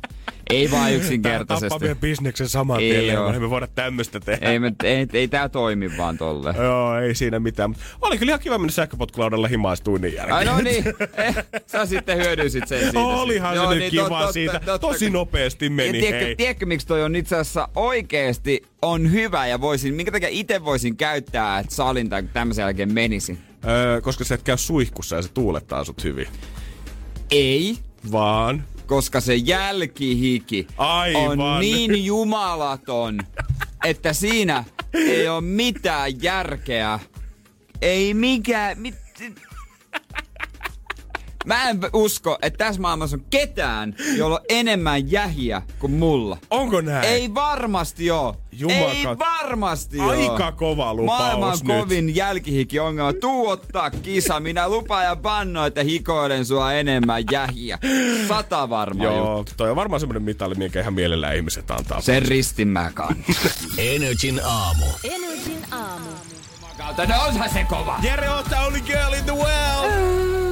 Ei 0.49 0.71
vaan 0.71 0.93
yksinkertaisesti. 0.93 1.69
tappaa 1.69 1.79
meidän 1.79 1.97
bisneksen 1.97 2.49
saman 2.49 2.79
Ei 2.79 2.89
tien, 2.89 3.33
ei 3.33 3.39
me 3.39 3.49
voida 3.49 3.67
tämmöistä 3.67 4.19
tehdä. 4.19 4.49
Ei, 4.49 4.59
me, 4.59 4.73
ei, 4.83 5.07
ei 5.13 5.27
tää 5.27 5.49
toimi 5.49 5.97
vaan 5.97 6.17
tolle. 6.17 6.53
Joo, 6.57 6.99
ei 6.99 7.15
siinä 7.15 7.39
mitään. 7.39 7.75
Oli 8.01 8.17
kyllä 8.17 8.29
ihan 8.29 8.39
kiva 8.39 8.57
mennä 8.57 8.71
sähköpotkulaudalla 8.71 9.47
himaan 9.47 9.77
tunnin 9.83 10.13
jälkeen. 10.13 10.37
Ai 10.37 10.45
no 10.45 10.61
niin, 10.61 10.83
eh, 11.17 11.35
sä 11.67 11.85
sitten 11.85 12.17
hyödyisit 12.17 12.67
sen 12.67 12.83
siitä. 12.83 12.99
Olihan 12.99 13.55
Joo, 13.55 13.65
se 13.65 13.69
nyt 13.69 13.79
niin, 13.79 13.91
kiva 13.91 14.09
totta, 14.09 14.31
siitä. 14.31 14.53
totta. 14.53 14.79
Tosi 14.79 15.09
nopeasti 15.09 15.69
meni, 15.69 15.99
tiedätkö, 15.99 16.25
hei. 16.25 16.35
tiedätkö, 16.35 16.65
miksi 16.65 16.87
toi 16.87 17.03
on 17.03 17.15
itse 17.15 17.35
asiassa 17.35 17.69
oikeesti 17.75 18.63
on 18.81 19.11
hyvä 19.11 19.47
ja 19.47 19.61
voisin, 19.61 19.93
minkä 19.93 20.11
takia 20.11 20.29
itse 20.31 20.65
voisin 20.65 20.97
käyttää, 20.97 21.59
että 21.59 21.75
salin 21.75 22.09
tai 22.09 22.23
tämmöisen 22.33 22.63
jälkeen 22.63 22.93
menisin? 22.93 23.37
Öö, 23.67 24.01
koska 24.01 24.23
sä 24.23 24.35
et 24.35 24.43
käy 24.43 24.57
suihkussa 24.57 25.15
ja 25.15 25.21
se 25.21 25.29
tuulettaa 25.33 25.83
sut 25.83 26.03
hyvin. 26.03 26.27
Ei, 27.31 27.77
Vaan. 28.11 28.63
Koska 28.85 29.21
se 29.21 29.35
jälkihiki 29.35 30.67
Aivan. 30.77 31.39
on 31.41 31.59
niin 31.59 32.05
jumalaton, 32.05 33.19
että 33.85 34.13
siinä 34.13 34.63
ei 34.93 35.27
ole 35.27 35.41
mitään 35.41 36.23
järkeä. 36.23 36.99
Ei 37.81 38.13
mikään... 38.13 38.79
Mit... 38.79 38.95
Mä 41.45 41.69
en 41.69 41.79
usko, 41.93 42.37
että 42.41 42.57
tässä 42.65 42.81
maailmassa 42.81 43.15
on 43.17 43.23
ketään, 43.29 43.95
jolla 44.17 44.35
on 44.35 44.45
enemmän 44.49 45.11
jähiä 45.11 45.61
kuin 45.79 45.91
mulla. 45.91 46.37
Onko 46.49 46.81
näin? 46.81 47.05
Ei 47.09 47.33
varmasti 47.33 48.11
oo. 48.11 48.35
Jumalan 48.51 48.95
Ei 48.95 49.05
varmasti 49.19 49.99
oo. 49.99 50.09
Aika 50.09 50.51
kova 50.51 50.93
lupaus 50.93 51.19
Maailman 51.19 51.57
nyt. 51.63 51.79
kovin 51.79 52.15
jälkihiki-ongelma. 52.15 53.13
Tuu 53.13 53.47
ottaa 53.47 53.89
kisa. 53.91 54.39
Minä 54.39 54.69
lupaan 54.69 55.03
ja 55.05 55.23
vannoin, 55.23 55.67
että 55.67 55.83
hikoilen 55.83 56.45
sua 56.45 56.73
enemmän 56.73 57.23
jähiä. 57.31 57.79
Sata 58.27 58.69
varma 58.69 59.03
Joo, 59.03 59.37
juttu. 59.37 59.53
toi 59.57 59.69
on 59.69 59.75
varmaan 59.75 59.99
semmonen 59.99 60.23
mitali, 60.23 60.55
minkä 60.55 60.79
ihan 60.81 60.93
mielellään 60.93 61.35
ihmiset 61.35 61.71
antaa. 61.71 62.01
Sen 62.01 62.21
ristin 62.25 62.67
mä. 62.67 62.91
Energin 63.77 64.41
aamu. 64.45 64.85
Energin 65.03 65.65
aamu. 65.71 66.09
Kautta, 66.77 67.05
no 67.05 67.15
onhan 67.27 67.49
se 67.49 67.63
kova. 67.69 67.99
Jere 68.03 68.27
the 68.49 68.55
only 68.67 68.81
girl 68.81 69.13
in 69.13 69.23
the 69.23 69.33
world! 69.33 70.44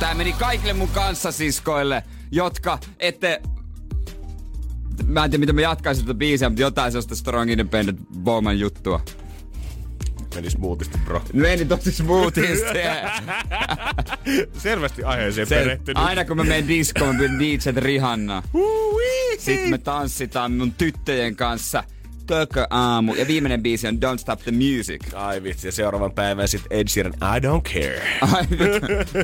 Tää 0.00 0.14
meni 0.14 0.32
kaikille 0.32 0.72
mun 0.72 0.88
kanssasiskoille, 0.88 2.02
jotka 2.30 2.78
ette... 2.98 3.42
Mä 5.06 5.24
en 5.24 5.30
tiedä, 5.30 5.40
miten 5.40 5.54
mä 5.54 5.60
jatkaisin 5.60 6.04
tätä 6.04 6.18
biisiä, 6.18 6.48
mutta 6.48 6.62
jotain 6.62 6.92
sellaista 6.92 7.16
Strong 7.16 7.50
Independent 7.50 8.00
Woman 8.24 8.58
juttua. 8.58 9.00
Meni 10.34 10.50
smoothisti, 10.50 10.98
bro. 11.04 11.22
Meni 11.32 11.64
tosi 11.64 11.92
smoothisti. 11.92 12.78
Selvästi 14.62 15.04
aiheeseen 15.04 15.46
Se, 15.46 15.54
perehtynyt. 15.54 16.04
aina 16.04 16.24
kun 16.24 16.36
mä 16.36 16.44
menen 16.44 16.68
diskoon, 16.68 17.16
mä 17.16 17.22
pyydän 17.38 17.82
Rihanna. 17.82 18.42
Sitten 19.38 19.70
me 19.70 19.78
tanssitaan 19.78 20.52
mun 20.52 20.72
tyttöjen 20.72 21.36
kanssa 21.36 21.84
koko 22.26 22.66
aamu. 22.70 23.14
Ja 23.14 23.26
viimeinen 23.26 23.62
biisi 23.62 23.88
on 23.88 23.94
Don't 23.94 24.18
Stop 24.18 24.40
the 24.40 24.52
Music. 24.52 25.14
Ai 25.14 25.42
vitsi, 25.42 25.68
ja 25.68 25.72
seuraavan 25.72 26.12
päivän 26.12 26.48
sitten 26.48 26.78
Ed 26.78 26.88
Sheeran 26.88 27.14
I 27.14 27.40
don't 27.40 27.72
care. 27.72 28.02
Ai. 28.32 28.44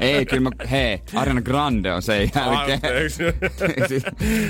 Ei, 0.00 0.26
kyllä 0.26 0.42
mä, 0.42 0.50
hei, 0.70 1.02
Ariana 1.14 1.42
Grande 1.42 1.92
on 1.92 2.02
sen 2.02 2.30
jälkeen. 2.34 2.80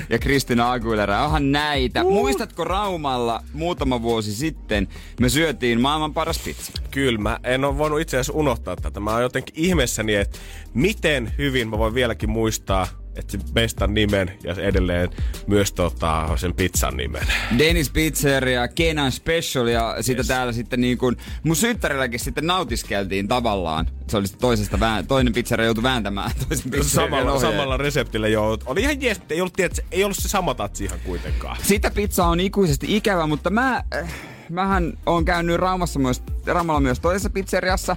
Ja 0.09 0.19
Kristina 0.19 0.71
Aguilera. 0.71 1.23
Onhan 1.25 1.51
näitä. 1.51 2.03
Muistatko 2.03 2.63
Raumalla 2.63 3.43
muutama 3.53 4.01
vuosi 4.01 4.35
sitten 4.35 4.87
me 5.19 5.29
syötiin 5.29 5.81
maailman 5.81 6.13
paras 6.13 6.39
pizza? 6.39 6.71
Kyllä, 6.91 7.19
mä 7.19 7.39
en 7.43 7.65
ole 7.65 7.77
voinut 7.77 8.01
itse 8.01 8.17
asiassa 8.17 8.33
unohtaa 8.33 8.75
tätä. 8.75 8.99
Mä 8.99 9.11
oon 9.11 9.21
jotenkin 9.21 9.55
ihmeessäni, 9.57 10.15
että 10.15 10.39
miten 10.73 11.33
hyvin 11.37 11.69
mä 11.69 11.77
voin 11.77 11.93
vieläkin 11.93 12.29
muistaa, 12.29 12.87
että 13.15 13.31
sen 13.31 13.41
mestan 13.55 13.93
nimen 13.93 14.31
ja 14.43 14.53
edelleen 14.53 15.09
myös 15.47 15.73
tota, 15.73 16.29
sen 16.37 16.53
pizzan 16.53 16.97
nimen. 16.97 17.27
Dennis 17.57 17.89
Pizzeria, 17.89 18.67
Kenan 18.67 19.11
Special 19.11 19.67
ja 19.67 19.95
sitä 20.01 20.19
yes. 20.19 20.27
täällä 20.27 20.53
sitten 20.53 20.81
niin 20.81 20.97
kuin, 20.97 21.17
mun 21.43 21.55
syttärilläkin 21.55 22.19
sitten 22.19 22.47
nautiskeltiin 22.47 23.27
tavallaan. 23.27 23.87
Se 24.07 24.17
oli 24.17 24.27
toisesta 24.41 24.79
vään, 24.79 25.07
toinen 25.07 25.33
pizzeria 25.33 25.65
joutui 25.65 25.83
vääntämään 25.83 26.31
toisen 26.47 26.71
pizzerian 26.71 27.09
Samalla, 27.09 27.31
ohjeen. 27.31 27.51
samalla 27.53 27.77
reseptillä 27.77 28.27
joo. 28.27 28.57
Oli 28.65 28.81
ihan 28.81 29.01
jees, 29.01 29.21
ei 29.29 29.41
ollut, 29.41 29.53
tiedät, 29.53 29.79
ei 29.91 30.03
ollut 30.03 30.17
se 30.17 30.29
sama 30.29 30.55
tatsi 30.55 30.83
ihan 30.83 30.99
kuitenkaan. 30.99 31.57
Sitä 31.61 31.91
pizza 31.91 32.25
on 32.25 32.39
ikuisesti 32.39 32.97
ikävä, 32.97 33.27
mutta 33.27 33.49
mä, 33.49 33.83
äh, 33.95 34.13
mähän 34.49 34.93
on 35.05 35.25
käynyt 35.25 35.57
Raumassa 35.57 35.99
myös, 35.99 36.23
Raumalla 36.45 36.79
myös 36.79 36.99
toisessa 36.99 37.29
pizzeriassa. 37.29 37.95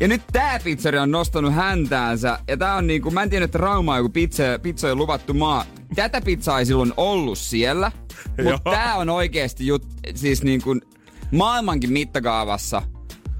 Ja 0.00 0.08
nyt 0.08 0.22
tää 0.32 0.60
pizzeria 0.64 1.02
on 1.02 1.10
nostanut 1.10 1.54
häntäänsä. 1.54 2.38
Ja 2.48 2.56
tää 2.56 2.74
on 2.74 2.86
niinku, 2.86 3.10
mä 3.10 3.22
en 3.22 3.30
tiedä, 3.30 3.44
että 3.44 3.58
Rauma 3.58 3.92
on 3.92 3.98
joku 3.98 4.08
pizza, 4.08 4.42
pizzojen 4.62 4.98
luvattu 4.98 5.34
maa. 5.34 5.64
Tätä 5.94 6.20
pizzaa 6.20 6.58
ei 6.58 6.66
silloin 6.66 6.92
ollut 6.96 7.38
siellä. 7.38 7.92
Joo. 8.38 8.52
Mutta 8.52 8.70
tää 8.70 8.94
on 8.96 9.10
oikeesti 9.10 9.66
jut, 9.66 9.86
siis 10.14 10.42
niinku 10.42 10.76
maailmankin 11.32 11.92
mittakaavassa 11.92 12.82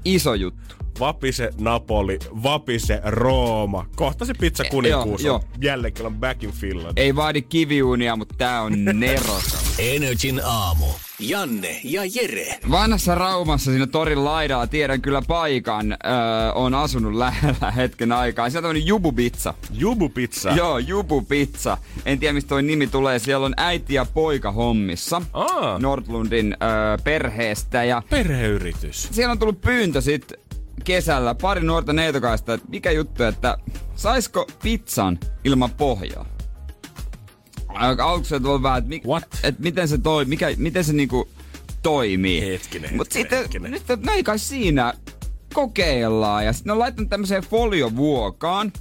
iso 0.05 0.33
juttu. 0.33 0.75
vapise 0.99 1.49
Napoli, 1.59 2.19
vapise 2.43 3.01
Rooma. 3.05 3.85
Kohta 3.95 4.25
se 4.25 4.33
pizza 4.33 4.63
kuninkuus 4.71 5.23
joo, 5.23 5.35
on 5.35 5.41
jälleen 5.61 5.93
kyllä 5.93 6.09
back 6.09 6.43
in 6.43 6.51
Finland. 6.51 6.93
Ei 6.95 7.15
vaadi 7.15 7.41
kiviunia, 7.41 8.15
mutta 8.15 8.35
tää 8.37 8.61
on 8.61 8.85
nerosa. 8.99 9.57
Energin 9.79 10.41
aamu. 10.45 10.85
Janne 11.19 11.79
ja 11.83 12.01
Jere. 12.15 12.59
Vanhassa 12.71 13.15
Raumassa 13.15 13.71
siinä 13.71 13.87
torin 13.87 14.25
laidalla 14.25 14.67
tiedän 14.67 15.01
kyllä 15.01 15.21
paikan. 15.27 15.91
Öö, 15.91 16.51
on 16.55 16.73
asunut 16.75 17.13
lähellä 17.23 17.71
hetken 17.71 18.11
aikaa. 18.11 18.49
Sieltä 18.49 18.67
on 18.67 18.85
Jubu 18.85 19.11
Pizza. 19.11 19.53
Jubu 19.71 20.09
pizza. 20.09 20.51
Joo, 20.51 20.77
Jubu 20.77 21.21
Pizza. 21.21 21.77
En 22.05 22.19
tiedä, 22.19 22.33
mistä 22.33 22.49
toi 22.49 22.63
nimi 22.63 22.87
tulee. 22.87 23.19
Siellä 23.19 23.45
on 23.45 23.53
äiti 23.57 23.93
ja 23.93 24.05
poika 24.13 24.51
hommissa. 24.51 25.21
Aa. 25.33 25.79
Nordlundin 25.79 26.57
öö, 26.63 26.97
perheestä. 27.03 27.83
Ja 27.83 28.01
Perheyritys. 28.09 29.07
siellä 29.11 29.31
on 29.31 29.39
tullut 29.39 29.61
pyyntö 29.61 30.01
sit 30.01 30.33
kesällä 30.83 31.35
pari 31.35 31.61
nuorta 31.61 31.93
neitokaista, 31.93 32.53
että 32.53 32.67
mikä 32.69 32.91
juttu, 32.91 33.23
että 33.23 33.57
saisko 33.95 34.47
pizzan 34.63 35.19
ilman 35.43 35.71
pohjaa? 35.71 36.25
Al- 37.75 37.99
Aluksi 37.99 38.29
se 38.29 38.39
tuli 38.39 38.63
vähän, 38.63 38.77
että, 38.77 38.89
mi- 38.89 39.01
What? 39.07 39.23
että 39.43 39.61
miten 39.63 39.87
se 39.87 39.97
toi, 39.97 40.25
mikä, 40.25 40.47
miten 40.57 40.83
se 40.83 40.93
niinku 40.93 41.29
toimii. 41.83 42.41
Hetkinen, 42.41 42.95
Mut 42.97 43.07
hetkinen, 43.15 43.23
sitten, 43.23 43.39
hetkinen. 43.39 43.71
nyt 43.71 44.05
näin 44.05 44.23
kai 44.23 44.39
siinä 44.39 44.93
kokeillaan. 45.53 46.45
Ja 46.45 46.53
sitten 46.53 46.71
on 46.71 46.79
laittanut 46.79 47.09
tämmöiseen 47.09 47.43
foliovuokaan 47.43 48.71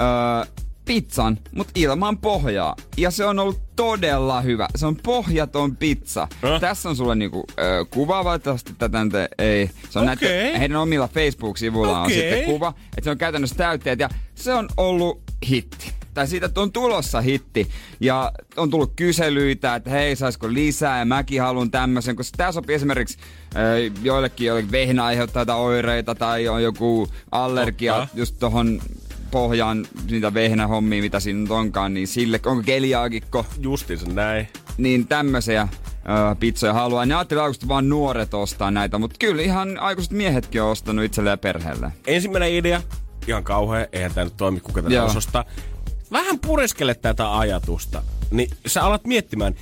öö, 0.00 0.52
pizzan, 0.84 1.38
mutta 1.52 1.72
ilman 1.74 2.18
pohjaa. 2.18 2.76
Ja 2.96 3.10
se 3.10 3.24
on 3.24 3.38
ollut 3.38 3.60
todella 3.76 4.40
hyvä. 4.40 4.68
Se 4.76 4.86
on 4.86 4.96
pohjaton 4.96 5.76
pizza. 5.76 6.28
Häh? 6.42 6.60
Tässä 6.60 6.88
on 6.88 6.96
sulle 6.96 7.14
niinku 7.14 7.44
öö, 7.58 7.84
kuva, 7.84 8.24
valitettavasti 8.24 8.72
tätä 8.78 9.04
nyt 9.04 9.12
ei. 9.38 9.70
Se 9.90 9.98
on 9.98 10.08
Okei. 10.08 10.28
näiden, 10.28 10.58
heidän 10.60 10.76
omilla 10.76 11.08
Facebook-sivuilla 11.08 11.98
on 12.00 12.04
Okei. 12.06 12.16
sitten 12.20 12.44
kuva, 12.44 12.74
että 12.84 13.04
se 13.04 13.10
on 13.10 13.18
käytännössä 13.18 13.56
täytteet 13.56 13.98
ja 14.00 14.08
se 14.34 14.54
on 14.54 14.68
ollut 14.76 15.22
hitti. 15.48 15.92
Tai 16.14 16.26
siitä 16.26 16.50
on 16.56 16.72
tulossa 16.72 17.20
hitti. 17.20 17.68
Ja 18.00 18.32
on 18.56 18.70
tullut 18.70 18.92
kyselyitä, 18.96 19.74
että 19.74 19.90
hei, 19.90 20.16
saisiko 20.16 20.52
lisää 20.52 20.98
ja 20.98 21.04
mäkin 21.04 21.42
haluan 21.42 21.70
tämmöisen, 21.70 22.16
koska 22.16 22.36
tämä 22.36 22.52
sopii 22.52 22.74
esimerkiksi 22.76 23.18
äh, 23.56 24.02
joillekin, 24.02 24.46
joillekin 24.46 24.72
vehnä 24.72 25.04
aiheuttaa 25.04 25.56
oireita 25.56 26.14
tai 26.14 26.48
on 26.48 26.62
joku 26.62 27.08
allergia 27.32 27.94
Totta. 27.94 28.16
just 28.18 28.36
tohon 28.38 28.80
pohjaan 29.30 29.86
niitä 30.10 30.34
vehnähommia, 30.34 31.02
mitä 31.02 31.20
siinä 31.20 31.40
nyt 31.40 31.50
onkaan, 31.50 31.94
niin 31.94 32.08
sille, 32.08 32.40
onko 32.46 32.62
keliaakikko, 32.62 33.46
Justiinsa 33.58 34.06
näin. 34.06 34.48
niin 34.78 35.06
tämmöisiä 35.06 35.68
ö, 36.32 36.36
pizzoja 36.40 36.72
haluaa. 36.72 37.06
Ne 37.06 37.14
ajattelee 37.14 37.42
aikuiset 37.42 37.68
vaan 37.68 37.88
nuoret 37.88 38.34
ostaa 38.34 38.70
näitä, 38.70 38.98
mutta 38.98 39.16
kyllä 39.18 39.42
ihan 39.42 39.78
aikuiset 39.78 40.12
miehetkin 40.12 40.62
on 40.62 40.70
ostanut 40.70 41.04
itselleen 41.04 41.32
ja 41.32 41.36
perheelle. 41.38 41.92
Ensimmäinen 42.06 42.52
idea, 42.52 42.82
ihan 43.28 43.44
kauhea, 43.44 43.86
eihän 43.92 44.14
tämä 44.14 44.24
nyt 44.24 44.36
toimi, 44.36 44.60
kuka 44.60 44.82
tätä 44.82 44.94
Joo. 44.94 45.08
Vähän 46.12 46.38
pureskele 46.38 46.94
tätä 46.94 47.38
ajatusta, 47.38 48.02
niin 48.30 48.50
sä 48.66 48.82
alat 48.84 49.04
miettimään, 49.04 49.54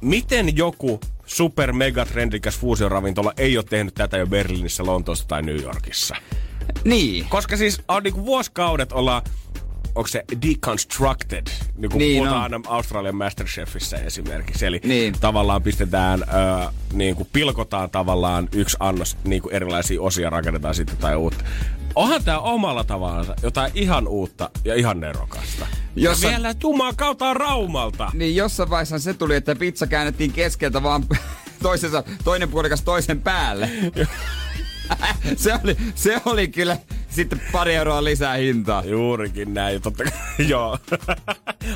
miten 0.00 0.56
joku 0.56 1.00
super 1.26 1.72
mega 1.72 2.04
trendikäs 2.06 2.58
fuusioravintola 2.58 3.32
ei 3.36 3.56
ole 3.56 3.64
tehnyt 3.70 3.94
tätä 3.94 4.16
jo 4.16 4.26
Berliinissä, 4.26 4.86
Lontoossa 4.86 5.28
tai 5.28 5.42
New 5.42 5.62
Yorkissa. 5.62 6.16
Niin. 6.84 7.26
Koska 7.28 7.56
siis 7.56 7.82
on 7.88 8.02
niinku 8.02 8.24
vuosikaudet 8.24 8.92
ollaan 8.92 9.22
onko 9.94 10.08
se 10.08 10.24
deconstructed, 10.42 11.46
niin 11.76 11.90
kuin 11.90 11.98
Niin 11.98 12.18
puhutaan 12.18 12.42
aina 12.42 12.60
Australian 12.66 13.16
Masterchefissä 13.16 13.96
esimerkiksi. 13.96 14.66
Eli 14.66 14.80
Niin. 14.84 15.14
tavallaan 15.20 15.62
pistetään, 15.62 16.22
ö, 16.22 16.70
niin 16.92 17.16
kuin 17.16 17.28
pilkotaan 17.32 17.90
tavallaan 17.90 18.48
yksi 18.52 18.76
annos 18.80 19.16
niin 19.24 19.42
kuin 19.42 19.54
erilaisia 19.54 20.02
osia, 20.02 20.30
rakennetaan 20.30 20.74
sitten 20.74 20.96
tai 20.96 21.16
uutta. 21.16 21.44
Onhan 21.94 22.24
tämä 22.24 22.38
omalla 22.38 22.84
tavallaan 22.84 23.26
jotain 23.42 23.72
ihan 23.74 24.08
uutta 24.08 24.50
ja 24.64 24.74
ihan 24.74 25.00
nerokasta. 25.00 25.66
Jossa- 25.96 26.26
Ja 26.26 26.30
vielä 26.30 26.54
Juman 26.62 26.96
kautta 26.96 27.34
Raumalta. 27.34 28.10
Niin 28.14 28.36
jossain 28.36 28.70
vaiheessa 28.70 28.98
se 28.98 29.14
tuli, 29.14 29.36
että 29.36 29.56
pizza 29.56 29.86
käännettiin 29.86 30.32
keskeltä 30.32 30.82
vaan 30.82 31.04
toisensa, 31.62 32.04
toinen 32.24 32.48
puolikas 32.48 32.82
toisen 32.82 33.20
päälle. 33.20 33.70
se, 35.36 35.52
oli, 35.64 35.76
se 35.94 36.16
oli 36.24 36.48
kyllä 36.48 36.76
sitten 37.10 37.40
pari 37.52 37.74
euroa 37.74 38.04
lisää 38.04 38.34
hintaa. 38.34 38.84
Juurikin 38.84 39.54
näin, 39.54 39.82
totta 39.82 40.04
kai, 40.04 40.12
joo. 40.48 40.78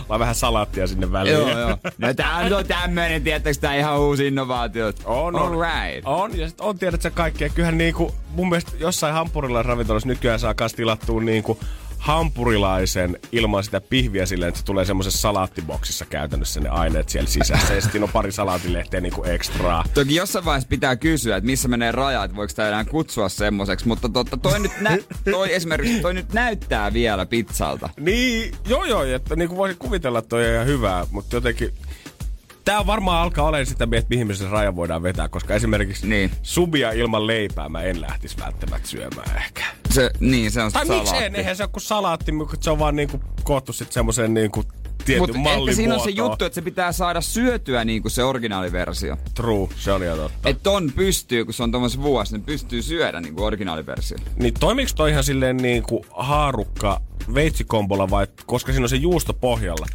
Vaan 0.08 0.20
vähän 0.20 0.34
salaattia 0.34 0.86
sinne 0.86 1.12
väliin. 1.12 1.34
Joo, 1.38 1.58
joo. 1.58 1.78
No 1.98 2.14
tää 2.14 2.36
on 2.36 2.66
tämmönen, 2.68 3.22
tiettäks 3.22 3.58
tää 3.58 3.74
ihan 3.76 4.00
uusi 4.00 4.26
innovaatio. 4.26 4.92
On, 5.04 5.36
All 5.36 5.54
on. 5.54 5.66
right. 5.66 6.02
On, 6.06 6.38
ja 6.38 6.48
sit 6.48 6.60
on, 6.60 6.78
tiedät 6.78 7.02
sä 7.02 7.10
kaikkea. 7.10 7.48
Kyllähän 7.48 7.78
niinku, 7.78 8.14
mun 8.28 8.48
mielestä 8.48 8.72
jossain 8.78 9.14
hampurilaisen 9.14 9.68
ravintolassa 9.68 10.08
nykyään 10.08 10.40
saa 10.40 10.54
kans 10.54 10.72
tilattua 10.74 11.20
niinku 11.20 11.58
hampurilaisen 12.01 13.18
ilman 13.32 13.64
sitä 13.64 13.80
pihviä 13.80 14.26
silleen, 14.26 14.48
että 14.48 14.59
se 14.59 14.64
tulee 14.64 14.84
semmoisessa 14.84 15.20
salaattiboksissa 15.20 16.05
käytännössä 16.05 16.61
ne 16.61 16.68
aineet 16.68 17.09
siellä 17.09 17.28
sisässä. 17.28 17.74
ja 17.74 17.80
sitten 17.80 18.03
on 18.03 18.09
pari 18.12 18.32
salaatilehteä 18.32 19.01
niinku 19.01 19.24
ekstraa. 19.24 19.84
Toki 19.94 20.14
jossain 20.14 20.44
vaiheessa 20.44 20.68
pitää 20.68 20.96
kysyä, 20.96 21.36
että 21.36 21.46
missä 21.46 21.68
menee 21.68 21.92
raja, 21.92 22.24
että 22.24 22.36
voiko 22.36 22.48
sitä 22.48 22.68
enää 22.68 22.84
kutsua 22.84 23.28
semmoiseksi, 23.28 23.88
mutta 23.88 24.09
totta, 24.09 24.36
toi, 24.36 24.61
nyt 24.61 24.72
nä- 24.80 24.98
toi 25.30 25.55
esimerkiksi 25.55 26.01
toi 26.01 26.14
nyt 26.14 26.32
näyttää 26.32 26.92
vielä 26.92 27.26
pizzalta. 27.26 27.88
Niin, 28.01 28.55
joo 28.68 28.84
joo, 28.84 29.03
että 29.05 29.36
niinku 29.36 29.57
voisin 29.57 29.78
kuvitella, 29.78 30.18
että 30.18 30.28
toi 30.28 30.46
on 30.46 30.55
ihan 30.55 30.66
hyvää, 30.66 31.07
mutta 31.11 31.36
jotenkin... 31.36 31.74
Tää 32.64 32.86
varmaan 32.86 33.22
alkaa 33.22 33.46
olemaan 33.46 33.66
sitä, 33.66 33.84
että 33.84 34.06
mihin 34.11 34.36
se 34.36 34.48
raja 34.48 34.76
voidaan 34.76 35.02
vetää, 35.02 35.28
koska 35.28 35.54
esimerkiksi 35.54 36.06
Niin. 36.08 36.30
subia 36.42 36.90
ilman 36.92 37.26
leipää 37.26 37.68
mä 37.68 37.82
en 37.82 38.00
lähtisi 38.00 38.36
välttämättä 38.40 38.88
syömään 38.88 39.36
ehkä. 39.36 39.64
Se, 39.90 40.11
niin, 40.20 40.50
se 40.50 40.62
on 40.62 40.72
Tai 40.72 40.86
salaatti. 40.86 41.24
en? 41.24 41.34
Eihän 41.36 41.56
se 41.56 41.62
ole 41.62 41.70
kuin 41.72 41.82
salaatti, 41.82 42.32
mutta 42.32 42.56
se 42.61 42.70
on 42.70 42.78
vaan 42.78 42.96
niinku 42.96 43.20
koottu 43.42 43.72
sit 43.72 43.92
semmoisen 43.92 44.34
niinku 44.34 44.64
tietyn 45.04 45.22
Mutta 45.22 45.38
mallin 45.38 45.76
siinä 45.76 45.94
on 45.94 46.00
se 46.00 46.11
juttu, 46.11 46.44
että 46.44 46.54
se 46.54 46.62
pitää 46.62 46.92
saada 46.92 47.20
syötyä 47.20 47.84
niin 47.84 48.02
kuin 48.02 48.12
se 48.12 48.24
originaaliversio. 48.24 49.16
True, 49.34 49.68
se 49.76 49.92
on 49.92 50.02
ihan 50.04 50.18
totta. 50.18 50.48
Et, 50.48 50.62
ton 50.62 50.92
pystyy, 50.96 51.44
kun 51.44 51.54
se 51.54 51.62
on 51.62 51.72
tommos 51.72 52.02
vuosi, 52.02 52.32
niin 52.32 52.44
pystyy 52.44 52.82
syödä 52.82 53.20
niin 53.20 53.34
kuin 53.34 53.44
originaaliversio. 53.44 54.18
niin 54.36 54.54
toimiks 54.61 54.94
toi 54.94 55.11
ihan 55.11 55.24
silleen 55.24 55.56
niinku 55.56 56.06
haarukka 56.11 57.00
veitsikombolla 57.34 58.11
vai 58.11 58.26
koska 58.46 58.72
siinä 58.72 58.84
on 58.84 58.88
se 58.88 58.96
juusto 58.96 59.34
pohjalla, 59.34 59.86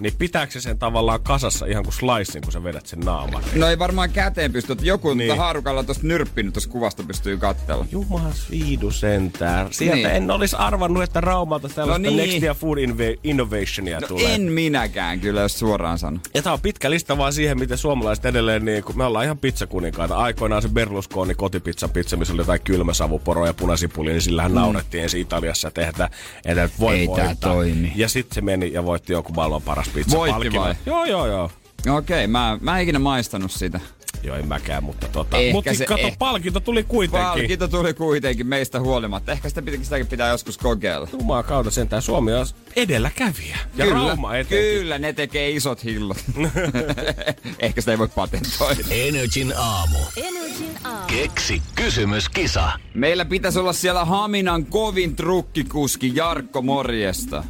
niin 0.00 0.12
pitääkö 0.18 0.52
se 0.52 0.60
sen 0.60 0.78
tavallaan 0.78 1.22
kasassa 1.22 1.66
ihan 1.66 1.84
kuin 1.84 1.94
slicein, 1.94 2.42
kun 2.44 2.52
sä 2.52 2.64
vedät 2.64 2.86
sen 2.86 3.00
naaman? 3.00 3.42
No 3.54 3.66
ei 3.68 3.78
varmaan 3.78 4.10
käteen 4.10 4.52
pysty, 4.52 4.72
että 4.72 4.84
joku 4.84 5.14
niin. 5.14 5.38
Haarukalla 5.38 5.84
tosta 5.84 6.06
nyrppinyt 6.06 6.52
tuossa 6.54 6.70
kuvasta 6.70 7.02
pystyy 7.02 7.36
kattella. 7.36 7.86
Jumala 7.92 8.30
viidu 8.50 8.90
sentään. 8.90 9.66
Sieltä 9.70 9.94
Niin. 9.96 10.06
en 10.06 10.30
olisi 10.30 10.56
arvannut, 10.56 11.02
että 11.02 11.20
Raumalta 11.20 11.68
tällaista 11.68 12.02
No 12.10 12.16
niin. 12.16 12.16
Next 12.30 12.42
Year 12.42 12.56
Food 12.56 12.78
Inve- 12.78 13.18
Innovationia 13.24 14.00
No 14.00 14.06
tulee. 14.06 14.34
en 14.34 14.42
minäkään 14.42 15.20
kyllä, 15.20 15.40
jos 15.40 15.58
suoraan 15.58 15.98
sano. 15.98 16.18
Ja 16.34 16.42
tää 16.42 16.52
on 16.52 16.60
pitkä 16.60 16.90
lista 16.90 17.18
vaan 17.18 17.32
siihen, 17.32 17.58
miten 17.58 17.78
suomalaiset 17.78 18.24
edelleen, 18.24 18.64
niin 18.64 18.84
kun 18.84 18.96
me 18.98 19.04
ollaan 19.04 19.24
ihan 19.24 19.38
pizzakuninkaita. 19.38 20.16
Aikoinaan 20.16 20.62
se 20.62 20.68
Berlusconi 20.68 21.34
kotipizzan 21.34 21.90
pizza, 21.90 22.16
missä 22.16 22.34
oli 22.34 22.40
jotain 22.40 22.60
kylmäsavuporoja 22.64 23.46
ja 23.50 23.54
punasipulia, 23.54 24.12
niin 24.12 24.22
sillähän 24.22 24.54
naurettiin 24.54 25.02
ensin 25.02 25.20
Italiassa, 25.20 25.68
että 25.68 25.80
eihän 25.80 25.94
tää, 25.94 26.10
tää 26.54 26.68
voi 26.80 26.94
Mm. 26.94 27.00
Ei 27.00 27.06
tää 27.16 27.26
voittaa. 27.26 27.52
toimi. 27.52 27.92
Ja 27.96 28.08
sitten 28.08 28.34
se 28.34 28.40
meni 28.40 28.72
ja 28.72 28.84
voitti 28.84 29.12
joku 29.12 29.32
maailman 29.32 29.62
paras 29.62 29.83
pizza 29.94 30.16
Voitti 30.16 30.32
palkinnon. 30.32 30.64
vai? 30.64 30.74
Joo, 30.86 31.04
joo, 31.04 31.26
joo. 31.26 31.50
Okei, 31.96 32.26
mä, 32.26 32.58
mä 32.60 32.76
en 32.76 32.82
ikinä 32.82 32.98
maistanut 32.98 33.50
sitä. 33.52 33.80
Joo, 34.22 34.36
en 34.36 34.48
mäkään, 34.48 34.84
mutta 34.84 35.08
tota. 35.08 35.36
Ehkä 35.38 35.52
Mutta 35.52 35.74
se- 35.74 35.86
kato, 35.86 36.08
eh- 36.08 36.16
palkinto 36.18 36.60
tuli 36.60 36.82
kuitenkin. 36.84 37.26
Palkinto 37.28 37.68
tuli 37.68 37.94
kuitenkin 37.94 38.46
meistä 38.46 38.80
huolimatta. 38.80 39.32
Ehkä 39.32 39.48
sitä 39.48 39.62
pitää, 39.62 39.84
sitäkin 39.84 40.06
pitää 40.06 40.28
joskus 40.28 40.58
kokeilla. 40.58 41.08
Jumaa 41.12 41.42
kautta 41.42 41.70
sentään 41.70 42.02
Suomi 42.02 42.32
on 42.32 42.46
edelläkävijä. 42.76 43.56
Ja 43.76 43.84
kyllä, 43.84 44.06
Rauma 44.06 44.36
etenkin. 44.36 44.58
kyllä, 44.78 44.98
ne 44.98 45.12
tekee 45.12 45.50
isot 45.50 45.84
hillot. 45.84 46.16
Ehkä 47.58 47.80
sitä 47.80 47.90
ei 47.92 47.98
voi 47.98 48.08
patentoida. 48.08 48.80
Energin 48.90 49.52
aamu. 49.56 49.98
Energin 50.16 50.78
aamu. 50.84 51.06
Keksi 51.06 51.62
kysymyskisa. 51.74 52.72
Meillä 52.94 53.24
pitäisi 53.24 53.58
olla 53.58 53.72
siellä 53.72 54.04
Haminan 54.04 54.66
kovin 54.66 55.16
trukkikuski 55.16 56.12
Jarkko 56.16 56.62
Morjesta. 56.62 57.44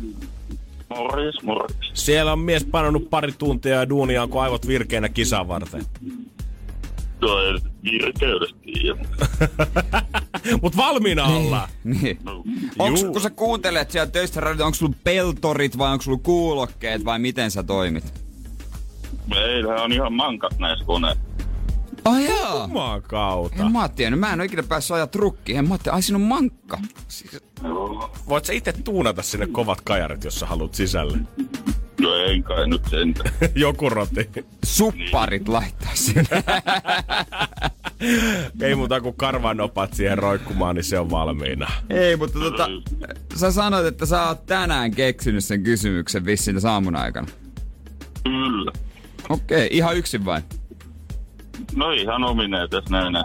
Morjes, 0.96 1.42
morjes. 1.42 1.76
Siellä 1.94 2.32
on 2.32 2.38
mies 2.38 2.64
painanut 2.64 3.10
pari 3.10 3.32
tuntia 3.32 3.74
ja 3.74 3.88
duunia, 3.88 4.22
onko 4.22 4.40
aivot 4.40 4.66
virkeänä 4.66 5.08
kisaa 5.08 5.48
varten. 5.48 5.82
Tuo 7.20 7.40
ei 7.40 7.54
virkeydestä. 7.82 8.56
Mut 10.62 10.76
valmiina 10.76 11.24
ollaan. 11.24 11.68
Niin. 11.84 12.18
No, 12.24 12.44
Onks, 12.78 13.04
kun 13.04 13.20
sä 13.20 13.30
kuuntelet 13.30 13.90
siellä 13.90 14.10
töistä 14.10 14.40
radioita, 14.40 14.66
onko 14.66 14.74
sulla 14.74 14.94
peltorit 15.04 15.78
vai 15.78 15.92
onko 15.92 16.02
sulla 16.02 16.20
kuulokkeet 16.22 17.04
vai 17.04 17.18
miten 17.18 17.50
sä 17.50 17.62
toimit? 17.62 18.24
meillähän 19.26 19.82
on 19.82 19.92
ihan 19.92 20.12
mankat 20.12 20.58
näissä 20.58 20.84
koneissa. 20.84 21.22
Oh 22.04 22.18
joo. 22.18 22.60
Jumaa 22.62 23.00
kautta. 23.00 23.62
En 23.62 23.72
mä 23.72 23.80
oon 23.80 23.90
tiennyt, 23.90 24.20
mä 24.20 24.32
en 24.32 24.40
ole 24.40 24.44
ikinä 24.44 24.62
päässyt 24.62 24.94
ajaa 24.94 25.06
trukkiin. 25.06 25.58
En 25.58 25.64
mä 25.68 25.74
oon 25.74 25.78
tiennyt, 25.78 25.94
ai 25.94 26.02
siinä 26.02 26.16
on 26.16 26.22
mankka. 26.22 26.78
Siis, 27.08 27.42
Voit 28.28 28.44
sä 28.44 28.52
itse 28.52 28.72
tuunata 28.72 29.22
sinne 29.22 29.46
kovat 29.46 29.80
kajarit, 29.80 30.24
jos 30.24 30.40
sä 30.40 30.46
haluat 30.46 30.74
sisälle. 30.74 31.18
No 32.00 32.14
ei 32.14 32.42
kai 32.42 32.66
nyt 32.68 32.82
sentään. 32.90 33.30
Joku 33.54 33.90
roti. 33.90 34.30
supparit 34.64 35.48
laittaa 35.48 35.90
sinne. 35.94 36.44
Ei 38.62 38.74
muuta 38.74 39.00
kuin 39.00 39.14
karvanopat 39.16 39.94
siihen 39.94 40.18
roikkumaan, 40.18 40.76
niin 40.76 40.84
se 40.84 40.98
on 40.98 41.10
valmiina. 41.10 41.70
Ei, 41.90 42.16
mutta 42.16 42.38
tota, 42.38 42.68
sä 43.36 43.52
sanoit, 43.52 43.86
että 43.86 44.06
sä 44.06 44.28
oot 44.28 44.46
tänään 44.46 44.90
keksinyt 44.90 45.44
sen 45.44 45.62
kysymyksen 45.62 46.24
vissiin 46.24 46.54
tässä 46.54 46.72
aamun 46.72 46.96
aikana. 46.96 47.26
Kyllä. 48.24 48.72
Okei, 49.28 49.68
ihan 49.72 49.96
yksin 49.96 50.24
vain. 50.24 50.42
No 51.76 51.90
ihan 51.90 52.24
omineen 52.24 52.70
tässä 52.70 52.90
näin. 52.90 53.24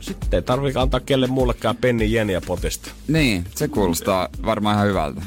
Sitten 0.00 0.28
ei 0.32 0.42
tarvitse 0.42 0.80
antaa 0.80 1.00
kelle 1.00 1.26
muullekaan 1.26 1.76
penni 1.76 2.12
jeniä 2.12 2.40
potista. 2.40 2.90
Niin, 3.08 3.44
se 3.54 3.68
kuulostaa 3.68 4.28
varmaan 4.46 4.76
ihan 4.76 4.88
hyvältä. 4.88 5.22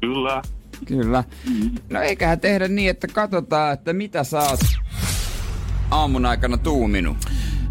Kyllä. 0.00 0.42
Kyllä. 0.86 1.24
No 1.90 2.00
eiköhän 2.00 2.40
tehdä 2.40 2.68
niin, 2.68 2.90
että 2.90 3.06
katsotaan, 3.06 3.72
että 3.72 3.92
mitä 3.92 4.24
sä 4.24 4.38
oot 4.38 4.60
aamun 5.90 6.26
aikana 6.26 6.56
tuuminut. 6.56 7.16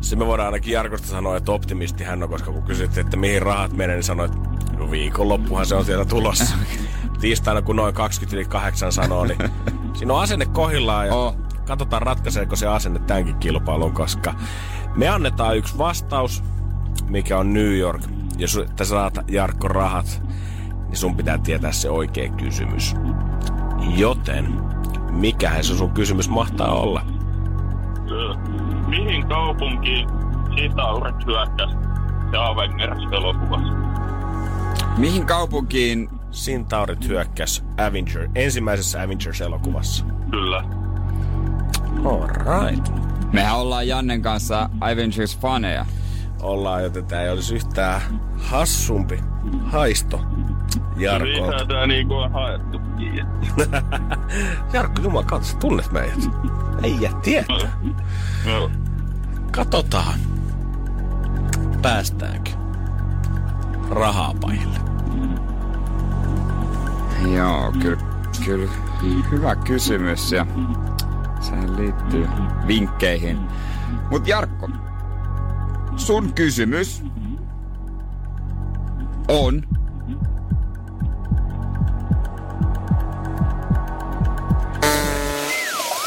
Se 0.02 0.16
me 0.16 0.26
voidaan 0.26 0.46
ainakin 0.48 0.74
Jarkosta 0.74 1.08
sanoa, 1.08 1.38
että 1.38 1.52
optimisti 1.52 2.04
hän 2.04 2.24
on, 2.24 2.30
koska 2.30 2.52
kun 2.52 2.64
kysyttiin, 2.64 3.06
että 3.06 3.18
mihin 3.18 3.42
rahat 3.42 3.74
menee, 3.74 3.96
niin 3.96 4.04
sanoi, 4.04 4.26
että 4.26 4.38
no 4.78 4.92
viikonloppuhan 4.92 5.66
se 5.66 5.76
on 5.76 5.86
sieltä 5.86 6.06
tulossa. 6.06 6.56
Tiistaina 7.22 7.62
kun 7.62 7.76
noin 7.76 7.94
28 7.94 8.92
sanoo, 8.92 9.26
niin 9.26 9.38
siinä 9.94 10.14
on 10.14 10.22
asenne 10.22 10.46
kohillaan 10.46 11.08
ja 11.08 11.16
Oh. 11.16 11.36
Katsotaan 11.68 12.02
ratkaiseeko 12.02 12.56
se 12.56 12.68
asenne 12.68 13.00
tämänkin 13.00 13.36
kilpailun, 13.36 13.94
koska 13.94 14.34
me 14.96 15.08
annetaan 15.08 15.58
yksi 15.58 15.78
vastaus, 15.78 16.44
mikä 17.08 17.38
on 17.38 17.54
New 17.54 17.78
York. 17.78 18.02
Jos 18.38 18.60
sä 18.78 18.86
saat 18.86 19.18
Jarkko 19.28 19.68
rahat, 19.68 20.24
niin 20.88 20.98
sun 20.98 21.16
pitää 21.16 21.38
tietää 21.38 21.72
se 21.72 21.90
oikea 21.90 22.30
kysymys. 22.30 22.96
Joten, 23.96 24.62
mikähän 25.12 25.64
se 25.64 25.78
sun 25.78 25.92
kysymys 25.92 26.30
mahtaa 26.30 26.74
olla? 26.74 27.02
Mihin 28.88 29.28
kaupunkiin 29.28 30.10
Sitauret 30.56 31.26
hyökkäsi 31.26 31.76
se 32.32 32.38
Avengers-elokuvassa? 32.38 33.74
Mihin 34.98 35.26
kaupunkiin 35.26 36.10
Sintaurit 36.32 37.08
hyökkäs 37.08 37.66
Avenger, 37.88 38.30
ensimmäisessä 38.36 39.02
Avengers-elokuvassa. 39.02 40.06
Kyllä. 40.32 40.77
Alright. 42.06 42.94
Mehän 43.34 43.58
ollaan 43.58 43.88
Jannen 43.88 44.22
kanssa 44.22 44.70
Avengers-faneja. 44.82 45.86
Ollaan, 46.42 46.84
joten 46.84 47.06
tää 47.06 47.24
ei 47.24 47.30
olisi 47.30 47.56
yhtään 47.56 48.02
hassumpi 48.38 49.20
haisto 49.66 50.22
Jarkolta. 50.98 51.40
Niinhän 51.42 51.68
tää 51.68 51.88
niinku 51.88 52.14
on 52.14 52.32
haettu. 52.32 52.82
Jarkko, 54.74 55.02
jumal, 55.02 55.24
katso, 55.24 55.52
sä 55.52 55.58
tunnet 55.58 55.92
meidät. 55.92 56.30
Ei 56.84 57.10
tietää. 57.22 57.80
Joo. 58.46 58.72
Katsotaan, 59.52 60.20
päästäänkö 61.82 62.52
rahaa 63.90 64.34
pajille. 64.42 64.78
Joo, 67.36 67.74
kyllä, 67.82 68.02
kyllä 68.46 68.72
hyvä 69.32 69.56
kysymys 69.56 70.32
ja 70.32 70.46
sehän 71.42 71.76
liittyy 71.76 72.28
vinkkeihin. 72.68 73.40
Mut 74.12 74.28
Jarkko, 74.28 74.70
sun 75.96 76.34
kysymys 76.34 77.04
on... 79.28 79.64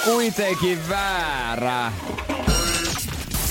Kuitenkin 0.05 0.78
väärä. 0.89 1.93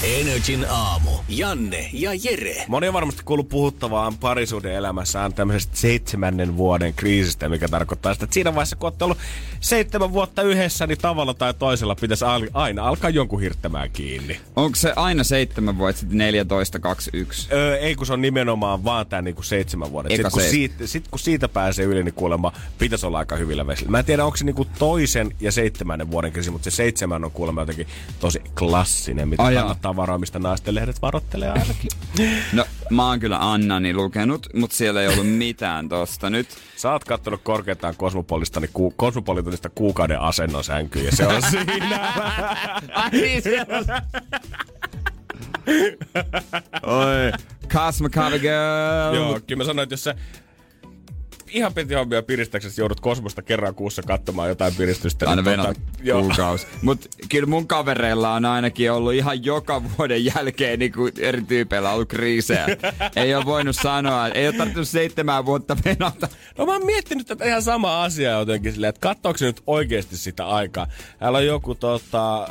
Energin 0.04 0.66
aamu. 0.70 1.19
Janne 1.30 1.90
ja 1.94 2.12
Jere. 2.24 2.66
Moni 2.68 2.88
on 2.88 2.94
varmasti 2.94 3.22
kuullut 3.26 3.50
puhuttavaan 3.50 4.18
parisuuden 4.18 4.74
elämässään 4.74 5.34
tämmöisestä 5.34 5.78
seitsemännen 5.78 6.58
vuoden 6.58 6.94
kriisistä, 6.94 7.50
mikä 7.50 7.68
tarkoittaa 7.68 8.14
sitä, 8.14 8.24
että 8.24 8.34
siinä 8.34 8.56
vaiheessa, 8.56 8.76
kun 8.76 8.88
olette 8.88 9.04
ollut 9.04 9.18
seitsemän 9.60 10.14
vuotta 10.14 10.42
yhdessä, 10.42 10.88
niin 10.88 10.98
tavalla 10.98 11.34
tai 11.34 11.54
toisella 11.54 11.96
pitäisi 11.96 12.26
aina 12.54 12.88
alkaa 12.88 13.10
jonkun 13.10 13.42
hirttämään 13.42 13.90
kiinni. 13.92 14.40
Onko 14.56 14.76
se 14.76 14.94
aina 14.96 15.24
seitsemän 15.24 15.78
vuotta 15.78 16.00
sitten 16.00 16.18
14, 16.18 16.80
21? 16.80 17.48
Öö, 17.52 17.78
ei 17.78 17.96
kun 17.96 18.06
se 18.06 18.14
on 18.14 18.22
nimenomaan 18.22 18.84
vaan 18.84 19.08
tää 19.08 19.22
niinku 19.22 19.44
seitsemän 19.44 19.92
vuoden. 19.92 20.12
Sitten 20.12 20.32
kun, 20.32 20.42
siitä, 20.42 20.88
sit 20.88 21.08
kun 21.08 21.20
siitä 21.20 21.48
pääsee 21.48 21.86
yli, 21.86 22.04
niin 22.04 22.14
kuulemma 22.14 22.54
pitäisi 22.78 23.06
olla 23.06 23.20
aika 23.20 23.36
hyvillä 23.36 23.68
vesillä. 23.68 23.92
Mä 23.92 24.00
en 24.00 24.06
tiedä, 24.06 24.26
onko 24.26 24.38
se 24.38 24.46
niinku 24.46 24.68
toisen 24.80 25.32
ja 25.40 25.52
seitsemännen 25.52 26.12
vuoden 26.12 26.32
kriisi, 26.32 26.52
mutta 26.52 26.72
se 26.72 26.76
seitsemän 26.76 27.24
on 27.24 27.32
kuulemma 27.32 27.62
jotenkin 27.62 27.88
tosi 28.20 28.42
klassinen, 28.60 29.30
mitä 29.30 29.44
kannattaa 29.44 29.96
varoa, 29.96 30.18
mistä 30.18 30.40
naisten 30.40 30.76
lehdet 30.76 31.02
varoittelee 31.20 31.50
ainakin. 31.50 31.90
No, 32.54 32.66
mä 32.90 33.08
oon 33.08 33.20
kyllä 33.20 33.52
Annani 33.52 33.94
lukenut, 33.94 34.48
mutta 34.54 34.76
siellä 34.76 35.02
ei 35.02 35.08
ollut 35.08 35.30
mitään 35.30 35.90
tosta 35.90 36.30
nyt. 36.30 36.48
Sä 36.76 36.92
oot 36.92 37.04
kattonut 37.04 37.42
korkeintaan 37.44 37.96
Kosmopolista, 37.96 38.60
niin 38.60 38.70
ku, 38.74 38.94
Kosmopolitanista 38.98 39.70
kuukauden 39.70 40.20
asennon 40.20 40.64
sänkyyn, 40.64 41.06
ja 41.06 41.12
se 41.12 41.28
on 41.28 41.42
siinä. 41.42 42.14
Ai 42.94 43.10
niin, 43.12 43.42
siellä 43.44 44.02
Oi, 46.84 47.32
Cosmocover 47.68 48.40
Girl. 48.40 49.16
Joo, 49.16 49.40
kyllä 49.48 49.58
mä 49.58 49.64
sanoin, 49.64 49.84
että 49.84 49.94
jos 49.94 50.04
sä 50.04 50.16
ihan 51.52 51.74
piti 51.74 51.94
hommia 51.94 52.24
piristäksesi 52.24 52.82
joudut 52.82 53.00
Kosmosta 53.00 53.42
kerran 53.42 53.76
kuussa 53.76 54.02
katsomaan 54.02 54.50
jotain 54.50 54.76
piristystä. 54.76 55.30
Aina 55.30 55.42
niin 55.42 55.76
joo. 56.02 56.22
kuukausi. 56.22 56.68
Mut 56.82 57.08
kyllä 57.30 57.46
mun 57.46 57.68
kavereilla 57.68 58.34
on 58.34 58.46
ainakin 58.46 58.92
ollut 58.92 59.14
ihan 59.14 59.46
joka 59.46 59.82
vuoden 59.98 60.26
jälkeen 60.26 60.80
niin 60.80 60.92
kuin 60.92 61.12
eri 61.18 61.42
tyypeillä 61.42 61.92
ollut 61.92 62.10
kriisejä. 62.10 62.68
ei 63.16 63.36
ole 63.36 63.46
voinut 63.46 63.76
sanoa, 63.76 64.28
ei 64.28 64.48
ole 64.48 64.56
tarvittu 64.56 64.86
seitsemän 64.86 65.46
vuotta 65.46 65.78
venata. 65.86 66.28
No 66.58 66.66
mä 66.66 66.72
oon 66.72 66.86
miettinyt 66.86 67.28
tätä 67.28 67.46
ihan 67.46 67.62
samaa 67.62 68.04
asiaa 68.04 68.40
jotenkin 68.40 68.72
silleen, 68.72 68.90
että 68.90 69.02
katsoako 69.02 69.38
nyt 69.42 69.62
oikeasti 69.68 70.18
sitä 70.18 70.48
aikaa. 70.48 70.88
Täällä 71.20 71.38
on 71.38 71.46
joku 71.46 71.76
tota, 71.76 72.48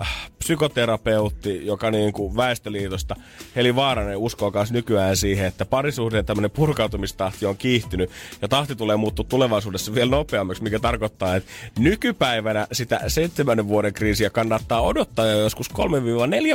psykoterapeutti, 0.48 1.66
joka 1.66 1.90
niin 1.90 2.12
kuin 2.12 2.36
Väestöliitosta, 2.36 3.16
Heli 3.56 3.76
Vaaranen, 3.76 4.16
uskoo 4.16 4.50
myös 4.50 4.72
nykyään 4.72 5.16
siihen, 5.16 5.46
että 5.46 5.64
parisuhteen 5.64 6.24
tämmöinen 6.24 6.50
purkautumistahti 6.50 7.46
on 7.46 7.56
kiihtynyt 7.56 8.10
ja 8.42 8.48
tahti 8.48 8.76
tulee 8.76 8.96
muuttua 8.96 9.24
tulevaisuudessa 9.28 9.94
vielä 9.94 10.10
nopeammaksi, 10.10 10.62
mikä 10.62 10.78
tarkoittaa, 10.78 11.36
että 11.36 11.50
nykypäivänä 11.78 12.66
sitä 12.72 13.00
seitsemännen 13.06 13.68
vuoden 13.68 13.92
kriisiä 13.92 14.30
kannattaa 14.30 14.80
odottaa 14.80 15.26
jo 15.26 15.38
joskus 15.38 15.70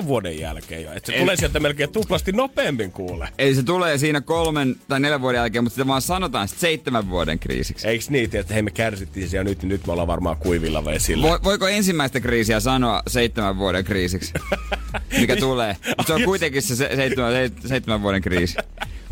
3-4 0.01 0.05
vuoden 0.05 0.39
jälkeen 0.39 0.83
jo. 0.83 0.91
Että 0.93 1.07
se 1.07 1.13
Eli- 1.13 1.21
tulee 1.21 1.35
sieltä 1.35 1.59
melkein 1.59 1.91
tuplasti 1.91 2.31
nopeammin 2.31 2.91
kuule. 2.91 3.29
Eli 3.37 3.55
se 3.55 3.63
tulee 3.63 3.97
siinä 3.97 4.21
kolmen 4.21 4.75
tai 4.87 4.99
neljän 4.99 5.21
vuoden 5.21 5.39
jälkeen, 5.39 5.63
mutta 5.63 5.75
sitä 5.75 5.87
vaan 5.87 6.01
sanotaan 6.01 6.47
sit 6.47 6.59
seitsemän 6.59 7.09
vuoden 7.09 7.39
kriisiksi. 7.39 7.87
Eiks 7.87 8.09
niin, 8.09 8.29
että 8.33 8.53
hei 8.53 8.63
me 8.63 8.71
kärsittiin 8.71 9.29
siellä 9.29 9.43
nyt, 9.43 9.61
niin 9.61 9.69
nyt 9.69 9.87
me 9.87 9.91
ollaan 9.91 10.07
varmaan 10.07 10.37
kuivilla 10.37 10.85
vesillä. 10.85 11.27
Vo, 11.27 11.39
voiko 11.43 11.67
ensimmäistä 11.67 12.19
kriisiä 12.19 12.59
sanoa 12.59 13.03
seitsemän 13.07 13.57
vuoden 13.57 13.82
kriisiksi? 13.83 14.33
Mikä 15.19 15.35
tulee. 15.35 15.77
Mutta 15.87 16.03
se 16.07 16.13
on 16.13 16.23
kuitenkin 16.23 16.61
se, 16.61 16.75
se 16.75 16.89
seitsemän, 16.95 17.31
se, 17.33 17.67
seitsemän 17.67 18.01
vuoden 18.01 18.21
kriisi. 18.21 18.57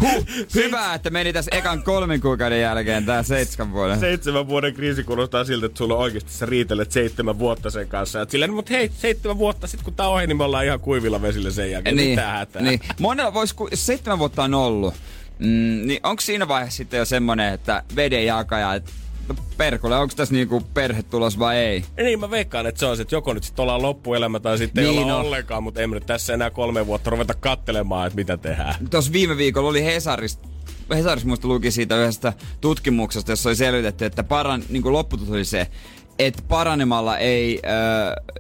Huh, 0.02 0.26
hyvä, 0.56 0.94
että 0.94 1.10
meni 1.10 1.34
tässä 1.34 1.52
ekan 1.56 1.84
kolmen 1.84 2.22
kuukauden 2.22 2.62
jälkeen 2.62 3.06
tää 3.06 3.24
seitsemän 3.24 3.74
vuoden. 3.74 4.00
Seitsemän 4.00 4.48
vuoden 4.48 4.74
kriisi 4.74 5.04
kuulostaa 5.04 5.44
siltä, 5.44 5.66
että 5.66 5.78
sulla 5.78 5.96
oikeasti 5.96 6.32
sä 6.34 6.46
riitelet 6.46 6.92
seitsemän 6.92 7.40
vuotta 7.40 7.70
sen 7.70 7.88
kanssa. 7.88 8.22
Et 8.22 8.30
silleen, 8.30 8.54
mutta 8.54 8.74
hei, 8.74 8.92
seitsemän 8.98 9.38
vuotta 9.38 9.68
sitten 9.68 9.86
kun 9.86 9.94
tää 9.94 10.08
ohi, 10.08 10.28
niin 10.28 10.38
me 10.38 10.44
ollaan 10.44 10.66
ihan 10.66 10.80
kuivilla 10.80 11.22
vesillä 11.22 11.52
sen 11.52 11.72
jälkeen. 11.72 11.96
niin, 11.96 12.10
Mitä 12.10 12.28
hätää? 12.28 12.62
niin. 12.62 12.80
Monella 13.00 13.34
voisi, 13.34 13.56
ku, 13.56 13.70
seitsemän 13.74 14.20
vuotta 14.20 14.44
on 14.44 14.54
ollut, 14.54 14.94
mm, 15.40 15.82
niin 15.88 16.00
onko 16.04 16.22
siinä 16.22 16.48
vaiheessa 16.48 16.78
sitten 16.78 16.98
jo 16.98 17.06
semmonen, 17.06 17.54
että 17.54 17.84
veden 17.96 18.26
jakaja, 18.26 18.74
että 18.76 18.92
perkule, 19.58 19.98
onko 19.98 20.14
tässä 20.16 20.34
niinku 20.34 20.62
perhe 20.74 21.04
tulos 21.04 21.40
vai 21.40 21.58
ei? 21.58 21.84
Niin 21.98 22.20
mä 22.20 22.32
veikkaan, 22.32 22.66
että 22.68 22.80
se 22.80 22.86
on 22.86 23.02
että 23.02 23.16
joko 23.16 23.34
nyt 23.34 23.44
sitten 23.44 23.64
ollaan 23.64 23.82
loppuelämä 23.82 24.40
tai 24.40 24.58
sitten 24.58 24.84
Niin 24.84 24.98
ei 24.98 25.04
olla 25.04 25.16
on. 25.16 25.22
ollenkaan, 25.26 25.64
mutta 25.64 25.82
emme 25.82 25.94
nyt 25.94 26.06
tässä 26.06 26.34
enää 26.34 26.50
kolme 26.50 26.88
vuotta 26.88 27.10
ruveta 27.10 27.34
kattelemaan, 27.34 28.08
että 28.08 28.16
mitä 28.16 28.38
tehdään. 28.38 28.76
Tuossa 28.90 29.12
viime 29.14 29.38
viikolla 29.38 29.70
oli 29.70 29.84
Hesarista 29.84 30.48
Hesarissa 30.96 31.28
muista 31.28 31.48
luki 31.48 31.72
siitä 31.72 31.98
yhdestä 31.98 32.34
tutkimuksesta, 32.62 33.32
jossa 33.32 33.50
oli 33.50 33.56
selvitetty, 33.56 34.06
että 34.06 34.24
paran, 34.24 34.64
niin 34.70 34.82
kuin 34.84 34.94
lopputulos 34.94 35.32
oli 35.32 35.46
se, 35.46 35.68
että 36.20 36.42
paranemalla 36.48 37.18
ei, 37.18 37.62
äh, 37.66 38.38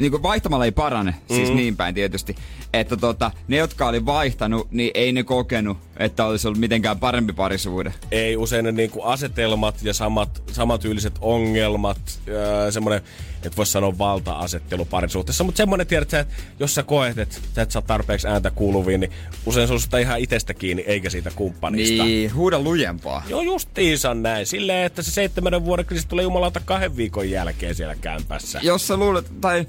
niin 0.00 0.10
kuin 0.10 0.22
vaihtamalla 0.22 0.64
ei 0.64 0.72
parane, 0.72 1.14
siis 1.28 1.48
Mm. 1.48 1.56
niin 1.56 1.76
päin 1.76 1.94
tietysti. 1.94 2.36
Että 2.72 2.96
tota, 2.96 3.30
ne, 3.48 3.56
jotka 3.56 3.86
oli 3.86 4.06
vaihtanut, 4.06 4.70
niin 4.70 4.90
ei 4.94 5.12
ne 5.12 5.22
kokenut, 5.22 5.78
että 5.96 6.24
olisi 6.24 6.48
ollut 6.48 6.60
mitenkään 6.60 6.98
parempi 6.98 7.32
parisuhde. 7.32 7.94
Ei 8.10 8.36
usein 8.36 8.64
ne 8.64 8.72
niinku 8.72 9.02
asetelmat 9.02 9.82
ja 9.82 9.94
samat, 9.94 10.42
samantyyliset 10.52 11.14
ongelmat, 11.20 12.20
öö, 12.28 12.72
semmoinen, 12.72 13.02
että 13.36 13.56
voisi 13.56 13.72
sanoa 13.72 13.98
valta-asettelu 13.98 14.84
parisuhteessa, 14.84 15.44
mutta 15.44 15.56
semmoinen, 15.56 15.86
tiedät 15.86 16.14
että 16.14 16.34
jos 16.60 16.74
sä 16.74 16.82
koet, 16.82 17.18
että 17.18 17.36
sä 17.54 17.62
et 17.62 17.70
saa 17.70 17.82
tarpeeksi 17.82 18.28
ääntä 18.28 18.50
kuuluviin, 18.50 19.00
niin 19.00 19.12
usein 19.46 19.66
se 19.66 19.72
on 19.72 19.80
susta 19.80 19.98
ihan 19.98 20.20
itsestä 20.20 20.54
kiinni, 20.54 20.84
eikä 20.86 21.10
siitä 21.10 21.30
kumppanista. 21.34 22.04
Niin, 22.04 22.34
huuda 22.34 22.60
lujempaa. 22.60 23.22
Joo, 23.28 23.40
justiinsa 23.40 24.14
näin. 24.14 24.46
Silleen, 24.46 24.86
että 24.86 25.02
se 25.02 25.10
seitsemän 25.10 25.64
vuoden 25.64 25.86
kriisi 25.86 26.08
tulee 26.08 26.22
jumalauta 26.22 26.60
kahden 26.64 26.96
viikon 26.96 27.30
jälkeen 27.30 27.74
siellä 27.74 27.96
kämpässä. 28.00 28.60
Jos 28.62 28.86
sä 28.86 28.96
luulet, 28.96 29.40
tai 29.40 29.66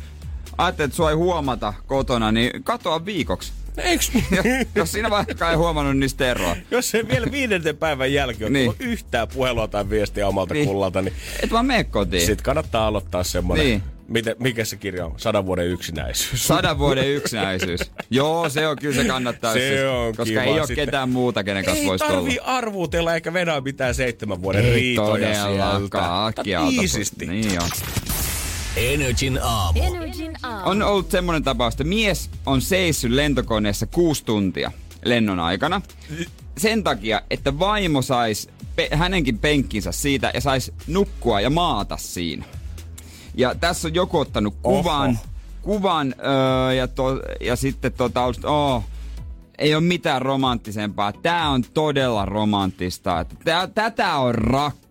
ajattelet, 0.57 0.87
että 0.89 0.95
sua 0.95 1.09
ei 1.09 1.15
huomata 1.15 1.73
kotona, 1.87 2.31
niin 2.31 2.63
katoa 2.63 3.05
viikoksi. 3.05 3.51
Eiks? 3.77 4.11
Ja, 4.15 4.43
jos 4.75 4.91
siinä 4.91 5.09
vaikka 5.09 5.49
ei 5.49 5.55
huomannut 5.55 5.97
niistä 5.97 6.31
eroa. 6.31 6.55
Jos 6.71 6.95
ei 6.95 7.07
vielä 7.07 7.27
viidenten 7.31 7.77
päivän 7.77 8.13
jälkeen 8.13 8.43
ole 8.43 8.49
Niin. 8.53 8.65
tullut 8.65 8.81
yhtään 8.81 9.27
puhelua 9.27 9.67
tai 9.67 9.89
viestiä 9.89 10.27
omalta 10.27 10.53
Niin. 10.53 10.67
kullalta, 10.67 11.01
niin 11.01 11.13
Et 11.43 11.51
vaan 11.51 11.65
mene 11.65 11.83
kotiin. 11.83 12.25
sit 12.25 12.41
kannattaa 12.41 12.87
aloittaa 12.87 13.23
semmonen, 13.23 13.65
Niin. 13.65 13.83
miten, 14.07 14.35
mikä 14.39 14.65
se 14.65 14.75
kirja 14.77 15.05
on? 15.05 15.13
Sadan 15.17 15.45
vuoden 15.45 15.67
yksinäisyys. 15.67 16.47
Sadan 16.47 16.79
vuoden 16.79 17.07
yksinäisyys. 17.07 17.79
Joo, 18.09 18.49
se 18.49 18.67
on 18.67 18.77
kyllä 18.77 18.95
se 18.95 19.05
kannattaa. 19.05 19.53
Se 19.53 19.73
jos- 19.75 19.93
on 19.93 20.15
Koska 20.15 20.23
kiva 20.25 20.41
ei 20.41 20.51
ole 20.59 20.67
sitten. 20.67 20.85
ketään 20.85 21.09
muuta, 21.09 21.43
kenen 21.43 21.65
kanssa 21.65 21.81
Ei 21.81 21.87
voisi 21.87 22.05
olla. 22.05 22.15
tarvii 22.15 22.39
arvuutella 22.43 23.15
eikä 23.15 23.33
venää 23.33 23.61
mitään 23.61 23.95
seitsemän 23.95 24.41
vuoden 24.41 24.65
Ei 24.65 24.73
riitoja 24.73 25.07
todellakaan. 25.11 25.77
sieltä. 25.79 26.13
Alta- 26.15 26.43
Iisisti. 26.81 27.25
Niin 27.25 27.61
on. 27.61 27.69
Energin 28.77 29.39
aamu. 29.43 29.79
Energin 29.83 30.33
aamu. 30.43 30.69
On 30.69 30.81
ollut 30.81 31.11
semmoinen 31.11 31.43
tapaus, 31.43 31.73
että 31.73 31.83
mies 31.83 32.29
on 32.45 32.61
seissyt 32.61 33.11
lentokoneessa 33.11 33.85
kuusi 33.85 34.25
tuntia 34.25 34.71
lennon 35.05 35.39
aikana. 35.39 35.81
Sen 36.57 36.83
takia, 36.83 37.21
että 37.29 37.59
vaimo 37.59 38.01
sais 38.01 38.49
pe- 38.75 38.89
hänenkin 38.93 39.37
penkkinsä 39.37 39.91
siitä 39.91 40.31
ja 40.33 40.41
sais 40.41 40.71
nukkua 40.87 41.41
ja 41.41 41.49
maata 41.49 41.97
siinä. 41.97 42.45
Ja 43.35 43.55
tässä 43.55 43.87
on 43.87 43.95
joku 43.95 44.19
ottanut 44.19 44.55
kuvan, 44.61 45.09
Oho. 45.09 45.19
kuvan 45.61 46.15
öö, 46.19 46.73
ja, 46.73 46.87
to, 46.87 47.21
ja 47.41 47.55
sitten 47.55 47.93
tota, 47.93 48.21
oh, 48.43 48.83
ei 49.57 49.75
ole 49.75 49.83
mitään 49.83 50.21
romanttisempaa. 50.21 51.11
Tää 51.11 51.49
on 51.49 51.63
todella 51.73 52.25
romanttista. 52.25 53.19
Että 53.19 53.35
tää, 53.45 53.67
tätä 53.67 54.15
on 54.17 54.35
rakkaus. 54.35 54.82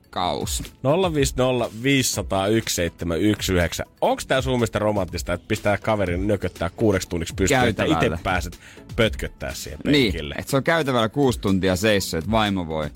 050 1.14 1.70
501 1.82 2.74
719. 2.74 3.84
Onks 4.00 4.26
tää 4.26 4.40
sun 4.42 4.52
mielestä 4.54 4.78
romanttista, 4.78 5.32
että 5.32 5.48
pistää 5.48 5.78
kaverin 5.78 6.26
nököttää 6.26 6.70
kuudeksi 6.70 7.08
tunniksi 7.08 7.34
pystyyn, 7.34 7.68
että 7.68 7.84
itse 7.84 8.10
pääset 8.22 8.58
pötköttää 8.96 9.54
siihen 9.54 9.78
Niin, 9.84 10.12
penkille? 10.12 10.34
että 10.38 10.50
se 10.50 10.56
on 10.56 10.64
käytävällä 10.64 11.08
kuusi 11.08 11.40
tuntia 11.40 11.76
seissyt, 11.76 12.18
että 12.18 12.30
vaimo 12.30 12.66
voi 12.66 12.90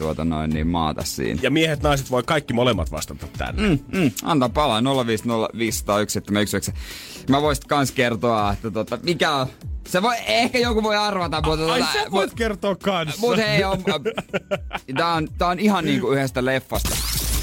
tuota 0.00 0.24
noin 0.24 0.50
niin 0.50 0.66
maata 0.66 1.04
siinä. 1.04 1.40
Ja 1.42 1.50
miehet, 1.50 1.82
naiset 1.82 2.10
voi 2.10 2.22
kaikki 2.22 2.54
molemmat 2.54 2.92
vastata 2.92 3.26
tänne. 3.38 3.68
Mm, 3.68 3.78
mm, 3.98 4.10
antaa 4.22 4.48
palaa 4.48 4.80
050501719. 4.80 4.84
Mä 7.28 7.42
voisit 7.42 7.64
kans 7.64 7.92
kertoa, 7.92 8.52
että 8.52 8.70
tota, 8.70 8.98
mikä 9.02 9.32
on... 9.32 9.46
Se 9.88 10.02
voi, 10.02 10.16
ehkä 10.26 10.58
joku 10.58 10.82
voi 10.82 10.96
arvata, 10.96 11.42
mutta... 11.46 11.72
Ai 11.72 11.80
tota, 11.80 11.92
sä 11.92 12.10
voit 12.10 12.34
kertoa 12.34 12.76
kanssa. 12.76 13.20
Mut 13.20 13.36
hei, 13.36 13.64
on, 13.64 13.84
tää 14.96 15.14
on, 15.14 15.28
tää 15.38 15.48
on 15.48 15.58
ihan 15.58 15.84
niinku 15.84 16.10
yhdestä 16.12 16.44
leffasta. 16.44 16.96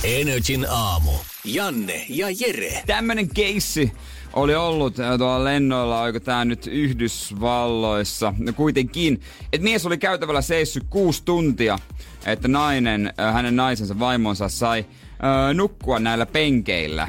Energin 0.03 0.65
aamu. 0.69 1.11
Janne 1.45 2.05
ja 2.09 2.27
Jere. 2.29 2.83
Tämmönen 2.87 3.29
keissi 3.29 3.91
oli 4.33 4.55
ollut 4.55 4.99
äh, 4.99 5.17
tuolla 5.17 5.43
lennoilla, 5.43 6.01
oliko 6.01 6.19
tää 6.19 6.45
nyt 6.45 6.67
Yhdysvalloissa, 6.67 8.33
no 8.37 8.53
kuitenkin, 8.53 9.21
että 9.53 9.63
mies 9.63 9.85
oli 9.85 9.97
käytävällä 9.97 10.41
seissyt 10.41 10.83
kuusi 10.89 11.23
tuntia, 11.25 11.79
että 12.27 12.47
nainen, 12.47 13.13
äh, 13.19 13.33
hänen 13.33 13.55
naisensa 13.55 13.99
vaimonsa 13.99 14.49
sai 14.49 14.79
äh, 14.79 15.53
nukkua 15.53 15.99
näillä 15.99 16.25
penkeillä 16.25 17.07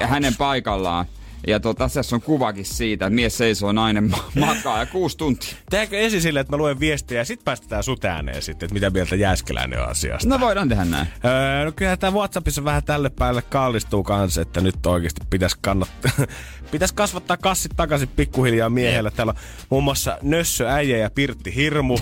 ja 0.00 0.06
hänen 0.06 0.34
paikallaan. 0.38 1.06
Ja 1.46 1.60
tota, 1.60 1.88
tässä 1.94 2.16
on 2.16 2.22
kuvakin 2.22 2.64
siitä, 2.64 3.06
että 3.06 3.14
mies 3.14 3.38
seisoo, 3.38 3.72
nainen 3.72 4.10
ma- 4.10 4.30
makaa 4.46 4.78
ja 4.78 4.86
kuusi 4.86 5.18
tuntia. 5.18 5.54
Tehdäänkö 5.70 6.00
ensin 6.00 6.20
silleen, 6.22 6.40
että 6.40 6.52
mä 6.52 6.56
luen 6.56 6.80
viestiä 6.80 7.18
ja 7.18 7.24
sit 7.24 7.44
päästetään 7.44 7.82
sut 7.82 8.04
ääneen 8.04 8.42
sitten, 8.42 8.66
että 8.66 8.74
mitä 8.74 8.90
mieltä 8.90 9.16
Jääskeläinen 9.16 9.82
on 9.82 9.88
asiasta? 9.88 10.28
No 10.28 10.40
voidaan 10.40 10.68
tehdä 10.68 10.84
näin. 10.84 11.06
Öö, 11.24 11.64
no 11.64 11.72
kyllä 11.72 11.96
tää 11.96 12.10
Whatsappissa 12.10 12.64
vähän 12.64 12.84
tälle 12.84 13.10
päälle 13.10 13.42
kallistuu 13.42 14.02
kanssa, 14.02 14.42
että 14.42 14.60
nyt 14.60 14.86
oikeasti 14.86 15.20
pitäisi 15.30 15.56
kannattaa, 15.60 16.12
pitäisi 16.70 16.94
kasvattaa 16.94 17.36
kassit 17.36 17.72
takaisin 17.76 18.08
pikkuhiljaa 18.08 18.70
miehellä. 18.70 19.10
Täällä 19.10 19.30
on 19.30 19.38
muun 19.70 19.84
muassa 19.84 20.18
Nössö, 20.22 20.68
Äijä 20.70 20.96
ja 20.96 21.10
Pirtti 21.10 21.54
Hirmu. 21.54 21.98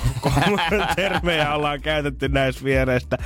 Termejä 0.97 1.55
ollaan 1.55 1.80
käytetty 1.80 2.28
näistä 2.28 2.64
viereistä. 2.64 3.18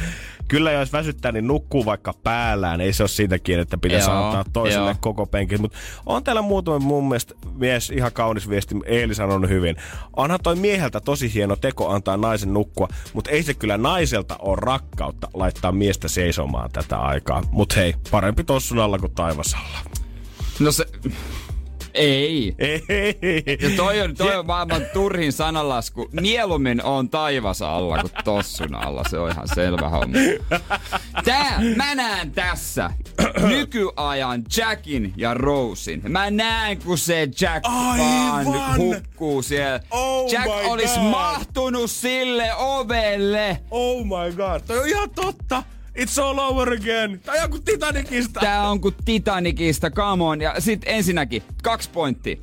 Kyllä 0.48 0.72
jos 0.72 0.92
väsyttää, 0.92 1.32
niin 1.32 1.46
nukkuu 1.46 1.84
vaikka 1.84 2.14
päällään. 2.22 2.80
Ei 2.80 2.92
se 2.92 3.02
ole 3.02 3.08
siitä 3.08 3.38
kiinni, 3.38 3.62
että 3.62 3.78
pitäisi 3.78 4.10
Joo, 4.10 4.26
antaa 4.26 4.44
toiselle 4.52 4.90
joo. 4.90 4.96
koko 5.00 5.26
penkin. 5.26 5.60
Mutta 5.60 5.78
on 6.06 6.24
täällä 6.24 6.42
muutama 6.42 6.78
mun 6.78 7.08
mielestä 7.08 7.34
mies, 7.54 7.90
ihan 7.90 8.12
kaunis 8.12 8.48
viesti, 8.48 8.74
Eeli 8.86 9.14
sanonut 9.14 9.50
hyvin. 9.50 9.76
Onhan 10.16 10.40
toi 10.42 10.56
mieheltä 10.56 11.00
tosi 11.00 11.34
hieno 11.34 11.56
teko 11.56 11.88
antaa 11.88 12.16
naisen 12.16 12.54
nukkua, 12.54 12.88
mutta 13.12 13.30
ei 13.30 13.42
se 13.42 13.54
kyllä 13.54 13.78
naiselta 13.78 14.36
ole 14.38 14.58
rakkautta 14.60 15.28
laittaa 15.34 15.72
miestä 15.72 16.08
seisomaan 16.08 16.70
tätä 16.70 16.98
aikaa. 16.98 17.42
Mut 17.50 17.76
hei, 17.76 17.94
parempi 18.10 18.44
tossun 18.44 18.78
alla 18.78 18.98
kuin 18.98 19.14
taivasalla. 19.14 19.78
No 20.60 20.72
se... 20.72 20.86
Ei. 21.96 22.54
Ei. 22.58 23.58
Ja 23.62 23.70
toi 23.76 24.00
on, 24.00 24.14
toi 24.14 24.36
on 24.36 24.46
maailman 24.46 24.82
turhin 24.92 25.32
sananlasku. 25.32 26.08
Mieluummin 26.12 26.84
on 26.84 27.10
taivas 27.10 27.62
alla 27.62 27.98
kuin 27.98 28.12
tossun 28.24 28.74
alla. 28.74 29.02
Se 29.10 29.18
on 29.18 29.30
ihan 29.30 29.48
selvä 29.54 29.88
homma. 29.88 30.16
Tää, 31.24 31.60
mä 31.76 31.94
näen 31.94 32.30
tässä 32.30 32.90
nykyajan 33.48 34.44
Jackin 34.56 35.12
ja 35.16 35.34
Rosin. 35.34 36.02
Mä 36.08 36.30
näen, 36.30 36.78
kun 36.78 36.98
se 36.98 37.28
Jack 37.40 37.64
vaan 37.98 38.46
hukkuu 38.76 39.42
siellä. 39.42 39.80
Oh 39.90 40.32
Jack 40.32 40.48
olisi 40.66 40.98
mahtunut 40.98 41.90
sille 41.90 42.54
ovelle. 42.54 43.60
Oh 43.70 44.04
my 44.04 44.36
god, 44.36 44.60
toi 44.66 44.78
on 44.78 44.88
ihan 44.88 45.10
totta. 45.10 45.62
It's 45.96 46.22
all 46.22 46.38
over 46.38 46.72
again. 46.72 47.20
Tää 47.20 47.34
on 47.34 47.42
joku 47.42 47.58
Titanicista. 47.58 48.40
Tää 48.40 48.70
on 48.70 48.80
kuin 48.80 48.94
Titanicista, 49.04 49.90
come 49.90 50.24
on. 50.24 50.40
Ja 50.40 50.54
sit 50.58 50.82
ensinnäkin, 50.86 51.42
kaksi 51.62 51.90
pointtia. 51.90 52.36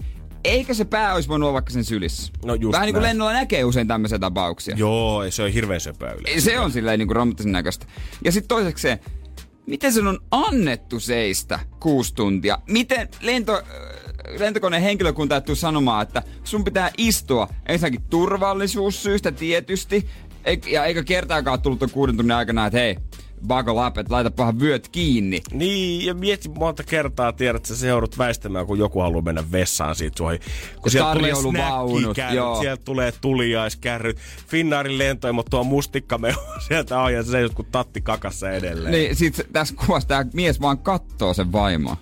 Eikö 0.44 0.74
se 0.74 0.86
pää 0.86 1.14
olisi 1.14 1.30
voinut 1.30 1.48
olla 1.48 1.54
vaikka 1.54 1.72
sen 1.72 1.84
sylissä? 1.84 2.34
No 2.46 2.56
just 2.56 2.72
Vähän 2.72 2.86
niin 2.86 2.94
kuin 2.94 3.04
lennolla 3.04 3.34
näkee 3.34 3.64
usein 3.64 3.88
tämmöisiä 3.88 4.20
tapauksia. 4.20 4.76
Joo, 4.78 5.32
se 5.32 5.44
on 5.44 5.50
hirveän 5.50 5.82
söpöä 5.82 6.12
yleensä. 6.12 6.46
Se 6.46 6.60
on 6.60 6.72
silleen 6.72 7.00
niin 7.00 7.08
kuin 7.08 7.36
näköistä. 7.52 7.86
Ja 8.26 8.32
sitten 8.32 8.48
toiseksi 8.48 8.82
se, 8.82 9.00
miten 9.66 9.94
sen 9.94 10.08
on 10.08 10.20
annettu 10.32 11.00
seistä 11.00 11.60
kuusi 11.80 12.16
tuntia? 12.16 12.58
Miten 12.70 13.10
lento, 13.22 13.54
äh, 13.54 13.64
lentokoneen 14.40 14.84
henkilökunta 14.84 15.42
tuu 15.42 15.56
sanomaan, 15.56 16.04
että 16.04 16.24
sun 16.44 16.64
pitää 16.64 16.92
istua 16.98 17.48
ensinnäkin 17.66 18.02
turvallisuussyistä 18.10 19.32
tietysti, 19.32 20.10
eik- 20.46 20.72
ja 20.72 20.86
eikä 20.86 21.04
kertaakaan 21.04 21.62
tullut 21.62 21.80
tuon 21.80 21.92
kuuden 21.92 22.18
tunnin 22.18 22.36
aikana, 22.36 22.66
että 22.66 22.80
hei, 22.80 22.98
buckle 23.48 23.88
up, 23.88 23.98
että 23.98 24.14
laita 24.14 24.32
pahan 24.32 24.60
vyöt 24.60 24.88
kiinni. 24.88 25.42
Niin, 25.52 26.06
ja 26.06 26.14
mieti 26.14 26.50
monta 26.50 26.84
kertaa, 26.84 27.34
tiedät, 27.34 27.56
että 27.56 27.76
sä 27.76 27.88
joudut 27.88 28.18
väistämään, 28.18 28.66
kun 28.66 28.80
joku 28.80 29.00
haluaa 29.00 29.22
mennä 29.22 29.44
vessaan 29.52 29.96
siitä 29.96 30.18
suohi. 30.18 30.40
Kun 30.82 30.92
sieltä 30.92 31.14
tulee 31.14 31.36
snäkkikärryt, 31.36 32.58
sieltä 32.62 32.84
tulee 32.86 33.14
tuliaiskärryt, 33.22 34.18
Finnaarin 34.48 34.98
lentoimo 34.98 35.44
tuo 35.50 35.64
mustikkameo 35.64 36.36
sieltä 36.68 37.00
on, 37.00 37.14
ja 37.14 37.24
se 37.24 37.32
seisot 37.32 37.56
kuin 37.56 37.68
tatti 37.72 38.02
kakassa 38.02 38.52
edelleen. 38.52 38.92
Niin 38.92 39.16
sit 39.16 39.48
tässä 39.54 39.76
kuvassa 39.86 40.08
tää 40.08 40.26
mies 40.34 40.62
vaan 40.62 40.78
kattoo 40.78 41.34
sen 41.34 41.52
vaimoa. 41.52 41.98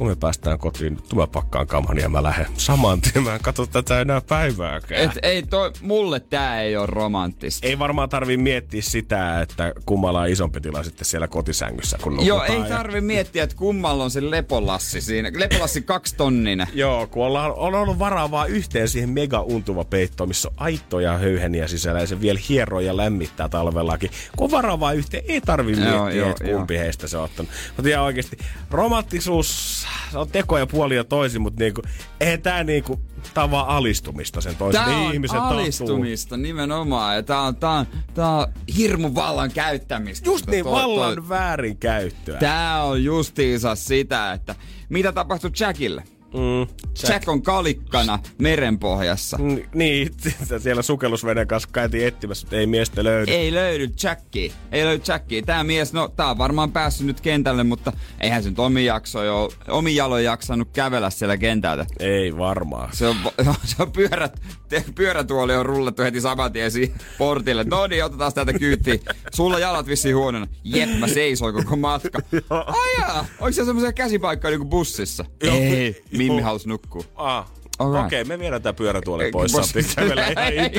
Kun 0.00 0.08
me 0.08 0.16
päästään 0.16 0.58
kotiin, 0.58 0.92
nyt 0.94 1.12
mä 1.14 1.26
pakkaan 1.26 1.66
kamani 1.66 2.02
ja 2.02 2.08
mä 2.08 2.22
lähden 2.22 2.46
saman 2.56 3.00
tien. 3.00 3.24
Mä 3.24 3.34
en 3.34 3.40
katso 3.40 3.66
tätä 3.66 4.00
enää 4.00 4.20
päivääkään. 4.20 5.00
Et 5.02 5.10
ei 5.22 5.42
toi, 5.42 5.72
mulle 5.80 6.20
tää 6.20 6.62
ei 6.62 6.76
ole 6.76 6.86
romanttista. 6.86 7.66
Ei 7.66 7.78
varmaan 7.78 8.08
tarvii 8.08 8.36
miettiä 8.36 8.82
sitä, 8.82 9.40
että 9.40 9.72
kummalla 9.86 10.20
on 10.20 10.28
isompi 10.28 10.60
tila 10.60 10.82
sitten 10.82 11.04
siellä 11.04 11.28
kotisängyssä, 11.28 11.98
kun 12.02 12.26
Joo, 12.26 12.42
ei 12.44 12.58
ja- 12.58 12.64
tarvi 12.64 13.00
miettiä, 13.00 13.42
että 13.44 13.56
kummalla 13.56 14.04
on 14.04 14.10
se 14.10 14.30
lepolassi 14.30 15.00
siinä. 15.00 15.30
Lepolassi 15.34 15.82
kaksi 15.82 16.16
tonninen. 16.16 16.66
Joo, 16.74 17.06
kun 17.06 17.26
ollaan, 17.26 17.52
on 17.56 17.74
ollut 17.74 17.98
varaa 17.98 18.30
vaan 18.30 18.48
yhteen 18.48 18.88
siihen 18.88 19.10
mega 19.10 19.40
untuva 19.42 19.84
peittoon, 19.84 20.28
missä 20.28 20.48
on 20.48 20.54
aitoja 20.56 21.18
höyheniä 21.18 21.68
sisällä 21.68 22.00
ja 22.00 22.06
se 22.06 22.20
vielä 22.20 22.40
hieroo 22.48 22.80
ja 22.80 22.96
lämmittää 22.96 23.48
talvellakin. 23.48 24.10
Kun 24.36 24.44
on 24.44 24.50
varaa 24.50 24.80
vaan 24.80 24.96
yhteen, 24.96 25.24
ei 25.28 25.40
tarvi 25.40 25.72
Joo, 25.72 25.80
miettiä, 25.80 26.20
joo, 26.20 26.30
että 26.30 26.44
joo. 26.44 26.58
kumpi 26.58 26.78
heistä 26.78 27.08
se 27.08 27.16
on 27.16 27.24
ottanut. 27.24 27.50
Mutta 27.76 27.88
ihan 27.88 28.04
oikeasti, 28.04 28.38
romanttisuus, 28.70 29.86
se 30.12 30.18
on 30.18 30.28
tekoja 30.28 30.66
puoli 30.66 30.96
ja 30.96 31.04
toisin, 31.04 31.42
mutta 31.42 31.62
niinku, 31.64 31.82
eihän 32.20 32.42
tää 32.42 32.64
niinku, 32.64 33.00
tää 33.34 33.44
on 33.44 33.50
vaan 33.50 33.68
alistumista 33.68 34.40
sen 34.40 34.56
toisen 34.56 34.82
Tää 34.84 34.96
on 34.96 35.46
alistumista 35.46 36.36
nimenomaan. 36.36 37.16
Ja 37.16 37.22
tää 37.22 37.40
on, 37.40 37.56
tää 37.56 37.70
on, 37.70 37.86
tää 38.14 38.30
on 38.30 38.46
hirmu 38.76 39.14
vallan 39.14 39.50
käyttämistä. 39.52 40.28
Just 40.30 40.46
niin, 40.46 40.64
Toi- 40.64 40.72
vallan 40.72 41.14
toi- 41.14 41.28
väärinkäyttöä. 41.28 42.38
Tää 42.38 42.84
on 42.84 43.04
justiinsa 43.04 43.74
sitä, 43.74 44.32
että 44.32 44.54
mitä 44.88 45.12
tapahtui 45.12 45.50
Jackille? 45.60 46.04
Mm, 46.34 46.74
Jack 47.08 47.28
on 47.28 47.42
kalikkana 47.42 48.18
merenpohjassa. 48.38 49.36
N- 49.40 49.62
niin, 49.74 50.10
siellä 50.62 50.82
sukellusveden 50.82 51.46
kanssa 51.46 51.68
käytiin 51.72 52.06
etsimässä, 52.06 52.46
mutta 52.46 52.56
ei 52.56 52.66
miestä 52.66 53.04
löydy. 53.04 53.32
Ei 53.32 53.54
löydy 53.54 53.88
Jackia. 54.02 54.52
Ei 54.72 54.84
löydy 54.84 55.02
Jackia. 55.08 55.42
Tää 55.42 55.64
mies, 55.64 55.92
no 55.92 56.08
tää 56.08 56.30
on 56.30 56.38
varmaan 56.38 56.72
päässyt 56.72 57.06
nyt 57.06 57.20
kentälle, 57.20 57.64
mutta 57.64 57.92
eihän 58.20 58.42
se 58.42 58.48
nyt 58.48 58.58
omi, 58.58 58.84
jakso 58.84 59.24
jo, 59.24 59.52
omi 59.68 59.94
jaloin 59.96 60.24
jaksanut 60.24 60.68
kävellä 60.72 61.10
siellä 61.10 61.36
kentältä. 61.36 61.86
Ei 61.98 62.36
varmaan. 62.36 62.88
Se 62.92 63.06
on, 63.06 63.16
se 63.64 63.82
on 63.82 63.92
pyörät, 63.92 64.42
te, 64.68 64.84
pyörätuoli 64.94 65.54
on 65.54 65.66
rullattu 65.66 66.02
heti 66.02 66.20
saman 66.20 66.52
tien 66.52 66.70
siihen 66.70 66.94
portille. 67.18 67.64
No 67.64 67.86
niin, 67.86 68.04
otetaan 68.04 68.32
täältä 68.32 68.52
kyytiin. 68.52 69.00
Sulla 69.34 69.58
jalat 69.58 69.86
vissiin 69.86 70.16
huonona. 70.16 70.46
Jep, 70.64 70.98
mä 70.98 71.08
seisoin 71.08 71.54
koko 71.54 71.76
matka. 71.76 72.18
Ai 72.50 73.24
Onko 73.40 73.52
se 73.52 73.64
semmoisia 73.64 73.92
käsipaikkoja 73.92 74.50
niinku 74.50 74.68
bussissa? 74.68 75.24
Joo. 75.42 75.54
Ei, 75.56 76.02
Mimmi 76.28 76.42
halusi 76.42 76.68
nukkua. 76.68 77.04
Ah. 77.16 77.46
Okei, 77.80 78.00
okay, 78.00 78.24
me 78.24 78.38
viedään 78.38 78.62
tää 78.62 78.72
pyörätuoli 78.72 79.30
pois. 79.30 79.52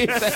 itse. 0.03 0.33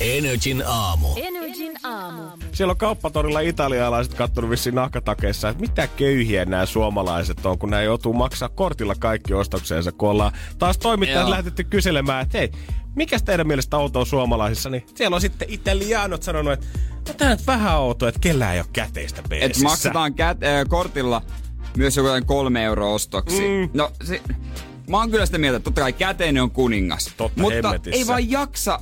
Energin 0.00 0.62
aamu. 0.66 1.08
Energin 1.16 1.72
aamu. 1.82 2.22
Siellä 2.52 2.70
on 2.70 2.76
kauppatorilla 2.76 3.40
italialaiset 3.40 4.14
kattonut 4.14 4.50
vissiin 4.50 4.74
nahkatakeissa, 4.74 5.48
että 5.48 5.60
mitä 5.60 5.86
köyhiä 5.86 6.44
nämä 6.44 6.66
suomalaiset 6.66 7.46
on, 7.46 7.58
kun 7.58 7.70
nämä 7.70 7.82
joutuu 7.82 8.12
maksaa 8.12 8.48
kortilla 8.48 8.94
kaikki 8.98 9.34
ostokseensa, 9.34 9.92
kun 9.92 10.10
ollaan 10.10 10.32
taas 10.58 10.78
toimittajat 10.78 11.28
lähetetty 11.28 11.64
kyselemään, 11.64 12.22
että 12.22 12.38
hei, 12.38 12.50
mikä 12.94 13.18
teidän 13.24 13.46
mielestä 13.46 13.76
outoa 13.76 14.04
suomalaisissa, 14.04 14.70
niin 14.70 14.86
siellä 14.94 15.14
on 15.14 15.20
sitten 15.20 15.48
italianot 15.50 16.22
sanonut, 16.22 16.52
että 16.52 16.66
no 17.08 17.14
tää 17.14 17.30
nyt 17.30 17.46
vähän 17.46 17.78
outoa, 17.78 18.08
että 18.08 18.20
kellään 18.20 18.54
ei 18.54 18.60
ole 18.60 18.68
käteistä 18.72 19.20
Et 19.20 19.28
beesissä. 19.28 19.64
maksetaan 19.64 20.14
kät, 20.14 20.42
äh, 20.42 20.64
kortilla 20.68 21.22
myös 21.76 21.96
joku 21.96 22.06
jotain 22.06 22.26
kolme 22.26 22.64
euroa 22.64 22.94
ostoksi. 22.94 23.40
Mm. 23.40 23.70
No 23.74 23.92
se, 24.04 24.20
mä 24.88 24.96
oon 24.96 25.10
kyllä 25.10 25.26
sitä 25.26 25.38
mieltä, 25.38 25.56
että 25.56 25.64
totta 25.64 25.80
kai 25.80 25.92
käteinen 25.92 26.42
on 26.42 26.50
kuningas. 26.50 27.10
Totta 27.16 27.42
mutta 27.42 27.68
hemmetissä. 27.68 27.98
ei 27.98 28.06
vaan 28.06 28.30
jaksa 28.30 28.80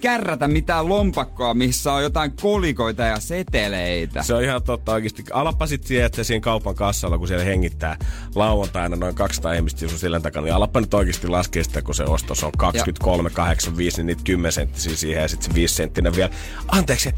kärrätä 0.00 0.48
mitään 0.48 0.88
lompakkoa, 0.88 1.54
missä 1.54 1.92
on 1.92 2.02
jotain 2.02 2.32
kolikoita 2.32 3.02
ja 3.02 3.20
seteleitä. 3.20 4.22
Se 4.22 4.34
on 4.34 4.44
ihan 4.44 4.62
totta 4.62 4.92
oikeasti. 4.92 5.24
Alappa 5.32 5.66
sit 5.66 5.84
siihen, 5.84 6.06
että 6.06 6.24
siinä 6.24 6.40
kaupan 6.40 6.74
kassalla, 6.74 7.18
kun 7.18 7.28
siellä 7.28 7.44
hengittää 7.44 7.96
lauantaina 8.34 8.96
noin 8.96 9.14
200 9.14 9.52
ihmistä 9.52 9.88
sun 9.88 9.98
silän 9.98 10.22
takana, 10.22 10.44
niin 10.44 10.54
alappa 10.54 10.80
nyt 10.80 10.94
oikeasti 10.94 11.28
laskea 11.28 11.64
sitä, 11.64 11.82
kun 11.82 11.94
se 11.94 12.04
ostos 12.04 12.44
on 12.44 12.52
23,85, 12.62 13.96
niin 13.96 14.06
niitä 14.06 14.22
10 14.24 14.52
senttisiä 14.52 14.96
siihen 14.96 15.22
ja 15.22 15.28
sitten 15.28 15.50
se 15.50 15.54
5 15.54 15.74
senttinen 15.74 16.16
vielä. 16.16 16.30
Anteeksi, 16.68 17.10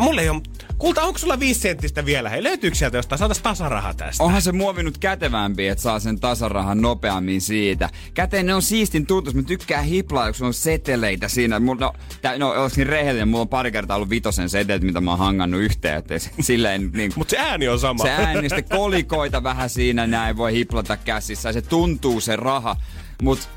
mulle 0.00 0.20
ei 0.22 0.28
ole... 0.28 0.40
Kulta, 0.78 1.02
onko 1.02 1.18
sulla 1.18 1.40
5 1.40 1.60
senttistä 1.60 2.04
vielä? 2.04 2.28
Hei, 2.28 2.42
löytyykö 2.42 2.76
sieltä 2.76 2.96
jostain? 2.98 3.18
Saatais 3.18 3.38
tasaraha 3.38 3.94
tästä. 3.94 4.24
Onhan 4.24 4.42
se 4.42 4.52
muovinut 4.52 4.98
kätevämpi, 4.98 5.68
että 5.68 5.82
saa 5.82 6.00
sen 6.00 6.20
tasarahan 6.20 6.80
nopeammin 6.80 7.40
siitä. 7.40 7.88
Käteinen 8.14 8.54
on 8.54 8.62
siistin 8.62 9.06
tuntus. 9.06 9.34
Mä 9.34 9.42
tykkään 9.42 9.84
hiplaa, 9.84 10.32
kun 10.32 10.46
on 10.46 10.54
seteleitä 10.54 11.28
siinä. 11.28 11.60
Mulla, 11.60 11.80
no, 11.80 11.92
tää, 12.22 12.38
no 12.38 12.50
olisin 12.50 12.86
rehellinen, 12.86 13.28
mulla 13.28 13.42
on 13.42 13.48
pari 13.48 13.72
kertaa 13.72 13.96
ollut 13.96 14.10
vitosen 14.10 14.48
setelet, 14.48 14.82
mitä 14.82 15.00
mä 15.00 15.10
oon 15.10 15.18
hangannut 15.18 15.60
yhteen. 15.60 15.98
Että 15.98 16.14
silleen 16.40 16.90
niin 16.94 17.12
Mutta 17.16 17.30
se 17.30 17.38
ääni 17.38 17.68
on 17.68 17.80
sama. 17.80 18.04
se 18.04 18.10
ääni, 18.10 18.48
sitten 18.48 18.78
kolikoita 18.78 19.42
vähän 19.42 19.70
siinä 19.70 20.06
näin 20.06 20.36
voi 20.36 20.52
hiplata 20.52 20.96
käsissä. 20.96 21.52
Se 21.52 21.62
tuntuu 21.62 22.20
se 22.20 22.36
raha. 22.36 22.76
Mut 23.22 23.48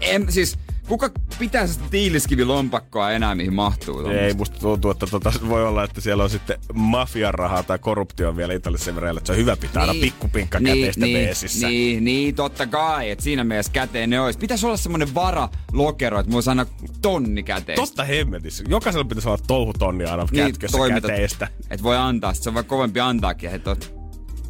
en, 0.00 0.32
siis 0.32 0.58
kuka 0.88 1.10
pitää 1.38 1.66
sitä 1.66 1.84
tiiliskivilompakkoa 1.90 3.10
enää, 3.10 3.34
mihin 3.34 3.54
mahtuu? 3.54 3.94
tuommoista? 3.94 4.22
Ei, 4.22 4.34
musta 4.34 4.58
tuntuu, 4.60 4.90
että 4.90 5.06
tota, 5.06 5.32
voi 5.48 5.66
olla, 5.66 5.84
että 5.84 6.00
siellä 6.00 6.22
on 6.24 6.30
sitten 6.30 6.58
mafian 6.74 7.34
rahaa 7.34 7.62
tai 7.62 7.78
korruptio 7.78 8.36
vielä 8.36 8.52
Italiassa 8.54 8.84
sen 8.84 8.96
että 9.16 9.26
se 9.26 9.32
on 9.32 9.38
hyvä 9.38 9.56
pitää 9.56 9.82
aina 9.82 9.94
pikkupinkka 10.00 10.60
käteistä 10.60 11.04
niin, 11.04 11.18
beesissä. 11.18 11.68
niin, 11.68 12.04
niin, 12.04 12.34
totta 12.34 12.66
kai. 12.66 13.10
Et 13.10 13.20
siinä 13.20 13.44
mielessä 13.44 13.72
käteen 13.72 14.10
ne 14.10 14.20
olisi. 14.20 14.38
Pitäisi 14.38 14.66
olla 14.66 14.76
semmonen 14.76 15.14
varalokero, 15.14 16.20
että 16.20 16.30
mulla 16.30 16.36
olisi 16.36 16.50
aina 16.50 16.66
tonni 17.02 17.42
käteistä. 17.42 17.86
Totta 17.86 18.04
hemmetissä. 18.04 18.64
Jokaisella 18.68 19.04
pitäisi 19.04 19.28
olla 19.28 19.42
touhutonni 19.46 20.04
aina 20.04 20.26
Niin, 20.30 20.46
kätkössä 20.46 20.78
toimitat. 20.78 21.10
käteistä. 21.10 21.48
Et 21.70 21.82
voi 21.82 21.96
antaa, 21.96 22.34
se 22.34 22.50
on 22.50 22.54
vaan 22.54 22.64
kovempi 22.66 23.00
antaakin. 23.00 23.50
että 23.50 23.76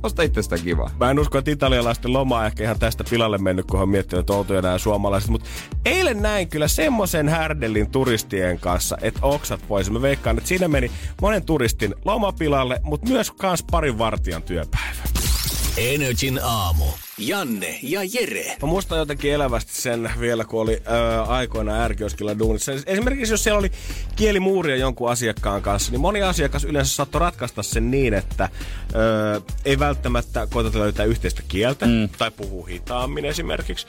osta 0.06 0.22
itsestä 0.22 0.58
kivaa. 0.58 0.90
Mä 1.00 1.10
en 1.10 1.18
usko, 1.18 1.38
että 1.38 1.50
italialaisten 1.50 2.12
loma 2.12 2.38
on 2.38 2.46
ehkä 2.46 2.62
ihan 2.62 2.78
tästä 2.78 3.04
pilalle 3.10 3.38
mennyt, 3.38 3.66
kun 3.66 3.80
on 3.80 3.88
miettinyt, 3.88 4.20
että 4.20 4.32
outoja 4.32 4.62
nämä 4.62 4.78
suomalaiset. 4.78 5.30
Mutta 5.30 5.48
eilen 5.84 6.22
näin 6.22 6.48
kyllä 6.48 6.68
semmoisen 6.68 7.28
härdellin 7.28 7.90
turistien 7.90 8.60
kanssa, 8.60 8.98
että 9.02 9.20
oksat 9.22 9.60
pois. 9.68 9.90
Mä 9.90 10.02
veikkaan, 10.02 10.38
että 10.38 10.48
siinä 10.48 10.68
meni 10.68 10.90
monen 11.22 11.44
turistin 11.44 11.94
lomapilalle, 12.04 12.80
mutta 12.82 13.08
myös 13.08 13.30
kans 13.30 13.64
parin 13.70 13.98
vartijan 13.98 14.42
työpäivä. 14.42 15.02
Energin 15.76 16.40
aamu. 16.42 16.86
Janne 17.18 17.78
ja 17.82 18.00
Jere. 18.12 18.56
Mä 18.62 18.68
muistan 18.68 18.98
jotenkin 18.98 19.32
elävästi 19.32 19.72
sen 19.74 20.10
vielä, 20.20 20.44
kun 20.44 20.60
oli 20.60 20.82
ö, 20.86 21.22
aikoina 21.22 21.82
ärkioskilla 21.82 22.38
duunissa. 22.38 22.72
Esimerkiksi 22.86 23.32
jos 23.32 23.44
siellä 23.44 23.58
oli 23.58 23.70
kielimuuria 24.16 24.76
jonkun 24.76 25.10
asiakkaan 25.10 25.62
kanssa, 25.62 25.92
niin 25.92 26.00
moni 26.00 26.22
asiakas 26.22 26.64
yleensä 26.64 26.94
saattoi 26.94 27.18
ratkaista 27.18 27.62
sen 27.62 27.90
niin, 27.90 28.14
että 28.14 28.48
ö, 28.94 29.40
ei 29.64 29.78
välttämättä 29.78 30.46
koeteta 30.50 30.78
löytää 30.78 31.04
yhteistä 31.04 31.42
kieltä 31.48 31.86
mm. 31.86 32.08
tai 32.18 32.30
puhuu 32.30 32.62
hitaammin 32.64 33.24
esimerkiksi, 33.24 33.86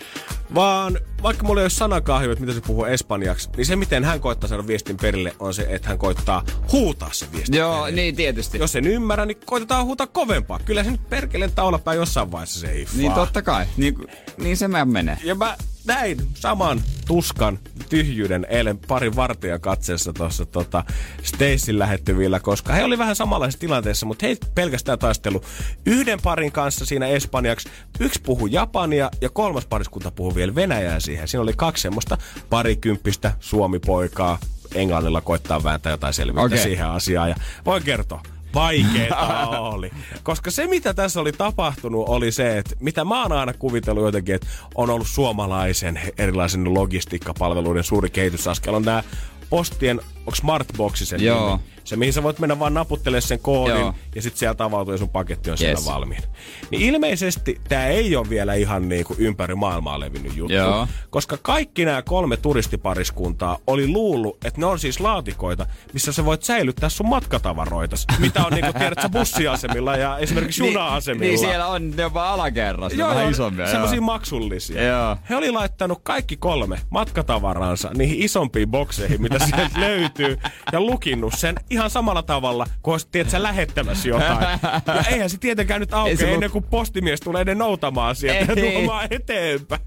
vaan 0.55 0.99
vaikka 1.23 1.43
mulla 1.43 1.61
ei 1.61 1.63
ole 1.63 1.69
sanakahjo, 1.69 2.32
että 2.32 2.41
mitä 2.45 2.53
se 2.53 2.61
puhuu 2.67 2.86
espanjaksi, 2.86 3.49
niin 3.57 3.65
se 3.65 3.75
miten 3.75 4.03
hän 4.03 4.19
koittaa 4.19 4.49
saada 4.49 4.67
viestin 4.67 4.97
perille 4.97 5.36
on 5.39 5.53
se, 5.53 5.67
että 5.69 5.89
hän 5.89 5.97
koittaa 5.97 6.43
huutaa 6.71 7.09
sen 7.11 7.32
viestin 7.32 7.55
Joo, 7.55 7.82
perille. 7.82 8.01
niin 8.01 8.15
tietysti. 8.15 8.57
Jos 8.57 8.75
en 8.75 8.88
ymmärrä, 8.88 9.25
niin 9.25 9.38
koitetaan 9.45 9.86
huutaa 9.86 10.07
kovempaa. 10.07 10.59
Kyllä 10.65 10.84
se 10.84 10.91
nyt 10.91 11.09
perkeleen 11.09 11.51
taulapäin 11.51 11.97
jossain 11.97 12.32
vaiheessa 12.32 12.59
se 12.59 12.73
hiffaa. 12.73 12.97
Niin 12.97 13.16
totta 13.26 13.41
kai. 13.41 13.65
Niin, 13.78 13.95
niin 14.38 14.57
se 14.57 14.68
mä 14.68 14.86
menee. 14.86 15.18
Ja 15.24 15.36
mä 15.36 15.57
näin 15.86 16.18
saman 16.34 16.82
tuskan 17.07 17.59
tyhjyyden 17.89 18.47
eilen 18.49 18.78
parin 18.78 19.15
vartijan 19.15 19.61
katseessa 19.61 20.13
tuossa 20.13 20.45
tota, 20.45 20.84
Stacyn 21.24 21.80
lähettyvillä, 21.80 22.39
koska 22.39 22.74
he 22.74 22.84
oli 22.84 22.97
vähän 22.97 23.15
samanlaisessa 23.15 23.59
tilanteessa, 23.59 24.05
mutta 24.05 24.26
he 24.28 24.38
pelkästään 24.55 24.99
taistelu 24.99 25.41
yhden 25.86 26.20
parin 26.24 26.51
kanssa 26.51 26.86
siinä 26.86 27.07
espanjaksi. 27.07 27.70
Yksi 27.99 28.22
puhui 28.22 28.51
japania 28.51 29.11
ja 29.22 29.30
kolmas 29.30 29.65
pariskunta 29.65 30.11
puhui 30.11 30.36
vielä 30.36 30.55
venäjää 30.55 30.99
siihen. 30.99 31.28
Siinä 31.28 31.43
oli 31.43 31.53
kaksi 31.53 31.82
semmoista 31.82 32.18
parikymppistä 32.49 33.32
suomipoikaa. 33.39 34.39
Englannilla 34.76 35.22
koittaa 35.22 35.63
vääntää 35.63 35.91
jotain 35.91 36.13
selvyyttä 36.13 36.45
Okei. 36.45 36.63
siihen 36.63 36.88
asiaan. 36.88 37.30
Ja 37.30 37.36
voin 37.65 37.84
kertoa, 37.84 38.22
vaikeeta 38.54 39.60
oli. 39.74 39.91
Koska 40.24 40.52
se, 40.52 40.68
mitä 40.68 40.93
tässä 40.93 41.22
oli 41.22 41.32
tapahtunut, 41.32 42.10
oli 42.10 42.32
se, 42.32 42.58
että 42.58 42.76
mitä 42.80 43.06
mä 43.06 43.22
oon 43.22 43.32
aina 43.32 43.54
kuvitellut 43.54 44.04
jotenkin, 44.04 44.36
että 44.36 44.48
on 44.76 44.89
ollut 44.89 45.08
suomalaisen 45.08 46.00
erilaisen 46.18 46.74
logistiikkapalveluiden 46.74 47.84
suuri 47.84 48.10
kehitysaskel, 48.10 48.74
on 48.74 48.84
nämä 48.84 49.04
postien, 49.50 50.00
onko 50.20 50.36
Smartboxi 50.36 51.06
sen 51.06 51.24
Joo. 51.24 51.50
nimi? 51.50 51.76
Se, 51.88 51.95
mihin 51.95 52.13
sä 52.13 52.23
voit 52.23 52.39
mennä 52.39 52.59
vaan 52.59 52.73
naputtelemaan 52.73 53.21
sen 53.21 53.39
koodin 53.39 53.79
Joo. 53.79 53.93
ja 54.15 54.21
sitten 54.21 54.39
sieltä 54.39 54.63
avautuu 54.63 54.93
ja 54.93 54.97
sun 54.97 55.09
paketti 55.09 55.49
on 55.49 55.57
Yes. 55.61 55.79
siellä 55.79 55.93
valmiina. 55.95 56.27
Niin 56.71 56.81
ilmeisesti 56.81 57.61
tämä 57.69 57.85
ei 57.88 58.15
ole 58.15 58.29
vielä 58.29 58.53
ihan 58.53 58.89
niinku 58.89 59.15
ympäri 59.17 59.55
maailmaa 59.55 59.99
levinnyt 59.99 60.35
juttu. 60.35 60.53
Joo. 60.53 60.88
Koska 61.09 61.38
kaikki 61.41 61.85
nämä 61.85 62.01
kolme 62.01 62.38
turistipariskuntaa 62.38 63.57
oli 63.67 63.88
luullut, 63.88 64.45
että 64.45 64.59
ne 64.59 64.65
on 64.65 64.79
siis 64.79 64.99
laatikoita, 64.99 65.65
missä 65.93 66.11
sä 66.11 66.25
voit 66.25 66.43
säilyttää 66.43 66.89
sun 66.89 67.09
matkatavaroita. 67.09 67.95
Mitä 68.19 68.45
on 68.45 68.53
niinku, 68.53 68.73
tiedät 68.79 68.99
sä, 69.01 69.09
bussiasemilla 69.09 69.95
ja 69.97 70.17
esimerkiksi 70.17 70.67
juna-asemilla. 70.67 71.21
Niin, 71.23 71.29
niin 71.29 71.39
siellä 71.39 71.67
on 71.67 71.93
vaan 72.13 72.33
alakerrassa, 72.33 72.97
Joo, 72.99 73.09
vähän 73.09 73.31
isompia. 73.31 73.67
semmosia 73.67 73.95
joo. 73.95 74.05
maksullisia. 74.05 74.83
Joo. 74.83 75.17
He 75.29 75.35
oli 75.35 75.51
laittanut 75.51 75.99
kaikki 76.03 76.38
kolme 76.38 76.79
matkatavaransa 76.89 77.91
niihin 77.93 78.21
isompiin 78.21 78.69
bokseihin, 78.71 79.21
mitä 79.21 79.39
sieltä 79.39 79.79
löytyy, 79.88 80.38
ja 80.71 80.79
lukinnut 80.81 81.33
sen 81.38 81.55
ihan 81.78 81.89
samalla 81.89 82.23
tavalla, 82.23 82.67
kun 82.82 82.93
olisit, 82.93 83.11
tiedät, 83.11 83.32
sä 83.32 83.43
lähettämässä 83.43 84.09
jotain. 84.09 84.59
Ja 84.88 85.03
eihän 85.09 85.30
se 85.30 85.38
tietenkään 85.38 85.80
nyt 85.80 85.93
Ei 85.93 85.99
aukea 85.99 86.30
ennen 86.30 86.51
kuin 86.51 86.63
postimies 86.63 87.19
tulee 87.19 87.43
ne 87.43 87.55
noutamaan 87.55 88.15
sieltä 88.15 88.53
ja 88.53 88.63
Ei. 88.63 88.73
tuomaan 88.73 89.07
eteenpäin. 89.11 89.82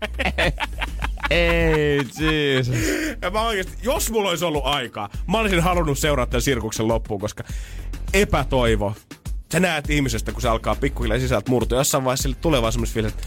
Ei, 1.31 1.97
Jesus. 1.97 2.77
Ja 3.23 3.31
mä 3.31 3.43
oikeesti, 3.43 3.73
jos 3.83 4.11
mulla 4.11 4.31
olisi 4.31 4.45
ollut 4.45 4.67
aikaa, 4.67 5.09
mä 5.27 5.39
olisin 5.39 5.61
halunnut 5.61 5.99
seurata 5.99 6.31
tämän 6.31 6.43
sirkuksen 6.43 6.89
loppuun, 6.89 7.21
koska 7.21 7.45
epätoivo. 8.15 8.95
Sä 9.53 9.61
näet 9.61 9.91
ihmisestä, 9.91 10.33
kun 10.33 10.43
se 10.43 10.49
alkaa 10.49 10.75
pikkuhiljaa 10.75 11.19
sisältä 11.19 11.51
murtua. 11.51 11.79
Jossain 11.79 12.05
vaiheessa 12.05 12.23
sille 12.23 12.37
tulee 12.41 12.63
vaan 12.63 12.75
fiilis, 12.87 13.13
että 13.13 13.27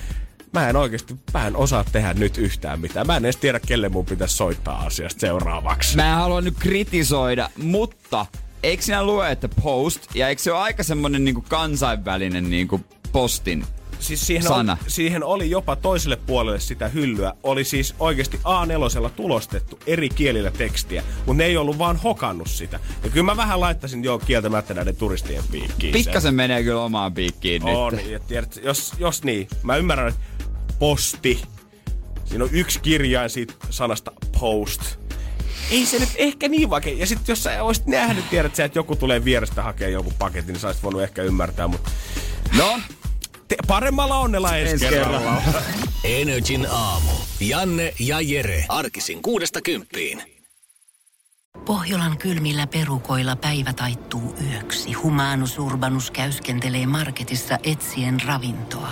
mä 0.53 0.70
en 0.70 0.76
oikeesti, 0.76 1.16
mä 1.34 1.47
en 1.47 1.55
osaa 1.55 1.84
tehdä 1.91 2.14
nyt 2.14 2.38
yhtään 2.38 2.80
mitään. 2.80 3.07
Mä 3.07 3.18
en 3.18 3.26
edes 3.26 3.38
tiedä, 3.38 3.59
kelle 3.59 3.89
mun 3.89 4.05
pitäisi 4.05 4.36
soittaa 4.36 4.80
asiasta 4.80 5.20
seuraavaksi. 5.20 5.95
Mä 5.95 6.09
en 6.09 6.16
halua 6.16 6.41
nyt 6.41 6.55
kritisoida, 6.59 7.49
mutta 7.57 8.26
eikö 8.64 8.84
sinä 8.84 9.03
lue, 9.03 9.32
että 9.32 9.49
post, 9.64 10.16
ja 10.16 10.30
eikö 10.30 10.41
se 10.41 10.51
ole 10.51 10.61
aika 10.61 10.84
semmonen 10.84 11.26
niinku 11.26 11.45
kansainvälinen 11.49 12.49
niinku 12.49 12.82
postin 13.11 13.66
siis 14.03 14.28
siihen, 14.28 14.47
sana? 14.47 14.72
On, 14.72 14.78
siihen 14.88 15.24
oli 15.24 15.49
jopa 15.49 15.76
toiselle 15.76 16.16
puolelle 16.16 16.59
sitä 16.59 16.88
hyllyä. 16.88 17.34
Oli 17.43 17.64
siis 17.64 17.95
oikeasti 17.99 18.38
A4 18.38 19.09
tulostettu 19.09 19.80
eri 19.88 20.09
kielillä 20.09 20.51
tekstiä, 20.51 21.03
mutta 21.18 21.34
ne 21.34 21.45
ei 21.45 21.57
ollut 21.57 21.78
vaan 21.78 21.97
hokannut 21.97 22.49
sitä. 22.49 22.80
Ja 23.03 23.09
kyllä 23.09 23.26
mä 23.26 23.38
vähän 23.38 23.59
laittaisin 23.59 24.03
jo 24.03 24.20
kieltämättä 24.20 24.74
näiden 24.74 24.95
turistien 24.95 25.43
piikkiin. 25.51 25.93
sen. 25.93 26.03
Pikkasen 26.03 26.36
menee 26.36 26.64
kyllä 26.64 26.84
omaan 26.84 27.14
piikkiin 27.14 27.64
On, 27.64 27.93
nyt. 27.93 28.07
ja 28.07 28.20
tiedät, 28.20 28.59
jos, 28.64 28.93
jos 28.99 29.24
niin, 29.24 29.47
mä 29.64 29.76
ymmärrän, 29.76 30.07
että 30.07 30.22
posti. 30.80 31.41
Siinä 32.26 32.43
on 32.43 32.49
yksi 32.53 32.80
kirjain 32.80 33.30
siitä 33.30 33.53
sanasta 33.70 34.11
post. 34.39 34.82
Ei 35.72 35.86
se 35.86 35.99
nyt 35.99 36.09
ehkä 36.16 36.47
niin 36.47 36.70
vaikea. 36.70 36.93
Ja 36.93 37.05
sitten 37.07 37.32
jos 37.34 37.43
sä 37.43 37.64
olisit 37.64 37.86
nähnyt, 37.88 38.30
tiedät 38.30 38.55
sä, 38.55 38.66
että 38.66 38.80
joku 38.80 38.95
tulee 38.95 39.26
vierestä 39.26 39.64
hakea 39.64 39.89
joku 39.89 40.14
paketin, 40.20 40.53
niin 40.53 40.59
sä 40.59 40.68
olisit 40.68 40.84
voinut 40.84 41.01
ehkä 41.01 41.24
ymmärtää. 41.24 41.68
Mutta 41.68 41.91
no, 42.57 42.80
te, 43.47 43.55
paremmalla 43.68 44.20
onnella 44.20 44.57
ensi, 44.57 44.72
Ensi 44.74 44.86
kerralla. 44.86 45.41
kerralla. 45.45 45.61
Energin 46.03 46.68
aamu. 46.72 47.11
Janne 47.39 47.93
ja 47.99 48.22
Jere. 48.22 48.66
Arkisin 48.70 49.22
kuudesta 49.22 49.61
kymppiin. 49.61 50.24
Pohjolan 51.66 52.18
kylmillä 52.18 52.68
perukoilla 52.68 53.36
päivä 53.36 53.74
taittuu 53.74 54.36
yöksi. 54.51 54.93
Humanus 54.93 55.59
Urbanus 55.59 56.11
käyskentelee 56.11 56.86
marketissa 56.86 57.57
etsien 57.64 58.22
ravintoa. 58.26 58.91